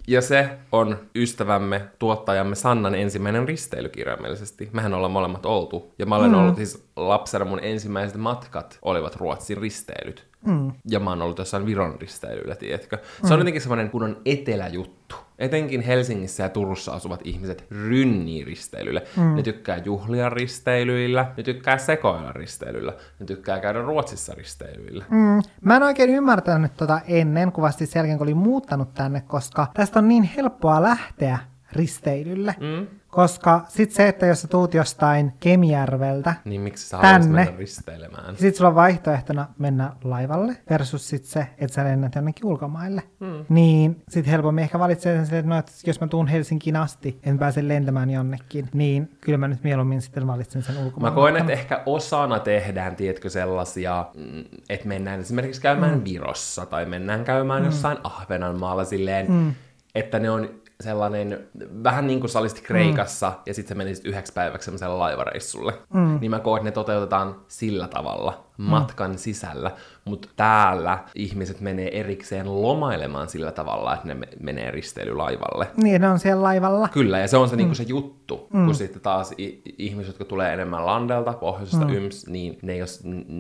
Ja 0.08 0.22
se 0.22 0.50
on 0.72 1.00
ystävämme, 1.16 1.82
tuottajamme 2.00 2.56
Sannan 2.56 2.96
ensimmäinen 2.96 3.48
risteily 3.48 3.90
kirjaimellisesti. 3.90 4.70
Mehän 4.74 4.94
ollaan 4.94 5.12
molemmat 5.12 5.46
oltu. 5.46 5.94
Ja 6.00 6.06
mä 6.06 6.16
olen 6.16 6.32
mm. 6.32 6.38
ollut 6.38 6.56
siis 6.56 6.88
lapsena 6.96 7.46
mun 7.46 7.60
ensimmäiset 7.62 8.18
matkat 8.18 8.80
olivat 8.82 9.16
Ruotsin 9.16 9.58
risteilyt. 9.58 10.28
Mm. 10.46 10.72
Ja 10.90 11.00
mä 11.00 11.10
oon 11.10 11.22
ollut 11.22 11.38
jossain 11.38 11.66
Viron 11.66 12.02
risteilyllä, 12.02 12.56
tiedätkö? 12.56 12.98
Se 12.98 13.28
mm. 13.28 13.32
on 13.32 13.40
jotenkin 13.40 13.62
semmoinen 13.62 13.90
kunnon 13.90 14.22
eteläjuttu. 14.26 15.16
Etenkin 15.42 15.82
Helsingissä 15.82 16.44
ja 16.44 16.50
Turussa 16.50 16.92
asuvat 16.92 17.20
ihmiset 17.24 17.66
rynnii 17.72 18.44
risteilylle. 18.44 19.04
Mm. 19.18 19.36
Ne 19.36 19.44
tykkää 19.44 19.78
juhlia 19.78 20.30
risteilyillä, 20.30 21.32
ne 21.38 21.44
tykkää 21.44 21.78
sekoilla 21.78 22.32
risteilyllä, 22.32 22.94
ne 23.20 23.26
tykkää 23.26 23.60
käydä 23.60 23.82
Ruotsissa 23.82 24.34
risteilyillä. 24.34 25.06
Mm, 25.10 25.42
mä 25.62 25.76
en 25.76 25.84
oikein 25.84 26.10
ymmärtänyt 26.10 26.74
tota 26.78 27.02
ennen, 27.08 27.52
kuvasti 27.52 27.86
sen 27.86 28.00
jälkeen, 28.00 28.18
kun 28.18 28.26
olin 28.26 28.38
muuttanut 28.38 28.94
tänne, 28.94 29.22
koska 29.22 29.68
tästä 29.74 30.00
on 30.00 30.08
niin 30.08 30.24
helppoa 30.24 30.82
lähteä 30.82 31.40
risteilylle. 31.74 32.56
Mm. 32.60 32.88
Koska 33.12 33.62
sit 33.68 33.92
se, 33.92 34.08
että 34.08 34.26
jos 34.26 34.42
sä 34.42 34.48
tuut 34.48 34.74
jostain 34.74 35.34
Kemijärveltä, 35.40 36.34
Niin 36.46 36.62
miksi 36.62 36.90
sä 36.90 36.98
Tänne. 36.98 37.28
mennä 37.46 37.58
risteilemään? 37.58 38.36
sit 38.38 38.56
sulla 38.56 38.68
on 38.70 38.76
vaihtoehtona 38.76 39.48
mennä 39.60 39.92
laivalle 40.04 40.58
versus 40.70 41.10
sit 41.10 41.26
se, 41.26 41.48
että 41.58 41.76
sä 41.76 41.84
lennät 41.84 42.16
jonnekin 42.16 42.46
ulkomaille. 42.46 43.04
Mm. 43.20 43.46
Niin 43.50 44.02
sit 44.10 44.28
helpommin 44.28 44.64
ehkä 44.64 44.80
valitsee 44.80 45.16
sen 45.16 45.26
silleen, 45.26 45.40
että 45.40 45.50
no, 45.50 45.58
että 45.60 45.72
jos 45.88 46.02
mä 46.02 46.08
tuun 46.08 46.28
Helsinkiin 46.28 46.76
asti, 46.76 47.20
en 47.24 47.40
pääse 47.40 47.68
lentämään 47.68 48.10
jonnekin, 48.10 48.70
niin 48.74 49.12
kyllä 49.22 49.38
mä 49.38 49.48
nyt 49.48 49.64
mieluummin 49.64 50.02
sitten 50.02 50.28
valitsen 50.28 50.64
sen 50.64 50.76
Mä 50.76 50.82
ulkomaille. 50.82 51.16
koen, 51.16 51.38
että 51.38 51.52
ehkä 51.52 51.84
osana 51.86 52.40
tehdään, 52.40 52.96
tiedätkö, 52.96 53.30
sellaisia, 53.30 54.06
mm, 54.16 54.44
että 54.70 54.88
mennään 54.88 55.20
esimerkiksi 55.20 55.62
käymään 55.62 55.98
mm. 55.98 56.04
Virossa 56.04 56.66
tai 56.66 56.86
mennään 56.86 57.24
käymään 57.24 57.62
mm. 57.62 57.66
jossain 57.66 57.98
Ahvenanmaalla 58.04 58.86
silleen, 58.86 59.32
mm. 59.32 59.54
että 59.96 60.20
ne 60.20 60.30
on 60.30 60.50
sellainen, 60.82 61.48
vähän 61.84 62.08
niin 62.08 62.20
kuin 62.20 62.30
sä 62.30 62.40
olisit 62.40 62.62
Kreikassa 62.62 63.30
mm. 63.30 63.36
ja 63.46 63.54
sitten 63.54 63.76
sä 63.76 63.78
menisit 63.78 64.06
yhdeksi 64.06 64.34
päiväksi 64.34 64.66
semmoiselle 64.66 64.96
laivareissulle. 64.96 65.74
Mm. 65.94 66.18
Niin 66.22 66.32
mä 66.32 66.40
koen, 66.40 66.60
että 66.60 66.68
ne 66.68 66.72
toteutetaan 66.72 67.36
sillä 67.48 67.88
tavalla 67.88 68.44
matkan 68.58 69.18
sisällä, 69.18 69.72
mutta 70.06 70.28
täällä 70.36 71.00
ihmiset 71.16 71.62
menee 71.62 72.00
erikseen 72.00 72.62
lomailemaan 72.62 73.30
sillä 73.30 73.52
tavalla, 73.52 73.94
että 73.94 74.08
ne 74.08 74.14
me- 74.14 74.28
menee 74.40 74.72
risteilylaivalle. 74.72 75.68
Niin, 75.78 76.02
ne 76.02 76.10
on 76.10 76.20
siellä 76.20 76.44
laivalla. 76.44 76.88
Kyllä, 76.88 77.20
ja 77.20 77.28
se 77.28 77.38
on 77.38 77.50
se, 77.50 77.56
mm. 77.56 77.58
niinku 77.58 77.76
se 77.76 77.84
juttu, 77.84 78.48
mm. 78.54 78.66
kun 78.66 78.76
sitten 78.76 79.02
taas 79.02 79.32
i- 79.40 79.62
ihmiset, 79.78 80.08
jotka 80.08 80.26
tulee 80.26 80.54
enemmän 80.54 80.86
landelta, 80.86 81.34
pohjoisesta 81.34 81.86
mm. 81.86 81.94
yms, 81.94 82.28
niin 82.28 82.60
ne 82.62 82.74
ei, 82.74 82.82
ole, 82.82 82.90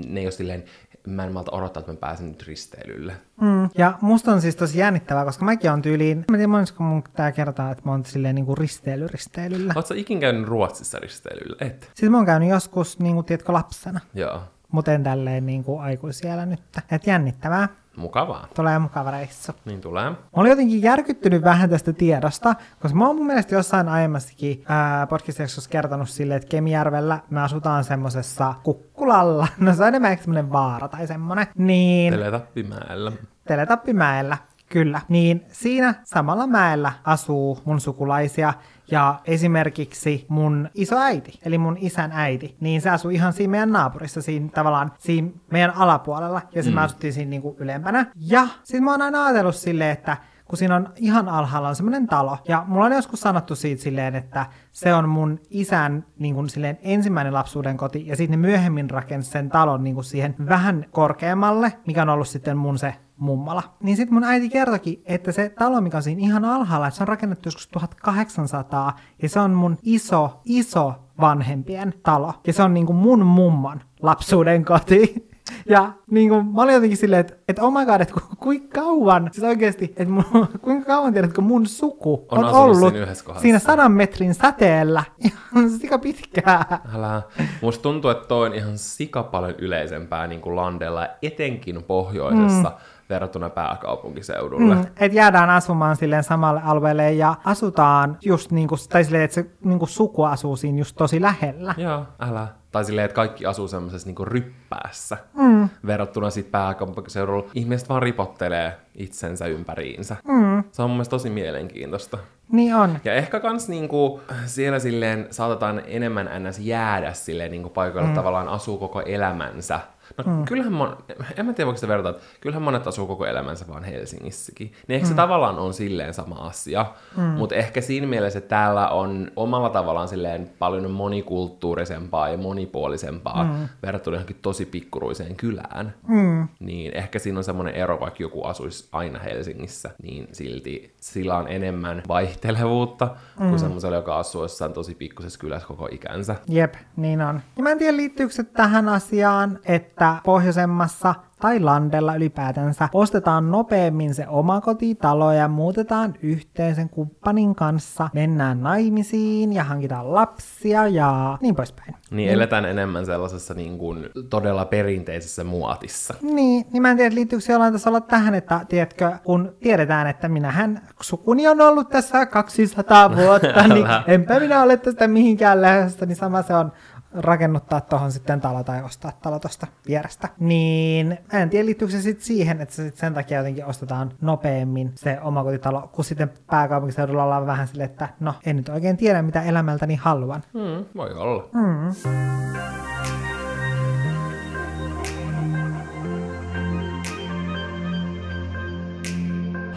ne 0.05 0.19
ei 0.19 0.25
ole 0.25 0.31
silleen, 0.31 0.63
mä 1.07 1.25
en 1.25 1.33
malta 1.33 1.51
odottaa, 1.51 1.79
että 1.79 1.91
mä 1.91 1.97
pääsen 1.97 2.27
nyt 2.27 2.47
risteilylle. 2.47 3.13
Mm. 3.41 3.69
Ja 3.77 3.97
musta 4.01 4.31
on 4.31 4.41
siis 4.41 4.55
tosi 4.55 4.79
jännittävää, 4.79 5.25
koska 5.25 5.45
mäkin 5.45 5.71
on 5.71 5.81
tyyliin, 5.81 6.17
mä 6.17 6.23
en 6.35 6.39
tiedä 6.39 6.47
moniko 6.47 6.83
mun 6.83 7.03
tää 7.13 7.31
kertaa, 7.31 7.71
että 7.71 7.83
mä 7.85 7.91
oon 7.91 8.05
silleen 8.05 8.35
niinku 8.35 8.55
risteily 8.55 9.07
risteilyllä. 9.07 9.73
Oletko 9.75 9.87
sä 9.87 9.99
ikin 9.99 10.19
käynyt 10.19 10.47
Ruotsissa 10.47 10.99
risteilyllä? 10.99 11.55
Et. 11.59 11.91
Siis 11.93 12.11
mä 12.11 12.17
oon 12.17 12.25
käynyt 12.25 12.49
joskus, 12.49 12.99
niinku, 12.99 13.23
tiedätkö, 13.23 13.53
lapsena, 13.53 13.99
Joo, 14.13 14.41
mutta 14.71 14.93
en 14.93 15.03
tälleen 15.03 15.45
niinku 15.45 15.77
aikuisiellä 15.77 16.45
nyt. 16.45 16.59
Et 16.91 17.07
jännittävää. 17.07 17.67
Mukavaa. 17.95 18.47
Tulee 18.55 18.79
mukava 18.79 19.11
reissu. 19.11 19.51
Niin 19.65 19.81
tulee. 19.81 20.09
Mä 20.09 20.15
olin 20.33 20.49
jotenkin 20.49 20.81
järkyttynyt 20.81 21.43
vähän 21.43 21.69
tästä 21.69 21.93
tiedosta, 21.93 22.55
koska 22.79 22.97
mä 22.97 23.07
oon 23.07 23.15
mun 23.15 23.25
mielestä 23.25 23.55
jossain 23.55 23.89
aiemmassakin 23.89 24.63
ää, 24.67 25.07
podcast 25.07 25.39
kertonut 25.69 26.09
silleen, 26.09 26.37
että 26.37 26.49
Kemijärvellä 26.49 27.19
me 27.29 27.41
asutaan 27.41 27.83
semmosessa 27.83 28.53
kukkulalla. 28.63 29.47
No 29.59 29.73
se 29.73 29.81
on 29.81 29.87
enemmän 29.87 30.17
semmonen 30.17 30.51
vaara 30.51 30.87
tai 30.87 31.07
semmonen. 31.07 31.47
Niin, 31.57 32.13
Teletappimäellä. 32.13 33.11
Teletappimäellä, 33.47 34.37
kyllä. 34.69 35.01
Niin 35.09 35.45
siinä 35.51 35.93
samalla 36.03 36.47
mäellä 36.47 36.91
asuu 37.03 37.59
mun 37.65 37.79
sukulaisia 37.81 38.53
ja 38.91 39.19
esimerkiksi 39.25 40.25
mun 40.27 40.69
isoäiti, 40.73 41.39
eli 41.45 41.57
mun 41.57 41.77
isän 41.79 42.11
äiti, 42.13 42.55
niin 42.59 42.81
se 42.81 42.89
asuu 42.89 43.11
ihan 43.11 43.33
siinä 43.33 43.51
meidän 43.51 43.71
naapurissa, 43.71 44.21
siinä 44.21 44.49
tavallaan 44.49 44.91
siinä 44.99 45.29
meidän 45.51 45.75
alapuolella, 45.75 46.41
ja 46.51 46.63
sitten 46.63 46.73
mm. 46.73 46.75
me 46.75 46.81
asuttiin 46.81 47.13
siinä 47.13 47.29
niinku 47.29 47.55
ylempänä. 47.59 48.05
Ja 48.15 48.47
sitten 48.63 48.83
mä 48.83 48.91
oon 48.91 49.01
aina 49.01 49.25
ajatellut 49.25 49.55
silleen, 49.55 49.91
että 49.91 50.17
kun 50.51 50.57
siinä 50.57 50.75
on 50.75 50.89
ihan 50.95 51.29
alhaalla 51.29 51.69
on 51.69 51.75
semmoinen 51.75 52.07
talo. 52.07 52.37
Ja 52.47 52.63
mulla 52.67 52.85
on 52.85 52.91
joskus 52.91 53.21
sanottu 53.21 53.55
siitä 53.55 53.83
silleen, 53.83 54.15
että 54.15 54.45
se 54.71 54.93
on 54.93 55.09
mun 55.09 55.39
isän 55.49 56.05
niin 56.19 56.35
kuin 56.35 56.49
silleen 56.49 56.79
ensimmäinen 56.81 57.33
lapsuuden 57.33 57.77
koti, 57.77 58.07
ja 58.07 58.15
sitten 58.15 58.41
ne 58.41 58.47
myöhemmin 58.47 58.89
rakensi 58.89 59.31
sen 59.31 59.49
talon 59.49 59.83
niin 59.83 59.93
kuin 59.93 60.03
siihen 60.03 60.35
vähän 60.49 60.85
korkeammalle, 60.91 61.73
mikä 61.87 62.01
on 62.01 62.09
ollut 62.09 62.27
sitten 62.27 62.57
mun 62.57 62.77
se 62.77 62.95
mummala. 63.17 63.63
Niin 63.83 63.97
sitten 63.97 64.13
mun 64.13 64.23
äiti 64.23 64.49
kertokin, 64.49 65.01
että 65.05 65.31
se 65.31 65.49
talo, 65.49 65.81
mikä 65.81 65.97
on 65.97 66.03
siinä 66.03 66.21
ihan 66.21 66.45
alhaalla, 66.45 66.87
että 66.87 66.97
se 66.97 67.03
on 67.03 67.07
rakennettu 67.07 67.47
joskus 67.47 67.67
1800, 67.67 68.95
ja 69.21 69.29
se 69.29 69.39
on 69.39 69.51
mun 69.51 69.77
iso, 69.83 70.41
iso 70.45 70.93
vanhempien 71.19 71.93
talo. 72.03 72.33
Ja 72.47 72.53
se 72.53 72.63
on 72.63 72.73
niin 72.73 72.85
kuin 72.85 72.95
mun 72.95 73.25
mummon 73.25 73.81
lapsuuden 74.01 74.65
koti. 74.65 75.13
Ja 75.69 75.91
niin 76.11 76.29
kuin, 76.29 76.45
mä 76.45 76.61
olin 76.61 76.73
jotenkin 76.73 76.97
silleen, 76.97 77.19
että, 77.19 77.33
että 77.47 77.61
oh 77.61 77.73
my 77.73 77.85
god, 77.85 78.01
että 78.01 78.13
ku, 78.13 78.21
kuinka 78.43 78.81
kauan, 78.81 79.29
siis 79.31 79.43
oikeasti, 79.43 79.85
että 79.85 80.13
mun, 80.13 80.47
kuinka 80.61 80.85
kauan 80.85 81.13
tiedätkö, 81.13 81.41
mun 81.41 81.67
suku 81.67 82.25
On 82.31 82.43
on, 82.43 82.53
ollut 82.53 82.93
siinä 83.41 83.59
sadan 83.59 83.91
metrin 83.91 84.33
säteellä. 84.33 85.03
Ihan 85.53 85.69
sika 85.69 85.97
pitkää. 85.97 86.79
Älä. 86.95 87.21
Musta 87.61 87.81
tuntuu, 87.81 88.11
että 88.11 88.27
toi 88.27 88.47
on 88.47 88.55
ihan 88.55 88.77
sika 88.77 89.23
paljon 89.23 89.55
yleisempää 89.57 90.27
niin 90.27 90.41
kuin 90.41 90.55
landella, 90.55 91.07
etenkin 91.21 91.83
pohjoisessa, 91.83 92.69
mm. 92.69 92.75
verrattuna 93.09 93.49
pääkaupunkiseudulle. 93.49 94.75
Mm, 94.75 94.81
että 94.81 95.17
jäädään 95.17 95.49
asumaan 95.49 95.95
silleen 95.95 96.23
samalle 96.23 96.61
alueelle 96.65 97.11
ja 97.11 97.35
asutaan 97.45 98.17
just 98.25 98.51
niin 98.51 98.67
kuin, 98.67 98.79
tai 98.89 99.03
silleen, 99.03 99.23
että 99.23 99.35
se 99.35 99.45
niin 99.63 99.79
kuin 99.79 99.89
suku 99.89 100.23
asuu 100.23 100.55
siinä 100.55 100.77
just 100.77 100.95
tosi 100.95 101.21
lähellä. 101.21 101.75
Joo, 101.77 102.05
älä. 102.19 102.47
Tai 102.71 102.85
silleen, 102.85 103.05
että 103.05 103.15
kaikki 103.15 103.45
asuu 103.45 103.67
semmoisessa 103.67 104.09
niin 104.09 104.27
ryppäässä 104.27 105.17
mm. 105.33 105.69
verrattuna 105.85 106.29
sitten 106.29 106.51
pääkaupunkiseudulla. 106.51 107.49
Ihmiset 107.53 107.89
vaan 107.89 108.01
ripottelee 108.03 108.77
itsensä 108.95 109.45
ympäriinsä. 109.45 110.15
Mm. 110.27 110.63
Se 110.71 110.81
on 110.81 110.89
mun 110.89 110.97
mielestä 110.97 111.11
tosi 111.11 111.29
mielenkiintoista. 111.29 112.17
Niin 112.51 112.75
on. 112.75 112.99
Ja 113.05 113.13
ehkä 113.13 113.39
kans 113.39 113.69
niinku, 113.69 114.21
siellä 114.45 114.79
silleen 114.79 115.27
saatetaan 115.31 115.81
enemmän 115.85 116.29
ns. 116.39 116.59
jäädä 116.59 117.13
silleen 117.13 117.51
niinku 117.51 117.69
paikoilla 117.69 118.09
mm. 118.09 118.15
tavallaan 118.15 118.47
asuu 118.47 118.77
koko 118.77 119.01
elämänsä 119.01 119.79
No 120.17 120.23
mm. 120.23 120.45
kyllähän, 120.45 120.73
mon, 120.73 120.97
en 121.37 121.45
mä 121.45 121.53
tiedä 121.53 121.65
voiko 121.65 121.77
sitä 121.77 121.87
verrata, 121.87 122.09
että 122.09 122.21
kyllähän 122.41 122.63
monet 122.63 122.87
asuu 122.87 123.07
koko 123.07 123.25
elämänsä 123.25 123.65
vaan 123.67 123.83
Helsingissäkin. 123.83 124.73
Niin 124.87 124.95
ehkä 124.95 125.05
mm. 125.05 125.09
se 125.09 125.15
tavallaan 125.15 125.59
on 125.59 125.73
silleen 125.73 126.13
sama 126.13 126.35
asia, 126.35 126.85
mm. 127.17 127.23
mutta 127.23 127.55
ehkä 127.55 127.81
siinä 127.81 128.07
mielessä, 128.07 128.39
että 128.39 128.49
täällä 128.49 128.89
on 128.89 129.31
omalla 129.35 129.69
tavallaan 129.69 130.07
silleen 130.07 130.49
paljon 130.59 130.91
monikulttuurisempaa 130.91 132.29
ja 132.29 132.37
monipuolisempaa 132.37 133.43
mm. 133.43 133.69
verrattuna 133.83 134.15
johonkin 134.15 134.39
tosi 134.41 134.65
pikkuruiseen 134.65 135.35
kylään. 135.35 135.93
Mm. 136.07 136.47
Niin 136.59 136.97
ehkä 136.97 137.19
siinä 137.19 137.37
on 137.37 137.43
semmoinen 137.43 137.75
ero, 137.75 137.99
vaikka 137.99 138.23
joku 138.23 138.43
asuisi 138.43 138.89
aina 138.91 139.19
Helsingissä, 139.19 139.89
niin 140.03 140.27
silti 140.31 140.95
sillä 141.01 141.37
on 141.37 141.47
enemmän 141.47 142.03
vaihtelevuutta 142.07 143.15
mm. 143.39 143.49
kuin 143.49 143.59
semmoisella, 143.59 143.95
joka 143.95 144.19
asuu 144.19 144.41
jossain 144.41 144.73
tosi 144.73 144.95
pikkusessa 144.95 145.39
kylässä 145.39 145.67
koko 145.67 145.87
ikänsä. 145.91 146.35
Jep, 146.47 146.73
niin 146.95 147.21
on. 147.21 147.41
Ja 147.57 147.63
mä 147.63 147.71
en 147.71 147.77
tiedä 147.77 147.97
liittyykö 147.97 148.33
se 148.33 148.43
tähän 148.43 148.89
asiaan, 148.89 149.59
että 149.65 150.00
että 150.01 150.21
pohjoisemmassa 150.23 151.15
tai 151.41 151.59
landella 151.59 152.15
ylipäätänsä 152.15 152.89
ostetaan 152.93 153.51
nopeammin 153.51 154.13
se 154.13 154.27
omakotitalo 154.27 155.33
ja 155.33 155.47
muutetaan 155.47 156.13
yhteen 156.21 156.75
sen 156.75 156.89
kumppanin 156.89 157.55
kanssa, 157.55 158.09
mennään 158.13 158.63
naimisiin 158.63 159.53
ja 159.53 159.63
hankitaan 159.63 160.13
lapsia 160.13 160.87
ja 160.87 161.37
niin 161.41 161.55
poispäin. 161.55 161.95
Niin 162.11 162.29
mm. 162.29 162.33
eletään 162.33 162.65
enemmän 162.65 163.05
sellaisessa 163.05 163.53
niin 163.53 163.77
kuin 163.77 164.09
todella 164.29 164.65
perinteisessä 164.65 165.43
muotissa. 165.43 166.13
Niin, 166.21 166.65
niin 166.71 166.81
mä 166.81 166.91
en 166.91 166.97
tiedä, 166.97 167.15
liittyykö 167.15 167.45
se 167.45 167.53
jollain 167.53 167.73
tasolla 167.73 168.01
tähän, 168.01 168.35
että 168.35 168.65
tiedätkö, 168.69 169.11
kun 169.23 169.55
tiedetään, 169.63 170.07
että 170.07 170.29
minähän 170.29 170.81
sukuni 171.01 171.47
on 171.47 171.61
ollut 171.61 171.89
tässä 171.89 172.25
200 172.25 173.15
vuotta, 173.15 173.67
niin 173.73 173.87
enpä 174.07 174.39
minä 174.39 174.63
ole 174.63 174.77
tästä 174.77 175.07
mihinkään 175.07 175.61
lähdöstä, 175.61 176.05
niin 176.05 176.15
sama 176.15 176.41
se 176.41 176.53
on 176.53 176.71
rakennuttaa 177.13 177.81
tuohon 177.81 178.11
sitten 178.11 178.41
talo 178.41 178.63
tai 178.63 178.83
ostaa 178.83 179.11
talo 179.21 179.39
tuosta 179.39 179.67
vierestä. 179.87 180.29
Niin 180.39 181.17
en 181.33 181.49
tiedä 181.49 181.65
liittyykö 181.65 181.91
se 181.91 182.01
sitten 182.01 182.25
siihen, 182.25 182.61
että 182.61 182.75
se 182.75 182.83
sit 182.83 182.95
sen 182.97 183.13
takia 183.13 183.37
jotenkin 183.37 183.65
ostetaan 183.65 184.11
nopeammin 184.21 184.91
se 184.95 185.19
omakotitalo, 185.21 185.89
kun 185.91 186.05
sitten 186.05 186.31
pääkaupunkiseudulla 186.47 187.23
ollaan 187.23 187.45
vähän 187.45 187.67
silleen, 187.67 187.89
että 187.89 188.09
no 188.19 188.33
en 188.45 188.55
nyt 188.55 188.69
oikein 188.69 188.97
tiedä 188.97 189.21
mitä 189.21 189.41
elämältäni 189.41 189.95
haluan. 189.95 190.43
Mm, 190.53 190.85
voi 190.95 191.13
olla. 191.13 191.49
Mm. 191.53 191.91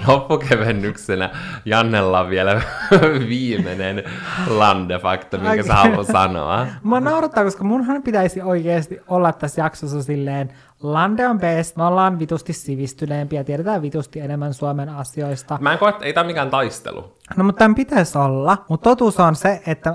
Loppukevennyksenä 0.07 1.31
Jannella 1.65 2.21
on 2.21 2.31
vielä 2.31 2.63
viimeinen 3.29 4.05
landefakta, 4.47 5.39
minkä 5.39 5.53
okay. 5.53 5.65
sä 5.67 5.75
haluat 5.75 6.07
sanoa. 6.07 6.67
Mä 6.83 7.01
naurattaa, 7.01 7.45
koska 7.45 7.65
munhan 7.65 8.03
pitäisi 8.03 8.43
oikeasti 8.43 9.01
olla 9.09 9.33
tässä 9.33 9.63
jaksossa 9.63 10.03
silleen, 10.03 10.51
Lande 10.83 11.29
on 11.29 11.39
best, 11.39 11.77
me 11.77 11.85
ollaan 11.85 12.19
vitusti 12.19 12.53
sivistyneempiä, 12.53 13.45
tiedetään 13.45 13.83
vitusti 13.83 14.21
enemmän 14.21 14.55
Suomen 14.55 14.89
asioista. 14.89 15.59
Mä 15.61 15.73
en 15.73 15.79
koe, 15.79 15.89
että 15.89 16.05
ei 16.05 16.13
tämä 16.13 16.27
mikään 16.27 16.51
taistelu. 16.51 17.15
No 17.37 17.45
mutta 17.45 17.59
tämän 17.59 17.75
pitäisi 17.75 18.19
olla, 18.19 18.65
mutta 18.69 18.91
totuus 18.91 19.21
on 19.21 19.37
se, 19.37 19.63
että 19.67 19.95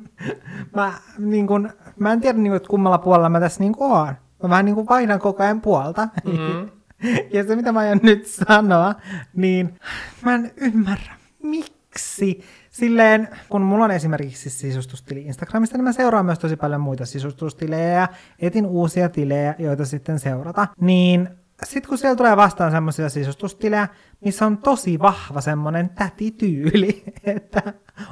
mä, 0.76 0.92
niin 1.18 1.46
kun, 1.46 1.70
mä 1.98 2.12
en 2.12 2.20
tiedä, 2.20 2.38
niin 2.38 2.50
kun, 2.50 2.56
että 2.56 2.68
kummalla 2.68 2.98
puolella 2.98 3.28
mä 3.28 3.40
tässä 3.40 3.60
niin 3.60 3.74
oon. 3.78 4.14
Mä 4.42 4.48
vähän 4.48 4.64
niin 4.64 4.74
kuin 4.74 4.88
vaihdan 4.88 5.20
koko 5.20 5.42
ajan 5.42 5.60
puolta. 5.60 6.08
Mm. 6.24 6.70
Ja 7.34 7.44
se, 7.44 7.56
mitä 7.56 7.72
mä 7.72 7.78
aion 7.78 8.00
nyt 8.02 8.26
sanoa, 8.26 8.94
niin 9.34 9.74
mä 10.22 10.34
en 10.34 10.52
ymmärrä, 10.56 11.14
miksi. 11.42 12.40
Silleen, 12.70 13.28
kun 13.48 13.62
mulla 13.62 13.84
on 13.84 13.90
esimerkiksi 13.90 14.50
sisustustili 14.50 15.22
Instagramista, 15.22 15.76
niin 15.76 15.84
mä 15.84 15.92
seuraan 15.92 16.26
myös 16.26 16.38
tosi 16.38 16.56
paljon 16.56 16.80
muita 16.80 17.06
sisustustilejä, 17.06 18.08
etin 18.38 18.66
uusia 18.66 19.08
tilejä, 19.08 19.54
joita 19.58 19.84
sitten 19.84 20.18
seurata. 20.18 20.68
Niin 20.80 21.28
sitten 21.64 21.88
kun 21.88 21.98
siellä 21.98 22.16
tulee 22.16 22.36
vastaan 22.36 22.70
semmoisia 22.70 23.08
sisustustilejä, 23.08 23.88
missä 24.20 24.46
on 24.46 24.58
tosi 24.58 24.98
vahva 24.98 25.40
semmoinen 25.40 25.88
tätityyli, 25.88 27.04
että 27.24 27.62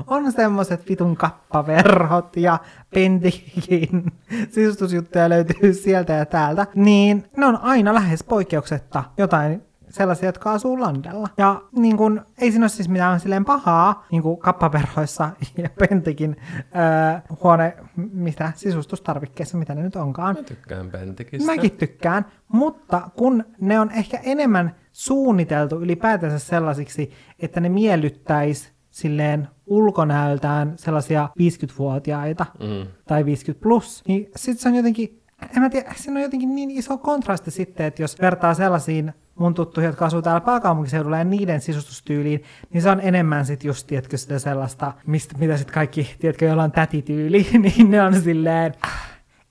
on 0.06 0.32
semmoiset 0.32 0.88
vitun 0.88 1.16
kappaverhot 1.16 2.36
ja 2.36 2.58
pentikin 2.94 4.12
sisustusjuttuja 4.50 5.28
löytyy 5.28 5.74
sieltä 5.74 6.12
ja 6.12 6.26
täältä, 6.26 6.66
niin 6.74 7.24
ne 7.36 7.46
on 7.46 7.56
aina 7.62 7.94
lähes 7.94 8.24
poikkeuksetta 8.24 9.04
jotain 9.18 9.65
sellaisia, 9.96 10.28
jotka 10.28 10.52
asuu 10.52 10.80
landella. 10.80 11.28
Ja 11.38 11.62
niin 11.72 11.96
kun, 11.96 12.22
ei 12.38 12.50
siinä 12.50 12.64
ole 12.64 12.68
siis 12.68 12.88
mitään 12.88 13.20
silleen 13.20 13.44
pahaa 13.44 14.06
niin 14.12 14.22
kuin 14.22 14.38
kappaperhoissa 14.38 15.30
ja 15.62 15.70
Pentikin 15.78 16.36
öö, 16.56 17.36
huone, 17.42 17.76
mitä 17.96 18.52
sisustustarvikkeissa, 18.54 19.58
mitä 19.58 19.74
ne 19.74 19.82
nyt 19.82 19.96
onkaan. 19.96 20.36
Mä 20.36 20.42
tykkään 20.42 20.90
Pentikistä. 20.90 21.46
Mäkin 21.46 21.70
tykkään, 21.70 22.26
mutta 22.48 23.10
kun 23.16 23.44
ne 23.60 23.80
on 23.80 23.90
ehkä 23.90 24.20
enemmän 24.22 24.74
suunniteltu 24.92 25.80
ylipäätänsä 25.80 26.38
sellaisiksi, 26.38 27.10
että 27.38 27.60
ne 27.60 27.68
miellyttäisi 27.68 28.72
silleen 28.90 29.48
ulkonäöltään 29.66 30.72
sellaisia 30.76 31.28
50-vuotiaita 31.38 32.46
mm. 32.60 32.86
tai 33.08 33.24
50 33.24 33.62
plus, 33.62 34.02
niin 34.08 34.30
sitten 34.36 34.62
se 34.62 34.68
on 34.68 34.74
jotenkin, 34.74 35.22
en 35.56 35.62
mä 35.62 35.70
tiedä, 35.70 35.92
siinä 35.96 36.18
on 36.18 36.22
jotenkin 36.22 36.54
niin 36.54 36.70
iso 36.70 36.98
kontrasti 36.98 37.50
sitten, 37.50 37.86
että 37.86 38.02
jos 38.02 38.20
vertaa 38.20 38.54
sellaisiin 38.54 39.12
mun 39.34 39.54
tuttuja, 39.54 39.86
jotka 39.86 40.06
asuu 40.06 40.22
täällä 40.22 40.40
pääkaupunkiseudulla 40.40 41.18
ja 41.18 41.24
niiden 41.24 41.60
sisustustyyliin, 41.60 42.42
niin 42.72 42.82
se 42.82 42.90
on 42.90 43.00
enemmän 43.00 43.46
sit 43.46 43.64
just, 43.64 43.86
tiedätkö, 43.86 44.16
sitä 44.16 44.38
sellaista, 44.38 44.92
mistä, 45.06 45.38
mitä 45.38 45.56
sitten 45.56 45.74
kaikki, 45.74 46.16
tiedätkö, 46.20 46.44
joilla 46.44 46.62
on 46.62 46.72
tätityyli, 46.72 47.46
niin 47.62 47.90
ne 47.90 48.02
on 48.02 48.20
silleen, 48.20 48.74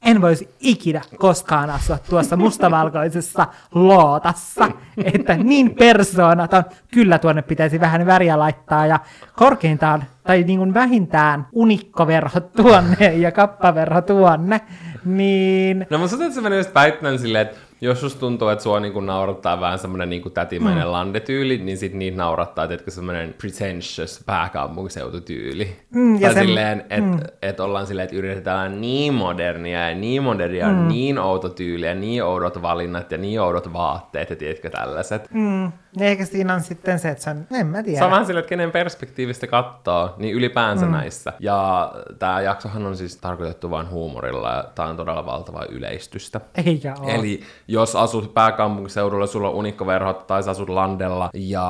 en 0.05 0.21
voisi 0.21 0.49
ikinä 0.59 1.01
koskaan 1.17 1.69
asua 1.69 1.97
tuossa 2.09 2.37
mustavalkoisessa 2.37 3.47
lootassa, 3.75 4.71
että 5.13 5.37
niin 5.37 5.75
persoonaton, 5.75 6.63
kyllä 6.93 7.19
tuonne 7.19 7.41
pitäisi 7.41 7.79
vähän 7.79 8.05
väriä 8.05 8.39
laittaa 8.39 8.85
ja 8.85 8.99
korkeintaan, 9.35 10.03
tai 10.23 10.43
niin 10.43 10.59
kuin 10.59 10.73
vähintään 10.73 11.47
unikkoverho 11.53 12.39
tuonne 12.39 13.13
ja 13.13 13.31
kappaverho 13.31 14.01
tuonne, 14.01 14.61
niin... 15.05 15.87
No 15.89 15.97
mutta 15.97 16.31
se 16.31 16.41
menee 16.41 16.57
just 16.57 16.75
väittämään 16.75 17.19
silleen, 17.19 17.47
että 17.47 17.57
jos 17.85 18.01
susta 18.01 18.19
tuntuu, 18.19 18.49
että 18.49 18.63
sua 18.63 18.79
niinku 18.79 18.99
naurattaa 18.99 19.59
vähän 19.59 19.79
semmoinen 19.79 20.09
niinku 20.09 20.29
tätimäinen 20.29 20.83
mm. 20.83 20.91
landetyyli, 20.91 21.57
niin 21.57 21.77
sit 21.77 21.93
niitä 21.93 22.17
naurattaa, 22.17 22.67
että 22.69 22.91
semmoinen 22.91 23.35
pretentious 23.41 24.23
pääkaupunkiseututyyli. 24.25 25.75
Mm, 25.95 26.19
tai 26.19 26.33
sen, 26.33 26.45
silleen, 26.45 26.79
että 26.79 27.01
mm. 27.01 27.19
et 27.41 27.59
ollaan 27.59 27.87
silleen, 27.87 28.03
että 28.03 28.15
yritetään 28.15 28.81
niin 28.81 29.13
modernia 29.13 29.89
ja 29.89 29.95
niin 29.95 30.23
modernia, 30.23 30.67
mm. 30.67 30.87
niin 30.87 31.19
outo 31.19 31.49
tyyli 31.49 31.85
ja 31.85 31.95
niin 31.95 32.23
oudot 32.23 32.61
valinnat 32.61 33.11
ja 33.11 33.17
niin 33.17 33.41
oudot 33.41 33.73
vaatteet 33.73 34.29
ja 34.29 34.35
tiedätkö 34.35 34.69
tällaiset. 34.69 35.31
Mm. 35.31 35.71
Eikä 35.99 36.25
siinä 36.25 36.53
on 36.53 36.61
sitten 36.61 36.99
se, 36.99 37.09
että 37.09 37.23
se 37.23 37.29
on, 37.29 37.47
en 37.59 37.67
mä 37.67 37.83
tiedä. 37.83 37.97
Se 37.97 38.05
on 38.05 38.11
vähän 38.11 38.25
silleen, 38.25 38.41
että 38.41 38.49
kenen 38.49 38.71
perspektiivistä 38.71 39.47
katsoo, 39.47 40.13
niin 40.17 40.35
ylipäänsä 40.35 40.85
mm. 40.85 40.91
näissä. 40.91 41.33
Ja 41.39 41.91
tämä 42.19 42.41
jaksohan 42.41 42.85
on 42.85 42.97
siis 42.97 43.17
tarkoitettu 43.17 43.69
vain 43.69 43.89
huumorilla 43.89 44.51
ja 44.51 44.63
tämä 44.75 44.89
on 44.89 44.97
todella 44.97 45.25
valtavaa 45.25 45.65
yleistystä. 45.65 46.41
Eikä 46.65 46.95
ole. 46.99 47.15
Eli 47.15 47.41
jos 47.75 47.95
asut 47.95 48.33
pääkaupunkiseudulla, 48.33 49.27
sulla 49.27 49.49
on 49.49 49.55
unikkoverhot 49.55 50.27
tai 50.27 50.43
sä 50.43 50.51
asut 50.51 50.69
landella 50.69 51.29
ja 51.33 51.67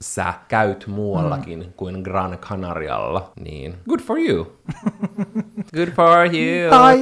sä 0.00 0.34
käyt 0.48 0.86
muuallakin 0.86 1.58
mm. 1.58 1.72
kuin 1.76 2.00
Gran 2.02 2.38
Canarialla, 2.38 3.32
niin 3.40 3.74
good 3.88 4.00
for 4.00 4.18
you. 4.18 4.46
good 5.76 5.88
for 5.88 6.26
you. 6.34 6.70
Tai 6.70 7.00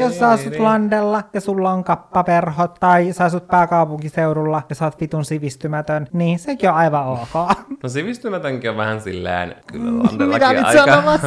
jos 0.00 0.18
sä 0.18 0.30
asut 0.30 0.58
landella 0.58 1.22
ja 1.32 1.40
sulla 1.40 1.72
on 1.72 1.84
kappaverhot 1.84 2.74
tai 2.80 3.12
sä 3.12 3.24
asut 3.24 3.46
pääkaupunkiseudulla 3.46 4.62
ja 4.68 4.74
sä 4.74 4.84
oot 4.84 5.00
vitun 5.00 5.24
sivistymätön, 5.24 6.06
niin 6.12 6.38
sekin 6.38 6.70
on 6.70 6.76
aivan 6.76 7.06
ok. 7.06 7.34
No 7.82 7.88
sivistymätönkin 7.88 8.70
on 8.70 8.76
vähän 8.76 9.00
silleen, 9.00 9.54
kyllä 9.66 10.02
landellakin 10.02 10.64
aika, 10.64 11.20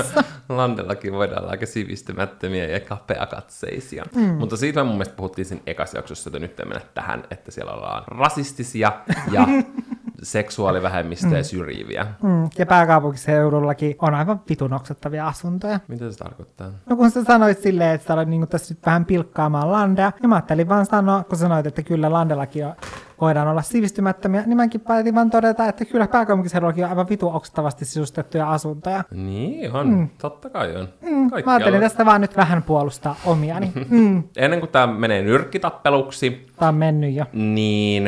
landellakin 0.49 1.13
voidaan 1.13 1.41
olla 1.41 1.51
aika 1.51 1.65
sivistymättömiä 1.65 2.65
ja 2.65 2.79
kapeakatseisia. 2.79 4.05
Mm. 4.15 4.21
Mutta 4.23 4.57
siitä 4.57 4.83
mun 4.83 4.93
mielestä 4.93 5.15
puhuttiin 5.15 5.45
siinä 5.45 5.63
ekassa 5.69 5.97
jaksossa, 5.97 6.29
että 6.29 6.39
nyt 6.39 6.57
mennä 6.57 6.81
tähän, 6.93 7.23
että 7.31 7.51
siellä 7.51 7.71
ollaan 7.71 8.03
rasistisia 8.07 8.91
ja 9.31 9.47
seksuaalivähemmistöjä 10.23 11.37
mm. 11.37 11.43
syrjiviä. 11.43 12.07
Mm. 12.23 12.49
Ja 12.57 12.65
pääkaupunkiseudullakin 12.65 13.95
on 14.01 14.15
aivan 14.15 14.41
vitun 14.49 14.73
oksettavia 14.73 15.27
asuntoja. 15.27 15.79
Mitä 15.87 16.11
se 16.11 16.17
tarkoittaa? 16.17 16.71
No 16.89 16.95
kun 16.95 17.11
sä 17.11 17.23
sanoit 17.23 17.59
silleen, 17.59 17.95
että 17.95 18.07
sä 18.07 18.13
olet 18.13 18.27
niin 18.27 18.47
tässä 18.47 18.73
nyt 18.73 18.85
vähän 18.85 19.05
pilkkaamaan 19.05 19.71
landea, 19.71 20.11
niin 20.21 20.29
mä 20.29 20.35
ajattelin 20.35 20.69
vaan 20.69 20.85
sanoa, 20.85 21.23
kun 21.23 21.37
sanoit, 21.37 21.65
että 21.67 21.83
kyllä 21.83 22.11
landellakin 22.11 22.65
on 22.65 22.73
voidaan 23.21 23.47
olla 23.47 23.61
sivistymättömiä, 23.61 24.43
niin 24.45 24.57
mäkin 24.57 24.81
päätin 24.81 25.15
vaan 25.15 25.29
todeta, 25.29 25.67
että 25.67 25.85
kyllä 25.85 26.07
pääkaupunkiseudullakin 26.07 26.83
on 26.83 26.89
aivan 26.89 27.09
vitu 27.09 27.29
oksettavasti 27.33 27.85
sisustettuja 27.85 28.51
asuntoja. 28.51 29.03
Niin 29.11 29.71
on, 29.71 29.89
mm. 29.89 30.09
totta 30.21 30.49
kai 30.49 30.75
on. 30.75 30.87
Mm. 31.01 31.29
Mä 31.45 31.53
ajattelin 31.53 31.81
tästä 31.81 32.05
vaan 32.05 32.21
nyt 32.21 32.37
vähän 32.37 32.63
puolustaa 32.63 33.15
omiani. 33.25 33.71
Mm. 33.89 34.23
Ennen 34.37 34.59
kuin 34.59 34.69
tämä 34.69 34.93
menee 34.93 35.21
nyrkkitappeluksi, 35.21 36.47
Tämä 36.59 36.69
on 36.69 36.75
mennyt 36.75 37.13
jo. 37.13 37.25
Niin 37.33 38.03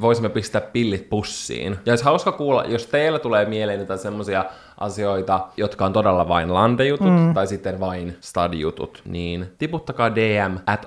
voisimme 0.00 0.28
pistää 0.28 0.60
pillit 0.60 1.10
pussiin. 1.10 1.76
Ja 1.86 1.92
olisi 1.92 2.04
hauska 2.04 2.32
kuulla, 2.32 2.64
jos 2.64 2.86
teillä 2.86 3.18
tulee 3.18 3.44
mieleen 3.44 3.80
jotain 3.80 3.98
semmoisia 3.98 4.44
asioita, 4.80 5.48
jotka 5.56 5.86
on 5.86 5.92
todella 5.92 6.28
vain 6.28 6.54
landejutut 6.54 7.12
mm. 7.12 7.34
tai 7.34 7.46
sitten 7.46 7.80
vain 7.80 8.16
stadjutut, 8.20 9.02
niin 9.04 9.46
tiputtakaa 9.58 10.14
DM 10.14 10.56
at 10.66 10.86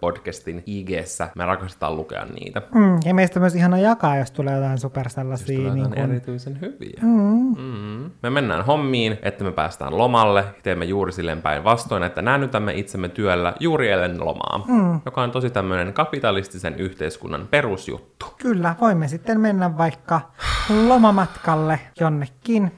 podcastin 0.00 0.62
ig 0.66 0.90
Me 1.36 1.46
rakastetaan 1.46 1.96
lukea 1.96 2.24
niitä. 2.24 2.62
Mm. 2.74 2.98
Ja 3.04 3.14
meistä 3.14 3.40
myös 3.40 3.54
ihana 3.54 3.78
jakaa, 3.78 4.16
jos 4.16 4.30
tulee 4.30 4.54
jotain 4.54 4.78
super 4.78 5.08
sellaisia. 5.08 5.62
Jos 5.62 5.74
niin 5.74 5.90
kun... 5.90 5.98
erityisen 5.98 6.60
hyviä. 6.60 7.00
Mm. 7.02 7.54
Mm. 7.58 8.10
Me 8.22 8.30
mennään 8.30 8.64
hommiin, 8.64 9.18
että 9.22 9.44
me 9.44 9.52
päästään 9.52 9.98
lomalle. 9.98 10.44
Teemme 10.62 10.84
juuri 10.84 11.12
silleen 11.12 11.42
päin 11.42 11.64
vastoin, 11.64 12.02
että 12.02 12.22
näännytämme 12.22 12.72
itsemme 12.74 13.08
työllä 13.08 13.54
juuri 13.60 13.90
ennen 13.90 14.24
lomaa, 14.24 14.64
mm. 14.68 15.00
joka 15.04 15.22
on 15.22 15.30
tosi 15.30 15.50
tämmöinen 15.50 15.92
kapitalistisen 15.92 16.74
yhteiskunnan 16.74 17.48
perusjuttu. 17.50 18.26
Kyllä, 18.38 18.74
voimme 18.80 19.08
sitten 19.08 19.40
mennä 19.40 19.78
vaikka 19.78 20.20
lomamatkalle 20.88 21.80
jonnekin 22.00 22.72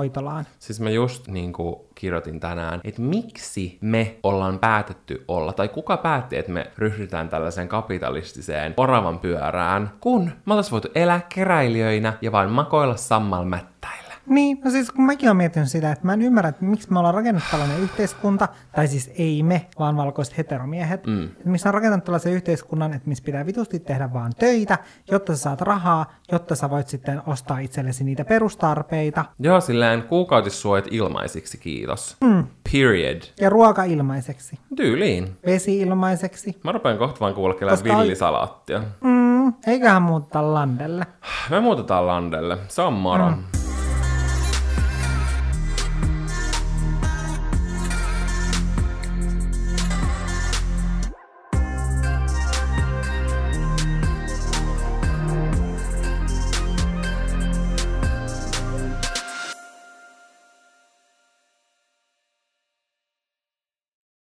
hermohoitolaan. 0.00 0.46
Siis 0.58 0.80
mä 0.80 0.90
just 0.90 1.28
niin 1.28 1.52
kuin 1.52 1.76
kirjoitin 1.94 2.40
tänään, 2.40 2.80
että 2.84 3.02
miksi 3.02 3.78
me 3.80 4.16
ollaan 4.22 4.58
päätetty 4.58 5.24
olla, 5.28 5.52
tai 5.52 5.68
kuka 5.68 5.96
päätti, 5.96 6.36
että 6.36 6.52
me 6.52 6.70
ryhdytään 6.78 7.28
tällaiseen 7.28 7.68
kapitalistiseen 7.68 8.74
oravan 8.76 9.18
pyörään, 9.18 9.90
kun 10.00 10.30
me 10.46 10.52
oltaisiin 10.52 10.72
voitu 10.72 10.88
elää 10.94 11.20
keräilijöinä 11.34 12.12
ja 12.20 12.32
vain 12.32 12.50
makoilla 12.50 12.96
sammalmättäillä. 12.96 13.99
Niin, 14.26 14.60
no 14.64 14.70
siis 14.70 14.90
kun 14.90 15.04
mäkin 15.04 15.28
olen 15.28 15.36
miettinyt 15.36 15.68
sitä, 15.68 15.92
että 15.92 16.06
mä 16.06 16.12
en 16.12 16.22
ymmärrä, 16.22 16.48
että 16.48 16.64
miksi 16.64 16.92
me 16.92 16.98
ollaan 16.98 17.14
rakennut 17.14 17.42
tällainen 17.50 17.80
yhteiskunta, 17.80 18.48
tai 18.74 18.88
siis 18.88 19.10
ei 19.18 19.42
me, 19.42 19.66
vaan 19.78 19.96
valkoiset 19.96 20.38
heteromiehet. 20.38 21.06
Mm. 21.06 21.24
Että 21.24 21.48
missä 21.48 21.68
on 21.68 21.74
rakentanut 21.74 22.04
tällaisen 22.04 22.32
yhteiskunnan, 22.32 22.92
että 22.92 23.08
missä 23.08 23.24
pitää 23.24 23.46
vitusti 23.46 23.80
tehdä 23.80 24.12
vaan 24.12 24.32
töitä, 24.38 24.78
jotta 25.10 25.36
sä 25.36 25.42
saat 25.42 25.60
rahaa, 25.60 26.12
jotta 26.32 26.54
sä 26.54 26.70
voit 26.70 26.88
sitten 26.88 27.22
ostaa 27.26 27.58
itsellesi 27.58 28.04
niitä 28.04 28.24
perustarpeita. 28.24 29.24
Joo, 29.38 29.60
silleen 29.60 30.02
kuukautissuojat 30.02 30.86
ilmaisiksi, 30.90 31.58
kiitos. 31.58 32.16
Mm. 32.20 32.46
Period. 32.72 33.22
Ja 33.40 33.50
ruoka 33.50 33.84
ilmaiseksi. 33.84 34.58
Tyyliin. 34.76 35.36
Vesi 35.46 35.80
ilmaiseksi. 35.80 36.60
Mä 36.64 36.72
rupean 36.72 36.98
kohta 36.98 37.20
vaan 37.20 37.34
kuulekkelemaan 37.34 37.84
villisalaattia. 37.84 38.82
Mm, 39.00 39.54
eiköhän 39.66 40.02
muuttaa 40.02 40.54
landelle. 40.54 41.06
Me 41.50 41.60
muutetaan 41.60 42.06
landelle. 42.06 42.58
Se 42.68 42.82
on 42.82 42.92
moro. 42.92 43.30
Mm. 43.30 43.59